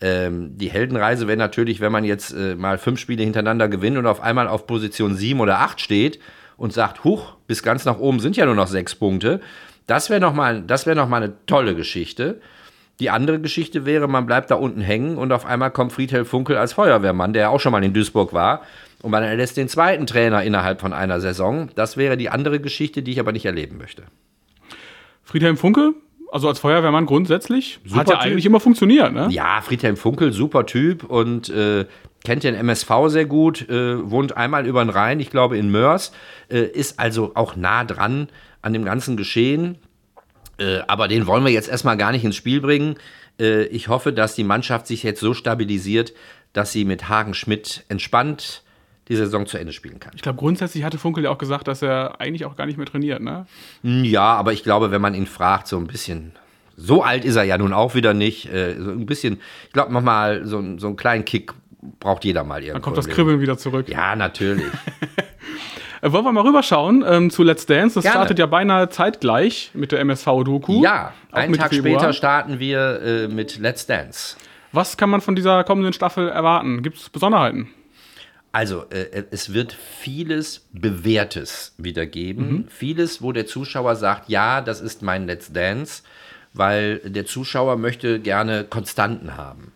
Ähm, 0.00 0.58
die 0.58 0.70
Heldenreise 0.70 1.26
wäre 1.26 1.38
natürlich, 1.38 1.80
wenn 1.80 1.92
man 1.92 2.04
jetzt 2.04 2.32
äh, 2.32 2.54
mal 2.54 2.78
fünf 2.78 3.00
Spiele 3.00 3.22
hintereinander 3.22 3.68
gewinnt 3.68 3.96
und 3.96 4.06
auf 4.06 4.20
einmal 4.20 4.48
auf 4.48 4.66
Position 4.66 5.16
sieben 5.16 5.40
oder 5.40 5.60
acht 5.60 5.80
steht 5.80 6.18
und 6.56 6.72
sagt, 6.72 7.04
huch, 7.04 7.34
bis 7.46 7.62
ganz 7.62 7.84
nach 7.84 7.98
oben 7.98 8.20
sind 8.20 8.36
ja 8.36 8.46
nur 8.46 8.54
noch 8.54 8.66
sechs 8.66 8.94
Punkte. 8.94 9.40
Das 9.86 10.10
wäre 10.10 10.20
nochmal 10.20 10.68
wär 10.68 10.94
noch 10.94 11.10
eine 11.10 11.34
tolle 11.46 11.74
Geschichte. 11.74 12.40
Die 12.98 13.10
andere 13.10 13.40
Geschichte 13.40 13.84
wäre, 13.84 14.08
man 14.08 14.26
bleibt 14.26 14.50
da 14.50 14.54
unten 14.54 14.80
hängen 14.80 15.18
und 15.18 15.30
auf 15.30 15.44
einmal 15.44 15.70
kommt 15.70 15.92
Friedhelm 15.92 16.24
Funkel 16.24 16.56
als 16.56 16.72
Feuerwehrmann, 16.72 17.34
der 17.34 17.50
auch 17.50 17.60
schon 17.60 17.72
mal 17.72 17.84
in 17.84 17.92
Duisburg 17.92 18.32
war. 18.32 18.62
Und 19.02 19.10
man 19.10 19.22
erlässt 19.22 19.58
den 19.58 19.68
zweiten 19.68 20.06
Trainer 20.06 20.42
innerhalb 20.42 20.80
von 20.80 20.94
einer 20.94 21.20
Saison. 21.20 21.68
Das 21.74 21.98
wäre 21.98 22.16
die 22.16 22.30
andere 22.30 22.58
Geschichte, 22.58 23.02
die 23.02 23.12
ich 23.12 23.20
aber 23.20 23.32
nicht 23.32 23.44
erleben 23.44 23.76
möchte. 23.76 24.04
Friedhelm 25.22 25.58
Funkel, 25.58 25.94
also 26.32 26.48
als 26.48 26.58
Feuerwehrmann 26.58 27.06
grundsätzlich, 27.06 27.78
super 27.84 28.00
hat 28.00 28.08
ja 28.08 28.16
typ. 28.16 28.24
eigentlich 28.24 28.46
immer 28.46 28.60
funktioniert, 28.60 29.12
ne? 29.12 29.28
Ja, 29.30 29.60
Friedhelm 29.62 29.96
Funkel, 29.96 30.32
super 30.32 30.66
Typ 30.66 31.04
und 31.04 31.48
äh, 31.48 31.86
kennt 32.24 32.44
den 32.44 32.54
MSV 32.54 32.90
sehr 33.06 33.26
gut, 33.26 33.68
äh, 33.68 34.10
wohnt 34.10 34.36
einmal 34.36 34.66
über 34.66 34.84
den 34.84 34.90
Rhein, 34.90 35.20
ich 35.20 35.30
glaube 35.30 35.56
in 35.56 35.70
Mörs, 35.70 36.12
äh, 36.50 36.60
ist 36.60 36.98
also 36.98 37.32
auch 37.34 37.56
nah 37.56 37.84
dran 37.84 38.28
an 38.62 38.72
dem 38.72 38.84
ganzen 38.84 39.16
Geschehen. 39.16 39.78
Äh, 40.58 40.80
aber 40.88 41.08
den 41.08 41.26
wollen 41.26 41.44
wir 41.44 41.52
jetzt 41.52 41.68
erstmal 41.68 41.96
gar 41.96 42.12
nicht 42.12 42.24
ins 42.24 42.36
Spiel 42.36 42.60
bringen. 42.60 42.96
Äh, 43.38 43.64
ich 43.66 43.88
hoffe, 43.88 44.12
dass 44.12 44.34
die 44.34 44.44
Mannschaft 44.44 44.86
sich 44.86 45.02
jetzt 45.02 45.20
so 45.20 45.34
stabilisiert, 45.34 46.14
dass 46.52 46.72
sie 46.72 46.84
mit 46.84 47.08
Hagen 47.08 47.34
Schmidt 47.34 47.84
entspannt 47.88 48.62
die 49.08 49.16
Saison 49.16 49.46
zu 49.46 49.58
Ende 49.58 49.72
spielen 49.72 50.00
kann. 50.00 50.12
Ich 50.16 50.22
glaube, 50.22 50.38
grundsätzlich 50.38 50.84
hatte 50.84 50.98
Funkel 50.98 51.24
ja 51.24 51.30
auch 51.30 51.38
gesagt, 51.38 51.68
dass 51.68 51.82
er 51.82 52.20
eigentlich 52.20 52.44
auch 52.44 52.56
gar 52.56 52.66
nicht 52.66 52.76
mehr 52.76 52.86
trainiert, 52.86 53.20
ne? 53.20 53.46
Hm, 53.82 54.04
ja, 54.04 54.34
aber 54.34 54.52
ich 54.52 54.62
glaube, 54.62 54.90
wenn 54.90 55.00
man 55.00 55.14
ihn 55.14 55.26
fragt, 55.26 55.68
so 55.68 55.78
ein 55.78 55.86
bisschen, 55.86 56.32
so 56.76 57.02
alt 57.02 57.24
ist 57.24 57.36
er 57.36 57.44
ja 57.44 57.56
nun 57.58 57.72
auch 57.72 57.94
wieder 57.94 58.14
nicht, 58.14 58.52
äh, 58.52 58.74
so 58.78 58.90
ein 58.90 59.06
bisschen, 59.06 59.40
ich 59.66 59.72
glaube, 59.72 59.92
nochmal 59.92 60.44
so, 60.44 60.62
so 60.78 60.88
einen 60.88 60.96
kleinen 60.96 61.24
Kick 61.24 61.52
braucht 62.00 62.24
jeder 62.24 62.44
mal 62.44 62.60
irgendwo. 62.60 62.74
Dann 62.74 62.82
kommt 62.82 62.98
das 62.98 63.08
Kribbeln 63.08 63.40
wieder 63.40 63.56
zurück. 63.58 63.88
Ja, 63.88 64.16
natürlich. 64.16 64.64
Äh, 66.02 66.12
wollen 66.12 66.24
wir 66.24 66.32
mal 66.32 66.44
rüberschauen 66.44 67.02
ähm, 67.08 67.30
zu 67.30 67.42
Let's 67.42 67.64
Dance? 67.64 67.94
Das 67.94 68.04
Gerne. 68.04 68.18
startet 68.18 68.38
ja 68.38 68.44
beinahe 68.44 68.90
zeitgleich 68.90 69.70
mit 69.72 69.92
der 69.92 70.00
MSV-Doku. 70.00 70.82
ja, 70.82 71.14
einen 71.32 71.54
Tag 71.54 71.70
Februar. 71.72 71.98
später 71.98 72.12
starten 72.12 72.58
wir 72.58 73.00
äh, 73.00 73.28
mit 73.28 73.58
Let's 73.58 73.86
Dance. 73.86 74.36
Was 74.72 74.98
kann 74.98 75.08
man 75.08 75.22
von 75.22 75.34
dieser 75.34 75.64
kommenden 75.64 75.94
Staffel 75.94 76.28
erwarten? 76.28 76.82
Gibt 76.82 76.98
es 76.98 77.08
Besonderheiten? 77.08 77.70
Also, 78.56 78.86
äh, 78.88 79.24
es 79.32 79.52
wird 79.52 79.74
vieles 79.74 80.66
Bewährtes 80.72 81.74
wieder 81.76 82.06
geben. 82.06 82.48
Mhm. 82.48 82.64
Vieles, 82.70 83.20
wo 83.20 83.32
der 83.32 83.44
Zuschauer 83.44 83.96
sagt, 83.96 84.30
ja, 84.30 84.62
das 84.62 84.80
ist 84.80 85.02
mein 85.02 85.26
Let's 85.26 85.52
Dance, 85.52 86.02
weil 86.54 87.00
der 87.00 87.26
Zuschauer 87.26 87.76
möchte 87.76 88.18
gerne 88.18 88.64
Konstanten 88.64 89.36
haben. 89.36 89.72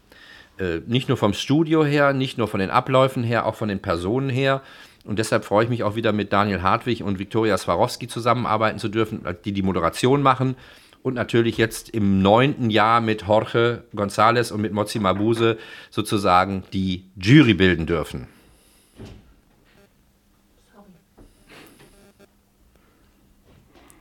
Äh, 0.59 0.79
nicht 0.87 1.09
nur 1.09 1.19
vom 1.19 1.35
Studio 1.35 1.85
her, 1.85 2.15
nicht 2.15 2.39
nur 2.39 2.49
von 2.49 2.59
den 2.59 2.71
Abläufen 2.71 3.23
her, 3.23 3.45
auch 3.45 3.55
von 3.55 3.69
den 3.69 3.81
Personen 3.81 4.31
her. 4.31 4.63
Und 5.05 5.19
deshalb 5.19 5.45
freue 5.45 5.65
ich 5.65 5.71
mich 5.71 5.83
auch 5.83 5.95
wieder 5.95 6.15
mit 6.15 6.33
Daniel 6.33 6.63
Hartwig 6.63 7.03
und 7.03 7.19
Viktoria 7.19 7.59
Swarovski 7.59 8.09
zusammenarbeiten 8.09 8.79
zu 8.79 8.89
dürfen, 8.89 9.27
die 9.45 9.53
die 9.53 9.63
Moderation 9.63 10.23
machen. 10.23 10.57
Und 11.03 11.13
natürlich 11.13 11.59
jetzt 11.59 11.91
im 11.91 12.23
neunten 12.23 12.71
Jahr 12.71 13.03
mit 13.03 13.25
Jorge 13.29 13.85
González 13.95 14.51
und 14.51 14.63
mit 14.63 14.73
Mozi 14.73 15.01
Mabuse 15.01 15.59
sozusagen 15.91 16.65
die 16.73 17.11
Jury 17.21 17.53
bilden 17.53 17.85
dürfen. 17.85 18.40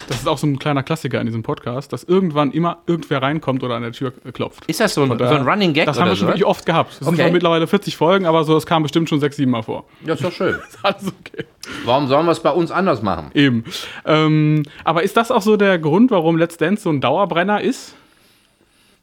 Das 0.09 0.17
ist 0.17 0.27
auch 0.27 0.39
so 0.39 0.47
ein 0.47 0.57
kleiner 0.57 0.81
Klassiker 0.81 1.19
in 1.21 1.27
diesem 1.27 1.43
Podcast, 1.43 1.93
dass 1.93 2.03
irgendwann 2.03 2.51
immer 2.51 2.79
irgendwer 2.87 3.21
reinkommt 3.21 3.63
oder 3.63 3.75
an 3.75 3.83
der 3.83 3.91
Tür 3.91 4.11
äh, 4.25 4.31
klopft. 4.31 4.65
Ist 4.65 4.79
das 4.79 4.95
so 4.95 5.03
ein, 5.03 5.15
so 5.15 5.23
ein 5.23 5.47
Running 5.47 5.71
Gag 5.73 5.85
Das 5.85 5.99
haben 5.99 6.07
wir 6.07 6.15
schon 6.15 6.21
so? 6.21 6.27
wirklich 6.29 6.45
oft 6.45 6.65
gehabt. 6.65 6.93
Es 6.93 6.97
sind 6.99 7.09
Okay. 7.09 7.17
zwar 7.17 7.29
mittlerweile 7.31 7.67
40 7.67 7.95
Folgen, 7.95 8.25
aber 8.25 8.43
so, 8.43 8.55
das 8.55 8.65
kam 8.65 8.81
bestimmt 8.81 9.07
schon 9.07 9.19
sechs, 9.19 9.37
sieben 9.37 9.51
Mal 9.51 9.61
vor. 9.61 9.85
Ja, 10.03 10.15
ist 10.15 10.23
doch 10.23 10.31
schön. 10.31 10.57
Alles 10.81 11.03
okay. 11.07 11.45
Warum 11.85 12.07
sollen 12.07 12.25
wir 12.25 12.31
es 12.31 12.39
bei 12.39 12.49
uns 12.49 12.71
anders 12.71 13.03
machen? 13.03 13.29
Eben. 13.35 13.63
Ähm, 14.03 14.63
aber 14.83 15.03
ist 15.03 15.15
das 15.15 15.29
auch 15.29 15.43
so 15.43 15.57
der 15.57 15.77
Grund, 15.77 16.09
warum 16.09 16.37
Let's 16.37 16.57
Dance 16.57 16.81
so 16.81 16.89
ein 16.89 17.01
Dauerbrenner 17.01 17.61
ist? 17.61 17.93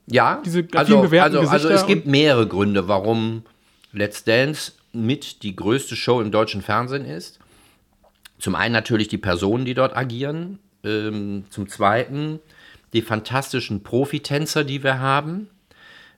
Ja, 0.09 0.41
Diese 0.45 0.67
also, 0.75 0.99
also, 1.03 1.19
also 1.19 1.41
Gesichter 1.41 1.71
es 1.71 1.87
gibt 1.87 2.07
mehrere 2.07 2.49
Gründe, 2.49 2.89
warum 2.89 3.43
Let's 3.93 4.25
Dance 4.25 4.73
mit 4.93 5.45
die 5.45 5.55
größte 5.55 5.95
Show 5.95 6.21
im 6.21 6.33
deutschen 6.33 6.63
Fernsehen 6.63 7.05
ist. 7.05 7.39
Zum 8.39 8.57
einen 8.57 8.73
natürlich 8.73 9.07
die 9.09 9.19
Personen, 9.19 9.65
die 9.65 9.75
dort 9.75 9.97
agieren. 9.97 10.59
Ähm, 10.87 11.45
zum 11.51 11.69
zweiten 11.69 12.41
die 12.93 13.03
fantastischen 13.03 13.83
Profitänzer, 13.83 14.65
die 14.65 14.83
wir 14.83 15.01
haben. 15.01 15.51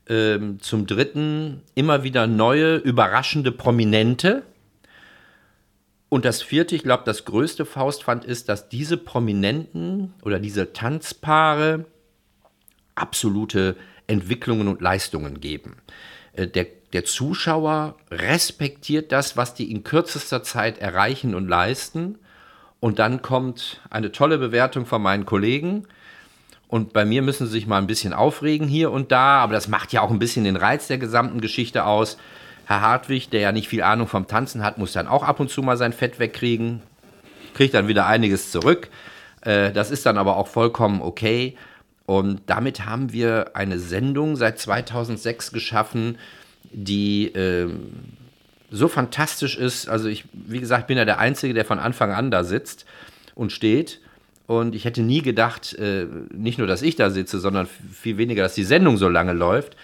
Ähm, 0.09 0.61
zum 0.61 0.87
dritten 0.87 1.62
immer 1.74 2.02
wieder 2.02 2.26
neue, 2.26 2.76
überraschende 2.76 3.50
Prominente. 3.50 4.44
Und 6.09 6.24
das 6.24 6.42
vierte, 6.42 6.76
ich 6.76 6.83
glaube, 6.83 7.02
das 7.04 7.24
größte 7.24 7.66
Faustpfand 7.66 8.24
ist, 8.24 8.48
dass 8.48 8.68
diese 8.68 8.96
Prominenten 8.96 10.14
oder 10.22 10.38
diese 10.38 10.72
Tanzpaare 10.72 11.85
absolute 12.94 13.76
Entwicklungen 14.07 14.68
und 14.68 14.81
Leistungen 14.81 15.40
geben. 15.40 15.76
Äh, 16.33 16.46
Der, 16.46 16.66
der 16.92 17.04
Zuschauer 17.04 17.96
respektiert 18.11 19.12
das, 19.12 19.37
was 19.37 19.52
die 19.54 19.70
in 19.70 19.85
kürzester 19.85 20.42
Zeit 20.42 20.78
erreichen 20.78 21.35
und 21.35 21.48
leisten. 21.48 22.18
Und 22.80 22.98
dann 22.98 23.22
kommt 23.22 23.80
eine 23.90 24.12
tolle 24.12 24.38
Bewertung 24.38 24.86
von 24.86 25.02
meinen 25.02 25.26
Kollegen. 25.26 25.86
Und 26.68 26.92
bei 26.92 27.04
mir 27.04 27.22
müssen 27.22 27.46
sie 27.46 27.52
sich 27.52 27.66
mal 27.66 27.78
ein 27.78 27.86
bisschen 27.86 28.12
aufregen 28.12 28.68
hier 28.68 28.90
und 28.92 29.10
da, 29.10 29.38
aber 29.38 29.54
das 29.54 29.68
macht 29.68 29.92
ja 29.92 30.02
auch 30.02 30.10
ein 30.10 30.18
bisschen 30.18 30.44
den 30.44 30.56
Reiz 30.56 30.86
der 30.86 30.98
gesamten 30.98 31.40
Geschichte 31.40 31.86
aus. 31.86 32.18
Herr 32.66 32.82
Hartwig, 32.82 33.30
der 33.30 33.40
ja 33.40 33.52
nicht 33.52 33.68
viel 33.68 33.82
Ahnung 33.82 34.06
vom 34.06 34.26
Tanzen 34.26 34.62
hat, 34.62 34.76
muss 34.76 34.92
dann 34.92 35.08
auch 35.08 35.22
ab 35.22 35.40
und 35.40 35.48
zu 35.48 35.62
mal 35.62 35.78
sein 35.78 35.94
Fett 35.94 36.18
wegkriegen, 36.18 36.82
kriegt 37.54 37.72
dann 37.72 37.88
wieder 37.88 38.06
einiges 38.06 38.50
zurück. 38.52 38.90
Äh, 39.40 39.72
Das 39.72 39.90
ist 39.90 40.04
dann 40.04 40.18
aber 40.18 40.36
auch 40.36 40.48
vollkommen 40.48 41.00
okay. 41.00 41.56
Und 42.04 42.42
damit 42.46 42.84
haben 42.84 43.12
wir 43.12 43.52
eine 43.54 43.78
Sendung 43.78 44.36
seit 44.36 44.58
2006 44.58 45.52
geschaffen, 45.52 46.18
die 46.64 47.28
ähm, 47.28 47.94
so 48.70 48.88
fantastisch 48.88 49.57
ist. 49.57 49.88
Also 49.88 50.09
ich, 50.09 50.24
wie 50.33 50.61
gesagt, 50.61 50.87
bin 50.87 50.98
ja 50.98 51.04
der 51.04 51.18
Einzige, 51.18 51.54
der 51.54 51.64
von 51.64 51.78
Anfang 51.78 52.12
an 52.12 52.31
da 52.31 52.44
sitzt 52.44 52.85
und 53.35 53.52
steht. 53.52 54.00
Und 54.46 54.74
ich 54.74 54.85
hätte 54.85 55.02
nie 55.02 55.22
gedacht, 55.22 55.74
äh, 55.74 56.07
nicht 56.33 56.59
nur, 56.59 56.66
dass 56.66 56.83
ich 56.83 56.96
da 56.96 57.11
sitze, 57.11 57.38
sondern 57.38 57.66
viel 57.66 58.16
weniger, 58.16 58.42
dass 58.42 58.54
die 58.54 58.64
Sendung 58.64 58.96
so 58.96 59.09
lange 59.09 59.33
läuft. 59.33 59.76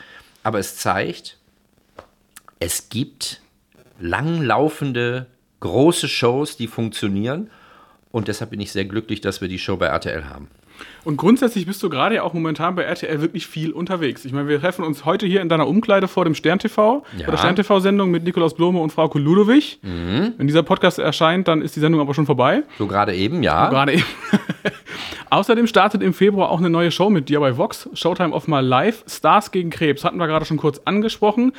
Aber 0.42 0.58
es 0.58 0.76
zeigt, 0.76 1.38
es 2.60 2.88
gibt 2.88 3.40
langlaufende, 4.00 5.26
große 5.60 6.08
Shows, 6.08 6.56
die 6.56 6.66
funktionieren. 6.66 7.50
Und 8.10 8.28
deshalb 8.28 8.50
bin 8.50 8.60
ich 8.60 8.72
sehr 8.72 8.84
glücklich, 8.84 9.20
dass 9.20 9.40
wir 9.40 9.48
die 9.48 9.58
Show 9.58 9.76
bei 9.76 9.86
RTL 9.86 10.26
haben. 10.26 10.48
Und 11.04 11.16
grundsätzlich 11.18 11.66
bist 11.66 11.82
du 11.82 11.88
gerade 11.90 12.14
ja 12.16 12.22
auch 12.22 12.32
momentan 12.32 12.74
bei 12.74 12.82
RTL 12.82 13.20
wirklich 13.20 13.46
viel 13.46 13.72
unterwegs. 13.72 14.24
Ich 14.24 14.32
meine, 14.32 14.48
wir 14.48 14.58
treffen 14.60 14.84
uns 14.84 15.04
heute 15.04 15.26
hier 15.26 15.42
in 15.42 15.48
deiner 15.48 15.68
Umkleide 15.68 16.08
vor 16.08 16.24
dem 16.24 16.34
Stern 16.34 16.58
TV, 16.58 17.04
Ja. 17.16 17.26
bei 17.26 17.32
der 17.32 17.38
Stern 17.38 17.56
TV-Sendung 17.56 18.10
mit 18.10 18.24
Nikolaus 18.24 18.54
Blome 18.54 18.80
und 18.80 18.90
Frau 18.90 19.10
Ludowig. 19.14 19.78
Wenn 19.82 20.46
dieser 20.46 20.62
Podcast 20.62 20.98
erscheint, 20.98 21.46
dann 21.48 21.60
ist 21.62 21.76
die 21.76 21.80
Sendung 21.80 22.00
aber 22.00 22.14
schon 22.14 22.26
vorbei. 22.26 22.62
So 22.78 22.86
gerade 22.86 23.14
eben, 23.14 23.42
ja. 23.42 23.68
Gerade 23.68 23.94
eben. 23.94 24.04
Außerdem 25.30 25.66
startet 25.66 26.02
im 26.02 26.14
Februar 26.14 26.50
auch 26.50 26.58
eine 26.58 26.70
neue 26.70 26.90
Show 26.90 27.10
mit 27.10 27.28
dir 27.28 27.40
bei 27.40 27.56
Vox, 27.56 27.88
Showtime 27.94 28.32
of 28.32 28.46
My 28.46 28.60
Life, 28.60 29.04
Stars 29.08 29.50
gegen 29.50 29.70
Krebs. 29.70 30.04
Hatten 30.04 30.16
wir 30.18 30.26
gerade 30.26 30.44
schon 30.44 30.56
kurz 30.58 30.80
angesprochen. 30.84 31.52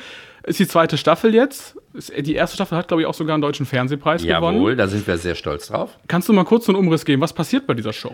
Ist 0.44 0.58
die 0.60 0.66
zweite 0.68 0.96
Staffel 0.96 1.34
jetzt. 1.34 1.76
Die 2.18 2.34
erste 2.34 2.56
Staffel 2.56 2.78
hat, 2.78 2.88
glaube 2.88 3.02
ich, 3.02 3.06
auch 3.06 3.14
sogar 3.14 3.34
einen 3.34 3.42
deutschen 3.42 3.66
Fernsehpreis 3.66 4.22
gewonnen. 4.22 4.56
Jawohl, 4.58 4.76
da 4.76 4.86
sind 4.86 5.06
wir 5.06 5.18
sehr 5.18 5.34
stolz 5.34 5.68
drauf. 5.68 5.90
Kannst 6.08 6.28
du 6.28 6.32
mal 6.32 6.44
kurz 6.44 6.66
so 6.66 6.72
einen 6.72 6.78
Umriss 6.80 7.04
geben? 7.04 7.20
Was 7.20 7.32
passiert 7.32 7.66
bei 7.66 7.74
dieser 7.74 7.92
Show? 7.92 8.12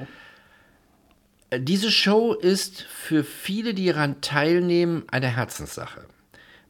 Diese 1.59 1.91
Show 1.91 2.33
ist 2.33 2.83
für 2.83 3.25
viele, 3.25 3.75
die 3.75 3.87
daran 3.87 4.23
teilnehmen, 4.23 5.05
eine 5.11 5.29
Herzenssache. 5.29 6.07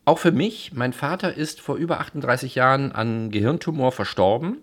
Auch 0.05 0.19
für 0.19 0.33
mich. 0.33 0.73
Mein 0.73 0.93
Vater 0.93 1.35
ist 1.35 1.61
vor 1.61 1.77
über 1.77 2.01
38 2.01 2.57
Jahren 2.57 2.91
an 2.91 3.31
Gehirntumor 3.31 3.93
verstorben. 3.93 4.59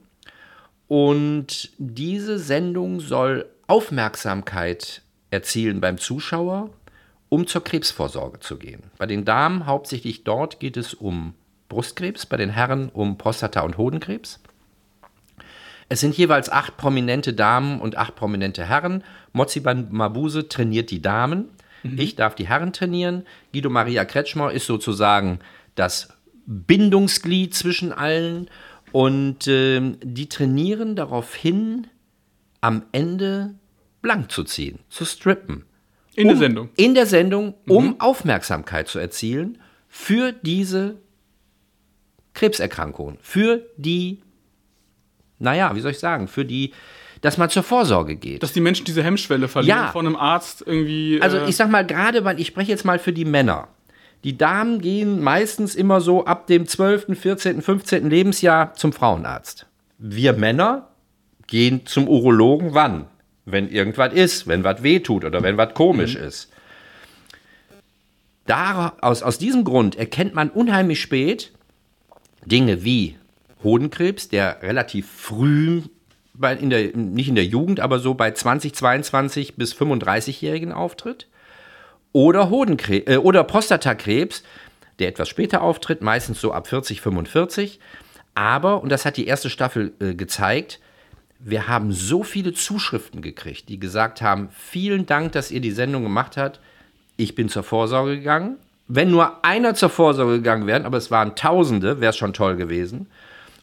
Und 0.90 1.72
diese 1.78 2.38
Sendung 2.38 3.00
soll 3.00 3.46
Aufmerksamkeit 3.68 5.04
erzielen 5.30 5.80
beim 5.80 5.98
Zuschauer, 5.98 6.72
um 7.30 7.48
zur 7.48 7.64
Krebsvorsorge 7.64 8.40
zu 8.40 8.58
gehen. 8.58 8.82
Bei 8.98 9.06
den 9.06 9.24
Damen 9.24 9.68
hauptsächlich 9.68 10.26
dort 10.26 10.60
geht 10.60 10.76
es 10.76 10.94
um 10.94 11.34
Brustkrebs, 11.70 12.26
bei 12.26 12.36
den 12.36 12.50
Herren 12.50 12.90
um 12.90 13.18
Prostata- 13.18 13.62
und 13.62 13.78
Hodenkrebs. 13.78 14.42
Es 15.90 16.00
sind 16.00 16.16
jeweils 16.16 16.50
acht 16.50 16.78
prominente 16.78 17.34
Damen 17.34 17.82
und 17.82 17.98
acht 17.98 18.16
prominente 18.16 18.64
Herren. 18.64 19.04
Mozi 19.34 19.62
Mabuse 19.62 20.48
trainiert 20.48 20.92
die 20.92 21.02
Damen. 21.02 21.50
Ich 21.84 22.16
darf 22.16 22.36
die 22.36 22.48
Herren 22.48 22.74
trainieren. 22.74 23.26
Guido 23.54 23.70
Maria 23.70 24.06
Kretschmer 24.06 24.52
ist 24.52 24.66
sozusagen 24.66 25.40
das 25.76 26.10
Bindungsglied 26.46 27.54
zwischen 27.56 27.92
allen. 27.92 28.50
Und 28.92 29.48
ähm, 29.48 29.98
die 30.04 30.30
trainieren 30.30 30.96
darauf 30.96 31.36
hin, 31.36 31.88
am 32.62 32.84
Ende 32.92 33.56
blank 34.02 34.32
zu 34.32 34.44
ziehen, 34.44 34.80
zu 34.90 35.06
strippen. 35.06 35.66
In 36.16 36.28
der 36.28 36.36
um, 36.36 36.40
Sendung. 36.40 36.70
In 36.76 36.96
der 36.96 37.06
Sendung, 37.06 37.54
um 37.68 38.00
Aufmerksamkeit 38.02 38.88
zu 38.88 39.00
erzielen 39.00 39.60
für 39.88 40.34
diese 40.34 40.98
Krebserkrankungen, 42.34 43.18
für 43.22 43.66
die, 43.78 44.22
naja, 45.40 45.76
wie 45.76 45.80
soll 45.82 45.92
ich 45.92 46.00
sagen, 46.00 46.28
für 46.28 46.46
die, 46.46 46.74
dass 47.22 47.38
man 47.38 47.50
zur 47.50 47.64
Vorsorge 47.64 48.16
geht. 48.16 48.44
Dass 48.44 48.54
die 48.54 48.62
Menschen 48.62 48.86
diese 48.86 49.04
Hemmschwelle 49.04 49.48
verlieren 49.48 49.78
Ja. 49.78 49.92
von 49.92 50.06
einem 50.06 50.16
Arzt 50.16 50.64
irgendwie. 50.66 51.20
Also 51.22 51.38
äh, 51.38 51.50
ich 51.50 51.56
sag 51.56 51.70
mal 51.70 51.86
gerade, 51.86 52.24
weil 52.24 52.40
ich 52.40 52.48
spreche 52.48 52.72
jetzt 52.72 52.86
mal 52.86 53.00
für 53.00 53.14
die 53.14 53.26
Männer. 53.26 53.68
Die 54.24 54.38
Damen 54.38 54.82
gehen 54.82 55.22
meistens 55.22 55.76
immer 55.76 56.02
so 56.02 56.26
ab 56.26 56.48
dem 56.48 56.68
12., 56.68 57.18
14., 57.18 57.62
15. 57.62 58.10
Lebensjahr 58.10 58.74
zum 58.74 58.92
Frauenarzt. 58.94 59.66
Wir 59.98 60.34
Männer 60.34 60.88
gehen 61.48 61.86
zum 61.86 62.08
Urologen 62.08 62.74
wann? 62.74 63.06
Wenn 63.46 63.70
irgendwas 63.70 64.14
ist, 64.14 64.48
wenn 64.48 64.64
was 64.64 64.84
wehtut 64.84 65.26
oder 65.26 65.42
wenn 65.42 65.58
was 65.58 65.74
komisch 65.74 66.16
ist. 66.16 66.52
Da, 68.46 68.94
aus, 69.02 69.24
aus 69.24 69.38
diesem 69.38 69.64
Grund 69.64 69.96
erkennt 69.96 70.34
man 70.36 70.50
unheimlich 70.50 71.02
spät 71.02 71.52
Dinge 72.46 72.84
wie 72.84 73.16
Hodenkrebs, 73.64 74.30
der 74.30 74.62
relativ 74.62 75.10
früh, 75.10 75.82
bei, 76.34 76.54
in 76.56 76.70
der, 76.70 76.96
nicht 76.96 77.28
in 77.28 77.36
der 77.36 77.46
Jugend, 77.46 77.80
aber 77.80 78.00
so 78.00 78.14
bei 78.14 78.32
20, 78.32 78.74
22 78.74 79.56
bis 79.56 79.74
35-Jährigen 79.76 80.72
auftritt. 80.72 81.28
Oder, 82.12 82.50
Hodenkrebs, 82.50 83.12
äh, 83.12 83.18
oder 83.18 83.44
Prostatakrebs, 83.44 84.44
der 85.00 85.10
etwas 85.10 85.30
später 85.30 85.62
auftritt, 85.62 86.02
meistens 86.02 86.40
so 86.42 86.54
ab 86.54 86.68
40, 86.68 87.02
45. 87.02 87.80
Aber, 88.36 88.82
und 88.82 88.90
das 88.90 89.06
hat 89.06 89.18
die 89.18 89.28
erste 89.28 89.50
Staffel 89.50 89.94
äh, 90.00 90.14
gezeigt, 90.14 90.80
wir 91.40 91.68
haben 91.68 91.94
so 91.94 92.24
viele 92.24 92.54
Zuschriften 92.54 93.22
gekriegt, 93.22 93.70
die 93.70 93.80
gesagt 93.80 94.22
haben, 94.22 94.50
vielen 94.52 95.06
Dank, 95.06 95.32
dass 95.32 95.52
ihr 95.52 95.62
die 95.62 95.72
Sendung 95.72 96.04
gemacht 96.04 96.36
habt. 96.36 96.60
Ich 97.16 97.34
bin 97.34 97.48
zur 97.48 97.64
Vorsorge 97.64 98.18
gegangen, 98.18 98.58
wenn 98.88 99.10
nur 99.10 99.44
einer 99.46 99.74
zur 99.74 99.90
Vorsorge 99.90 100.38
gegangen 100.38 100.68
wäre, 100.68 100.84
aber 100.84 100.98
es 100.98 101.12
waren 101.12 101.36
Tausende, 101.36 102.02
wäre 102.02 102.10
es 102.10 102.18
schon 102.18 102.34
toll 102.34 102.58
gewesen. 102.58 103.08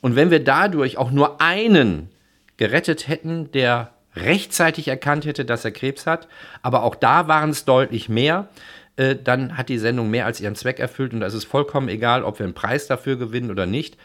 Und 0.06 0.14
wenn 0.14 0.30
wir 0.30 0.38
dadurch 0.38 0.98
auch 0.98 1.10
nur 1.10 1.40
einen 1.40 2.10
gerettet 2.58 3.08
hätten, 3.08 3.50
der 3.50 3.90
rechtzeitig 4.14 4.86
erkannt 4.86 5.26
hätte, 5.26 5.44
dass 5.44 5.64
er 5.64 5.72
Krebs 5.72 6.06
hat, 6.06 6.28
aber 6.62 6.84
auch 6.84 6.94
da 6.94 7.26
waren 7.26 7.50
es 7.50 7.64
deutlich 7.64 8.08
mehr, 8.08 8.46
äh, 8.94 9.16
dann 9.16 9.58
hat 9.58 9.68
die 9.68 9.80
Sendung 9.80 10.08
mehr 10.08 10.24
als 10.24 10.40
ihren 10.40 10.54
Zweck 10.54 10.78
erfüllt 10.78 11.12
und 11.12 11.18
da 11.18 11.26
ist 11.26 11.42
vollkommen 11.42 11.88
egal, 11.88 12.22
ob 12.22 12.38
wir 12.38 12.44
einen 12.44 12.54
Preis 12.54 12.86
dafür 12.86 13.16
gewinnen 13.16 13.50
oder 13.50 13.66
nicht. 13.66 13.98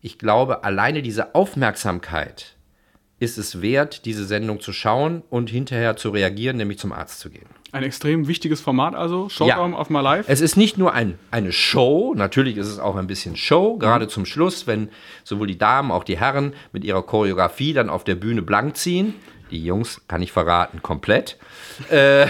Ich 0.00 0.20
glaube, 0.20 0.62
alleine 0.62 1.02
diese 1.02 1.34
Aufmerksamkeit 1.34 2.54
ist 3.18 3.36
es 3.36 3.60
wert, 3.60 4.04
diese 4.04 4.26
Sendung 4.26 4.60
zu 4.60 4.72
schauen 4.72 5.24
und 5.28 5.50
hinterher 5.50 5.96
zu 5.96 6.10
reagieren, 6.10 6.56
nämlich 6.56 6.78
zum 6.78 6.92
Arzt 6.92 7.18
zu 7.18 7.30
gehen. 7.30 7.48
Ein 7.70 7.82
extrem 7.82 8.28
wichtiges 8.28 8.60
Format 8.62 8.94
also, 8.94 9.28
Showdown 9.28 9.72
Ja. 9.72 9.78
auf 9.78 9.90
My 9.90 10.00
Life. 10.00 10.30
Es 10.30 10.40
ist 10.40 10.56
nicht 10.56 10.78
nur 10.78 10.94
ein, 10.94 11.18
eine 11.30 11.52
Show, 11.52 12.14
natürlich 12.16 12.56
ist 12.56 12.66
es 12.68 12.78
auch 12.78 12.96
ein 12.96 13.06
bisschen 13.06 13.36
Show, 13.36 13.76
gerade 13.76 14.08
zum 14.08 14.24
Schluss, 14.24 14.66
wenn 14.66 14.88
sowohl 15.22 15.48
die 15.48 15.58
Damen, 15.58 15.90
auch 15.90 16.04
die 16.04 16.18
Herren 16.18 16.54
mit 16.72 16.82
ihrer 16.84 17.02
Choreografie 17.02 17.74
dann 17.74 17.90
auf 17.90 18.04
der 18.04 18.14
Bühne 18.14 18.40
blank 18.42 18.76
ziehen. 18.76 19.14
Die 19.50 19.64
Jungs, 19.64 20.00
kann 20.08 20.22
ich 20.22 20.32
verraten, 20.32 20.82
komplett. 20.82 21.36
Äh, 21.90 22.26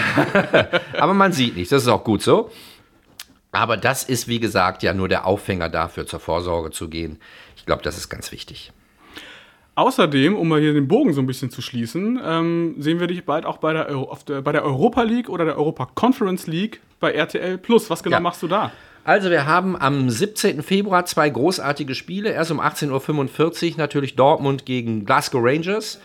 aber 0.99 1.14
man 1.14 1.32
sieht 1.32 1.57
nichts, 1.57 1.70
das 1.70 1.82
ist 1.82 1.89
auch 1.89 2.05
gut 2.05 2.22
so. 2.22 2.51
Aber 3.53 3.76
das 3.76 4.03
ist, 4.05 4.28
wie 4.28 4.41
gesagt, 4.41 4.82
ja 4.82 4.93
nur 4.93 5.09
der 5.09 5.26
Aufhänger 5.26 5.68
dafür, 5.68 6.07
zur 6.07 6.20
Vorsorge 6.20 6.70
zu 6.70 6.89
gehen. 6.89 7.18
Ich 7.57 7.64
glaube, 7.64 7.82
das 7.82 7.97
ist 7.97 8.09
ganz 8.09 8.30
wichtig. 8.30 8.72
Außerdem, 9.79 10.35
um 10.35 10.49
mal 10.49 10.61
hier 10.61 10.72
den 10.74 10.89
Bogen 10.89 11.12
so 11.12 11.20
ein 11.22 11.26
bisschen 11.29 11.51
zu 11.51 11.62
schließen, 11.62 12.18
ähm, 12.24 12.74
sehen 12.79 12.99
wir 12.99 13.07
dich 13.07 13.24
bald 13.24 13.47
auch 13.47 13.59
bei 13.59 13.72
der, 13.72 13.87
Euro, 13.89 14.18
der, 14.26 14.43
bei 14.43 14.51
der 14.51 14.64
Europa 14.64 15.03
League 15.03 15.29
oder 15.29 15.45
der 15.45 15.57
Europa 15.57 15.89
Conference 15.95 16.49
League 16.49 16.81
bei 16.99 17.12
RTL 17.12 17.59
Plus. 17.59 17.89
Was 17.89 18.03
genau 18.03 18.16
Ja. 18.16 18.20
machst 18.20 18.43
du 18.43 18.49
da? 18.49 18.72
Also 19.05 19.31
wir 19.31 19.47
haben 19.47 19.81
am 19.81 20.11
17. 20.11 20.64
Februar 20.64 21.05
zwei 21.07 21.31
großartige 21.31 21.95
Spiele. 21.95 22.31
Erst 22.31 22.51
um 22.51 22.61
18.45 22.61 23.70
Uhr 23.70 23.79
natürlich 23.79 24.16
Dortmund 24.16 24.66
gegen 24.66 25.05
Glasgow 25.05 25.41
Rangers, 25.45 26.01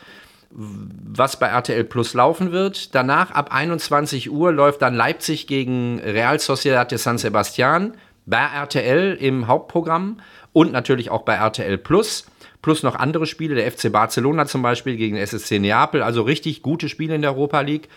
was 0.51 1.39
bei 1.39 1.47
RTL 1.47 1.84
Plus 1.84 2.13
laufen 2.13 2.51
wird. 2.51 2.93
Danach 2.93 3.32
ab 3.32 3.51
21 3.51 4.30
Uhr 4.30 4.51
läuft 4.51 4.84
dann 4.84 4.93
Leipzig 4.93 5.47
gegen 5.47 5.99
Real 5.99 6.38
Sociedad 6.38 6.91
de 6.91 6.99
San 6.99 7.17
Sebastian 7.17 7.95
bei 8.28 8.38
RTL 8.38 9.17
im 9.19 9.47
Hauptprogramm 9.47 10.17
und 10.53 10.71
natürlich 10.71 11.09
auch 11.09 11.24
bei 11.24 11.34
RTL 11.34 11.80
Plus. 11.80 12.28
Plus 12.64 12.82
noch 12.82 12.95
andere 12.95 13.28
Spiele, 13.28 13.55
der 13.55 13.70
FC 13.70 13.91
Barcelona 13.91 14.47
zum 14.47 14.64
Beispiel 14.64 14.95
gegen 14.95 15.18
SSC 15.18 15.59
Neapel, 15.59 16.01
also 16.01 16.24
richtig 16.24 16.64
gute 16.64 16.88
Spiele 16.88 17.14
in 17.14 17.22
der 17.22 17.32
Europa 17.32 17.59
League. 17.59 17.89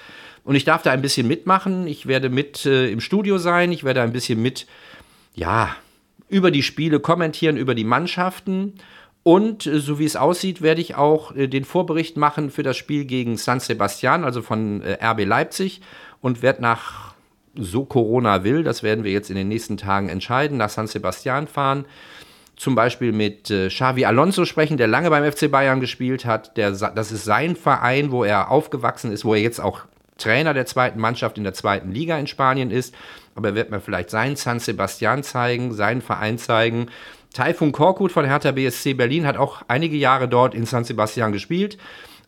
Und 0.45 0.57
ich 0.57 0.65
darf 0.65 0.83
da 0.83 0.91
ein 0.91 1.03
bisschen 1.03 1.27
mitmachen. 1.27 1.87
Ich 1.87 2.07
werde 2.07 2.29
mit 2.29 2.67
äh, 2.67 2.91
im 2.91 3.01
Studio 3.01 3.39
sein. 3.39 3.73
Ich 3.73 3.85
werde 3.85 4.03
ein 4.03 4.13
bisschen 4.13 4.43
mit 4.43 4.67
ja, 5.35 5.75
über 6.29 6.51
die 6.51 6.65
Spiele 6.65 6.99
kommentieren, 6.99 7.57
über 7.57 7.77
die 7.77 7.85
Mannschaften. 7.85 8.75
Und 9.23 9.67
äh, 9.67 9.79
so 9.79 10.01
wie 10.01 10.05
es 10.05 10.17
aussieht, 10.17 10.63
werde 10.63 10.81
ich 10.81 10.97
auch 10.97 11.35
äh, 11.35 11.47
den 11.47 11.65
Vorbericht 11.65 12.17
machen 12.17 12.51
für 12.51 12.65
das 12.65 12.77
Spiel 12.77 13.05
gegen 13.05 13.37
San 13.37 13.61
Sebastian, 13.61 14.25
also 14.25 14.43
von 14.43 14.83
äh, 14.83 14.99
RB 15.05 15.25
Leipzig. 15.25 15.81
Und 16.21 16.43
werde 16.43 16.63
nach, 16.63 17.15
so 17.55 17.85
Corona 17.85 18.43
will, 18.43 18.65
das 18.65 18.83
werden 18.83 19.05
wir 19.05 19.13
jetzt 19.13 19.31
in 19.31 19.37
den 19.37 19.47
nächsten 19.47 19.77
Tagen 19.77 20.09
entscheiden, 20.09 20.59
nach 20.59 20.71
San 20.71 20.89
Sebastian 20.89 21.47
fahren. 21.47 21.87
Zum 22.57 22.75
Beispiel 22.75 23.13
mit 23.13 23.51
äh, 23.51 23.69
Xavi 23.69 24.07
Alonso 24.07 24.47
sprechen, 24.47 24.79
der 24.79 24.87
lange 24.87 25.11
beim 25.11 25.31
FC 25.31 25.51
Bayern 25.51 25.81
gespielt 25.81 26.25
hat. 26.25 26.57
Der, 26.57 26.71
das 26.71 27.13
ist 27.13 27.25
sein 27.25 27.55
Verein, 27.55 28.11
wo 28.11 28.25
er 28.25 28.51
aufgewachsen 28.51 29.13
ist, 29.13 29.25
wo 29.25 29.35
er 29.35 29.41
jetzt 29.41 29.61
auch 29.61 29.83
Trainer 30.17 30.55
der 30.55 30.65
zweiten 30.65 30.99
Mannschaft 30.99 31.37
in 31.37 31.45
der 31.45 31.53
zweiten 31.53 31.93
Liga 31.93 32.19
in 32.19 32.27
Spanien 32.27 32.71
ist. 32.71 32.95
Aber 33.35 33.49
er 33.49 33.55
wird 33.55 33.71
mir 33.71 33.81
vielleicht 33.81 34.09
seinen 34.09 34.37
San 34.37 34.59
Sebastian 34.59 35.23
zeigen, 35.23 35.75
seinen 35.75 36.01
Verein 36.01 36.39
zeigen. 36.39 36.87
Taifun 37.35 37.73
Korkut 37.73 38.13
von 38.13 38.25
Hertha 38.25 38.53
BSC 38.53 38.95
Berlin 38.95 39.27
hat 39.27 39.37
auch 39.37 39.61
einige 39.69 39.97
Jahre 39.97 40.27
dort 40.27 40.55
in 40.55 40.65
San 40.65 40.85
Sebastian 40.85 41.33
gespielt. 41.33 41.77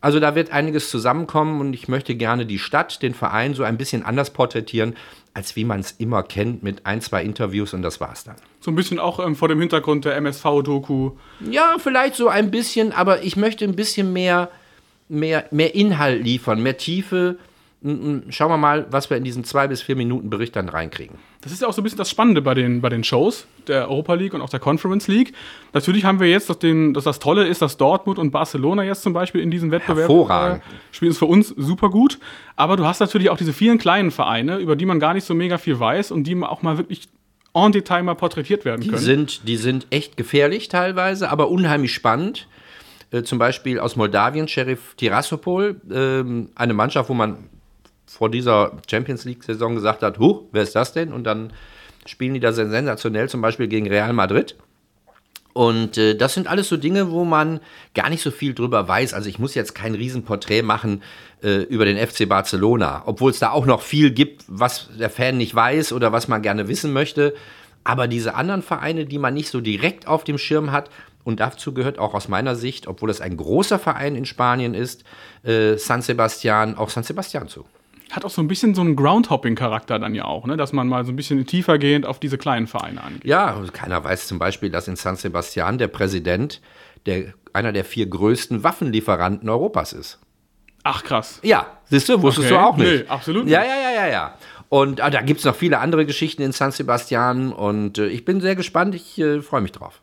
Also 0.01 0.21
da 0.21 0.37
wird 0.37 0.53
einiges 0.53 0.91
zusammenkommen 0.91 1.61
und 1.61 1.75
ich 1.75 1.89
möchte 1.89 2.15
gerne 2.15 2.47
die 2.47 2.61
Stadt, 2.61 3.03
den 3.03 3.15
Verein 3.15 3.55
so 3.55 3.65
ein 3.65 3.77
bisschen 3.77 4.05
anders 4.05 4.31
porträtieren, 4.31 4.97
als 5.35 5.57
wie 5.57 5.65
man 5.65 5.81
es 5.81 5.93
immer 5.99 6.23
kennt, 6.23 6.63
mit 6.63 6.87
ein, 6.87 7.01
zwei 7.01 7.23
Interviews 7.25 7.75
und 7.75 7.83
das 7.83 8.01
war's 8.01 8.23
dann. 8.23 8.37
So 8.61 8.71
ein 8.71 8.77
bisschen 8.77 9.01
auch 9.01 9.19
ähm, 9.19 9.35
vor 9.35 9.49
dem 9.49 9.59
Hintergrund 9.59 10.05
der 10.05 10.17
MSV-Doku. 10.17 11.13
Ja, 11.51 11.77
vielleicht 11.79 12.15
so 12.15 12.29
ein 12.29 12.51
bisschen, 12.53 12.93
aber 12.93 13.25
ich 13.25 13.37
möchte 13.37 13.65
ein 13.65 13.75
bisschen 13.75 14.13
mehr, 14.13 14.51
mehr, 15.09 15.47
mehr 15.51 15.75
Inhalt 15.75 16.23
liefern, 16.23 16.63
mehr 16.63 16.77
Tiefe. 16.77 17.37
Schauen 17.81 18.51
wir 18.51 18.57
mal, 18.57 18.89
was 18.91 19.09
wir 19.09 19.17
in 19.17 19.23
diesen 19.23 19.45
zwei 19.45 19.69
bis 19.69 19.83
vier 19.83 19.95
Minuten 19.95 20.31
Bericht 20.31 20.57
dann 20.57 20.69
reinkriegen. 20.69 21.17
Das 21.43 21.53
ist 21.53 21.63
ja 21.63 21.69
auch 21.69 21.73
so 21.73 21.81
ein 21.81 21.85
bisschen 21.85 21.99
das 21.99 22.11
Spannende 22.11 22.43
bei 22.43 22.55
den, 22.55 22.81
bei 22.81 22.89
den 22.89 23.05
Shows 23.05 23.47
der 23.69 23.89
Europa 23.89 24.15
League 24.15 24.35
und 24.35 24.41
auch 24.41 24.49
der 24.51 24.59
Conference 24.59 25.07
League. 25.07 25.33
Natürlich 25.73 26.05
haben 26.05 26.19
wir 26.19 26.29
jetzt, 26.29 26.51
dass, 26.51 26.59
den, 26.59 26.93
dass 26.93 27.05
das 27.05 27.21
Tolle 27.21 27.47
ist, 27.47 27.63
dass 27.63 27.77
Dortmund 27.77 28.19
und 28.19 28.33
Barcelona 28.33 28.83
jetzt 28.83 29.03
zum 29.03 29.13
Beispiel 29.13 29.43
in 29.43 29.53
diesem 29.53 29.71
Wettbewerb 29.71 30.09
Hervorragend. 30.09 30.63
äh, 30.65 30.95
spielen. 30.95 31.13
Ist 31.13 31.19
für 31.19 31.27
uns 31.27 31.55
super 31.57 31.89
gut. 31.89 32.19
Aber 32.57 32.77
du 32.77 32.85
hast 32.85 32.99
natürlich 32.99 33.31
auch 33.31 33.37
diese 33.37 33.53
vielen 33.53 33.79
kleinen 33.79 34.11
Vereine, 34.11 34.57
über 34.59 34.75
die 34.75 34.85
man 34.87 34.99
gar 34.99 35.15
nicht 35.15 35.25
so 35.25 35.35
mega 35.35 35.57
viel 35.57 35.79
weiß 35.79 36.11
und 36.11 36.25
die 36.25 36.35
auch 36.43 36.63
mal 36.63 36.79
wirklich 36.79 37.03
en 37.55 37.71
Detail 37.71 38.03
mal 38.03 38.15
porträtiert 38.15 38.65
werden 38.65 38.81
Die 38.81 38.89
können. 38.89 39.01
sind, 39.01 39.47
die 39.47 39.57
sind 39.57 39.87
echt 39.91 40.17
gefährlich 40.17 40.67
teilweise, 40.69 41.31
aber 41.31 41.49
unheimlich 41.49 41.95
spannend. 41.95 42.49
Äh, 43.13 43.23
zum 43.23 43.39
Beispiel 43.39 43.79
aus 43.79 43.95
Moldawien, 43.95 44.49
Sheriff 44.49 44.95
Tirassopol, 44.97 45.81
ähm, 45.93 46.51
eine 46.57 46.75
Mannschaft, 46.75 47.09
wo 47.09 47.15
man 47.15 47.49
vor 48.09 48.31
dieser 48.31 48.73
Champions 48.91 49.25
League-Saison 49.25 49.75
gesagt 49.75 50.03
hat, 50.03 50.19
huch, 50.19 50.45
wer 50.53 50.63
ist 50.63 50.75
das 50.75 50.93
denn? 50.93 51.13
Und 51.13 51.25
dann 51.25 51.53
spielen 52.07 52.35
die 52.35 52.41
da 52.41 52.53
sensationell, 52.53 53.29
zum 53.29 53.43
Beispiel 53.43 53.69
gegen 53.69 53.87
Real 53.87 54.13
Madrid. 54.13 54.57
Und 55.53 55.99
äh, 55.99 56.15
das 56.15 56.35
sind 56.35 56.47
alles 56.47 56.69
so 56.69 56.77
Dinge, 56.77 57.11
wo 57.11 57.25
man 57.25 57.61
gar 57.95 58.11
nicht 58.11 58.23
so 58.23 58.31
viel 58.31 58.55
drüber 58.55 58.87
weiß. 58.87 59.13
Also 59.13 59.29
ich 59.29 59.39
muss 59.39 59.55
jetzt 59.55 59.75
kein 59.75 59.95
Riesenporträt 59.95 60.63
machen 60.63 61.03
äh, 61.43 61.63
über 61.65 61.85
den 61.85 61.99
FC 61.99 62.29
Barcelona, 62.29 63.03
obwohl 63.07 63.31
es 63.31 63.41
da 63.41 63.51
auch 63.51 63.67
noch 63.67 63.83
viel 63.83 64.11
gibt, 64.13 64.45
was 64.47 64.89
der 64.99 65.11
Fan 65.11 65.37
nicht 65.37 65.55
weiß 65.55 65.93
oder 65.93 66.13
was 66.13 66.29
man 66.29 66.43
gerne 66.43 66.69
wissen 66.69 66.93
möchte. 66.93 67.35
Aber 67.85 68.07
diese 68.07 68.35
anderen 68.35 68.63
Vereine, 68.63 69.07
die 69.07 69.19
man 69.19 69.35
nicht 69.35 69.49
so 69.51 69.61
direkt 69.61 70.07
auf 70.07 70.25
dem 70.25 70.39
Schirm 70.39 70.73
hat, 70.73 70.91
und 71.25 71.41
dazu 71.41 71.75
gehört 71.75 71.99
auch 71.99 72.15
aus 72.15 72.29
meiner 72.29 72.57
Sicht, 72.57 72.87
obwohl 72.87 73.11
es 73.11 73.21
ein 73.21 73.37
großer 73.37 73.79
Verein 73.79 74.17
in 74.17 74.25
Spanien 74.25 74.73
ist, 74.73 75.05
äh, 75.43 75.77
San 75.77 76.01
Sebastian, 76.01 76.77
auch 76.77 76.89
San 76.89 77.03
Sebastian 77.03 77.49
zu. 77.49 77.67
Hat 78.11 78.25
auch 78.25 78.31
so 78.31 78.41
ein 78.41 78.49
bisschen 78.49 78.75
so 78.75 78.81
einen 78.81 78.97
Groundhopping-Charakter 78.97 79.99
dann 79.99 80.15
ja 80.15 80.25
auch, 80.25 80.47
ne? 80.47 80.57
dass 80.57 80.73
man 80.73 80.89
mal 80.89 81.05
so 81.05 81.13
ein 81.13 81.17
bisschen 81.17 81.45
tiefergehend 81.47 82.07
auf 82.07 82.19
diese 82.19 82.39
kleinen 82.39 82.67
Vereine 82.67 83.03
angeht. 83.03 83.25
Ja, 83.25 83.61
keiner 83.73 84.03
weiß 84.03 84.27
zum 84.29 84.39
Beispiel, 84.39 84.71
dass 84.71 84.89
in 84.89 84.97
San 84.97 85.17
Sebastian 85.17 85.77
der 85.79 85.89
Präsident 85.89 86.61
der, 87.07 87.35
einer 87.53 87.73
der 87.73 87.85
vier 87.85 88.07
größten 88.07 88.65
Waffenlieferanten 88.65 89.49
Europas 89.49 89.93
ist. 89.93 90.19
Ach 90.85 91.05
krass. 91.05 91.41
Ja, 91.43 91.67
siehst 91.85 92.09
du, 92.09 92.23
wusstest 92.23 92.47
Okay. 92.51 92.55
du 92.57 92.61
auch 92.67 92.77
nicht. 92.79 93.03
Nee, 93.05 93.09
absolut 93.09 93.47
Ja, 93.47 93.61
nicht. 93.61 93.69
ja, 93.69 93.91
ja, 93.91 94.07
ja, 94.07 94.11
ja. 94.11 94.35
Und 94.71 95.01
ah, 95.01 95.11
da 95.11 95.21
gibt 95.23 95.41
es 95.41 95.45
noch 95.47 95.55
viele 95.57 95.79
andere 95.79 96.07
Geschichten 96.07 96.43
in 96.43 96.53
San 96.53 96.71
Sebastian 96.73 97.53
und 97.53 97.99
äh, 97.99 98.07
ich 98.07 98.25
bin 98.25 98.41
sehr 98.41 98.55
gespannt, 98.57 98.95
ich 98.95 99.19
äh, 99.19 99.41
freue 99.43 99.61
mich 99.61 99.73
drauf. 99.73 100.01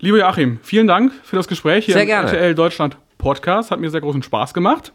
Lieber 0.00 0.18
Joachim, 0.18 0.58
vielen 0.62 0.86
Dank 0.86 1.12
für 1.24 1.36
das 1.36 1.48
Gespräch 1.48 1.84
hier 1.84 1.94
Sehr 1.94 2.02
im 2.02 2.08
gerne. 2.08 2.28
RTL 2.28 2.54
Deutschland 2.54 2.96
Podcast. 3.18 3.70
Hat 3.72 3.80
mir 3.80 3.90
sehr 3.90 4.00
großen 4.00 4.22
Spaß 4.22 4.54
gemacht. 4.54 4.92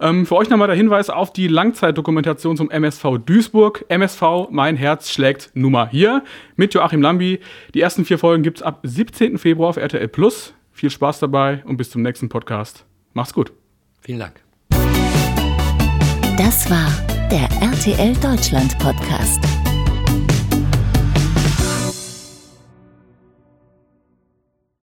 Ähm, 0.00 0.24
für 0.24 0.36
euch 0.36 0.48
nochmal 0.48 0.68
der 0.68 0.76
Hinweis 0.76 1.10
auf 1.10 1.32
die 1.32 1.46
Langzeitdokumentation 1.46 2.56
zum 2.56 2.70
MSV 2.70 3.18
Duisburg. 3.24 3.84
MSV, 3.88 4.48
mein 4.50 4.76
Herz 4.76 5.10
schlägt 5.10 5.50
Nummer 5.54 5.88
hier 5.88 6.24
mit 6.56 6.72
Joachim 6.72 7.02
Lambi. 7.02 7.40
Die 7.74 7.80
ersten 7.80 8.04
vier 8.04 8.18
Folgen 8.18 8.42
gibt 8.42 8.58
es 8.58 8.62
ab 8.62 8.80
17. 8.82 9.36
Februar 9.38 9.68
auf 9.68 9.76
RTL 9.76 10.08
Plus. 10.08 10.54
Viel 10.72 10.90
Spaß 10.90 11.18
dabei 11.18 11.62
und 11.66 11.76
bis 11.76 11.90
zum 11.90 12.00
nächsten 12.02 12.30
Podcast. 12.30 12.86
Macht's 13.12 13.34
gut. 13.34 13.52
Vielen 14.00 14.20
Dank. 14.20 14.40
Das 16.38 16.70
war 16.70 16.90
der 17.30 17.48
RTL 17.60 18.14
Deutschland 18.22 18.78
Podcast. 18.78 19.59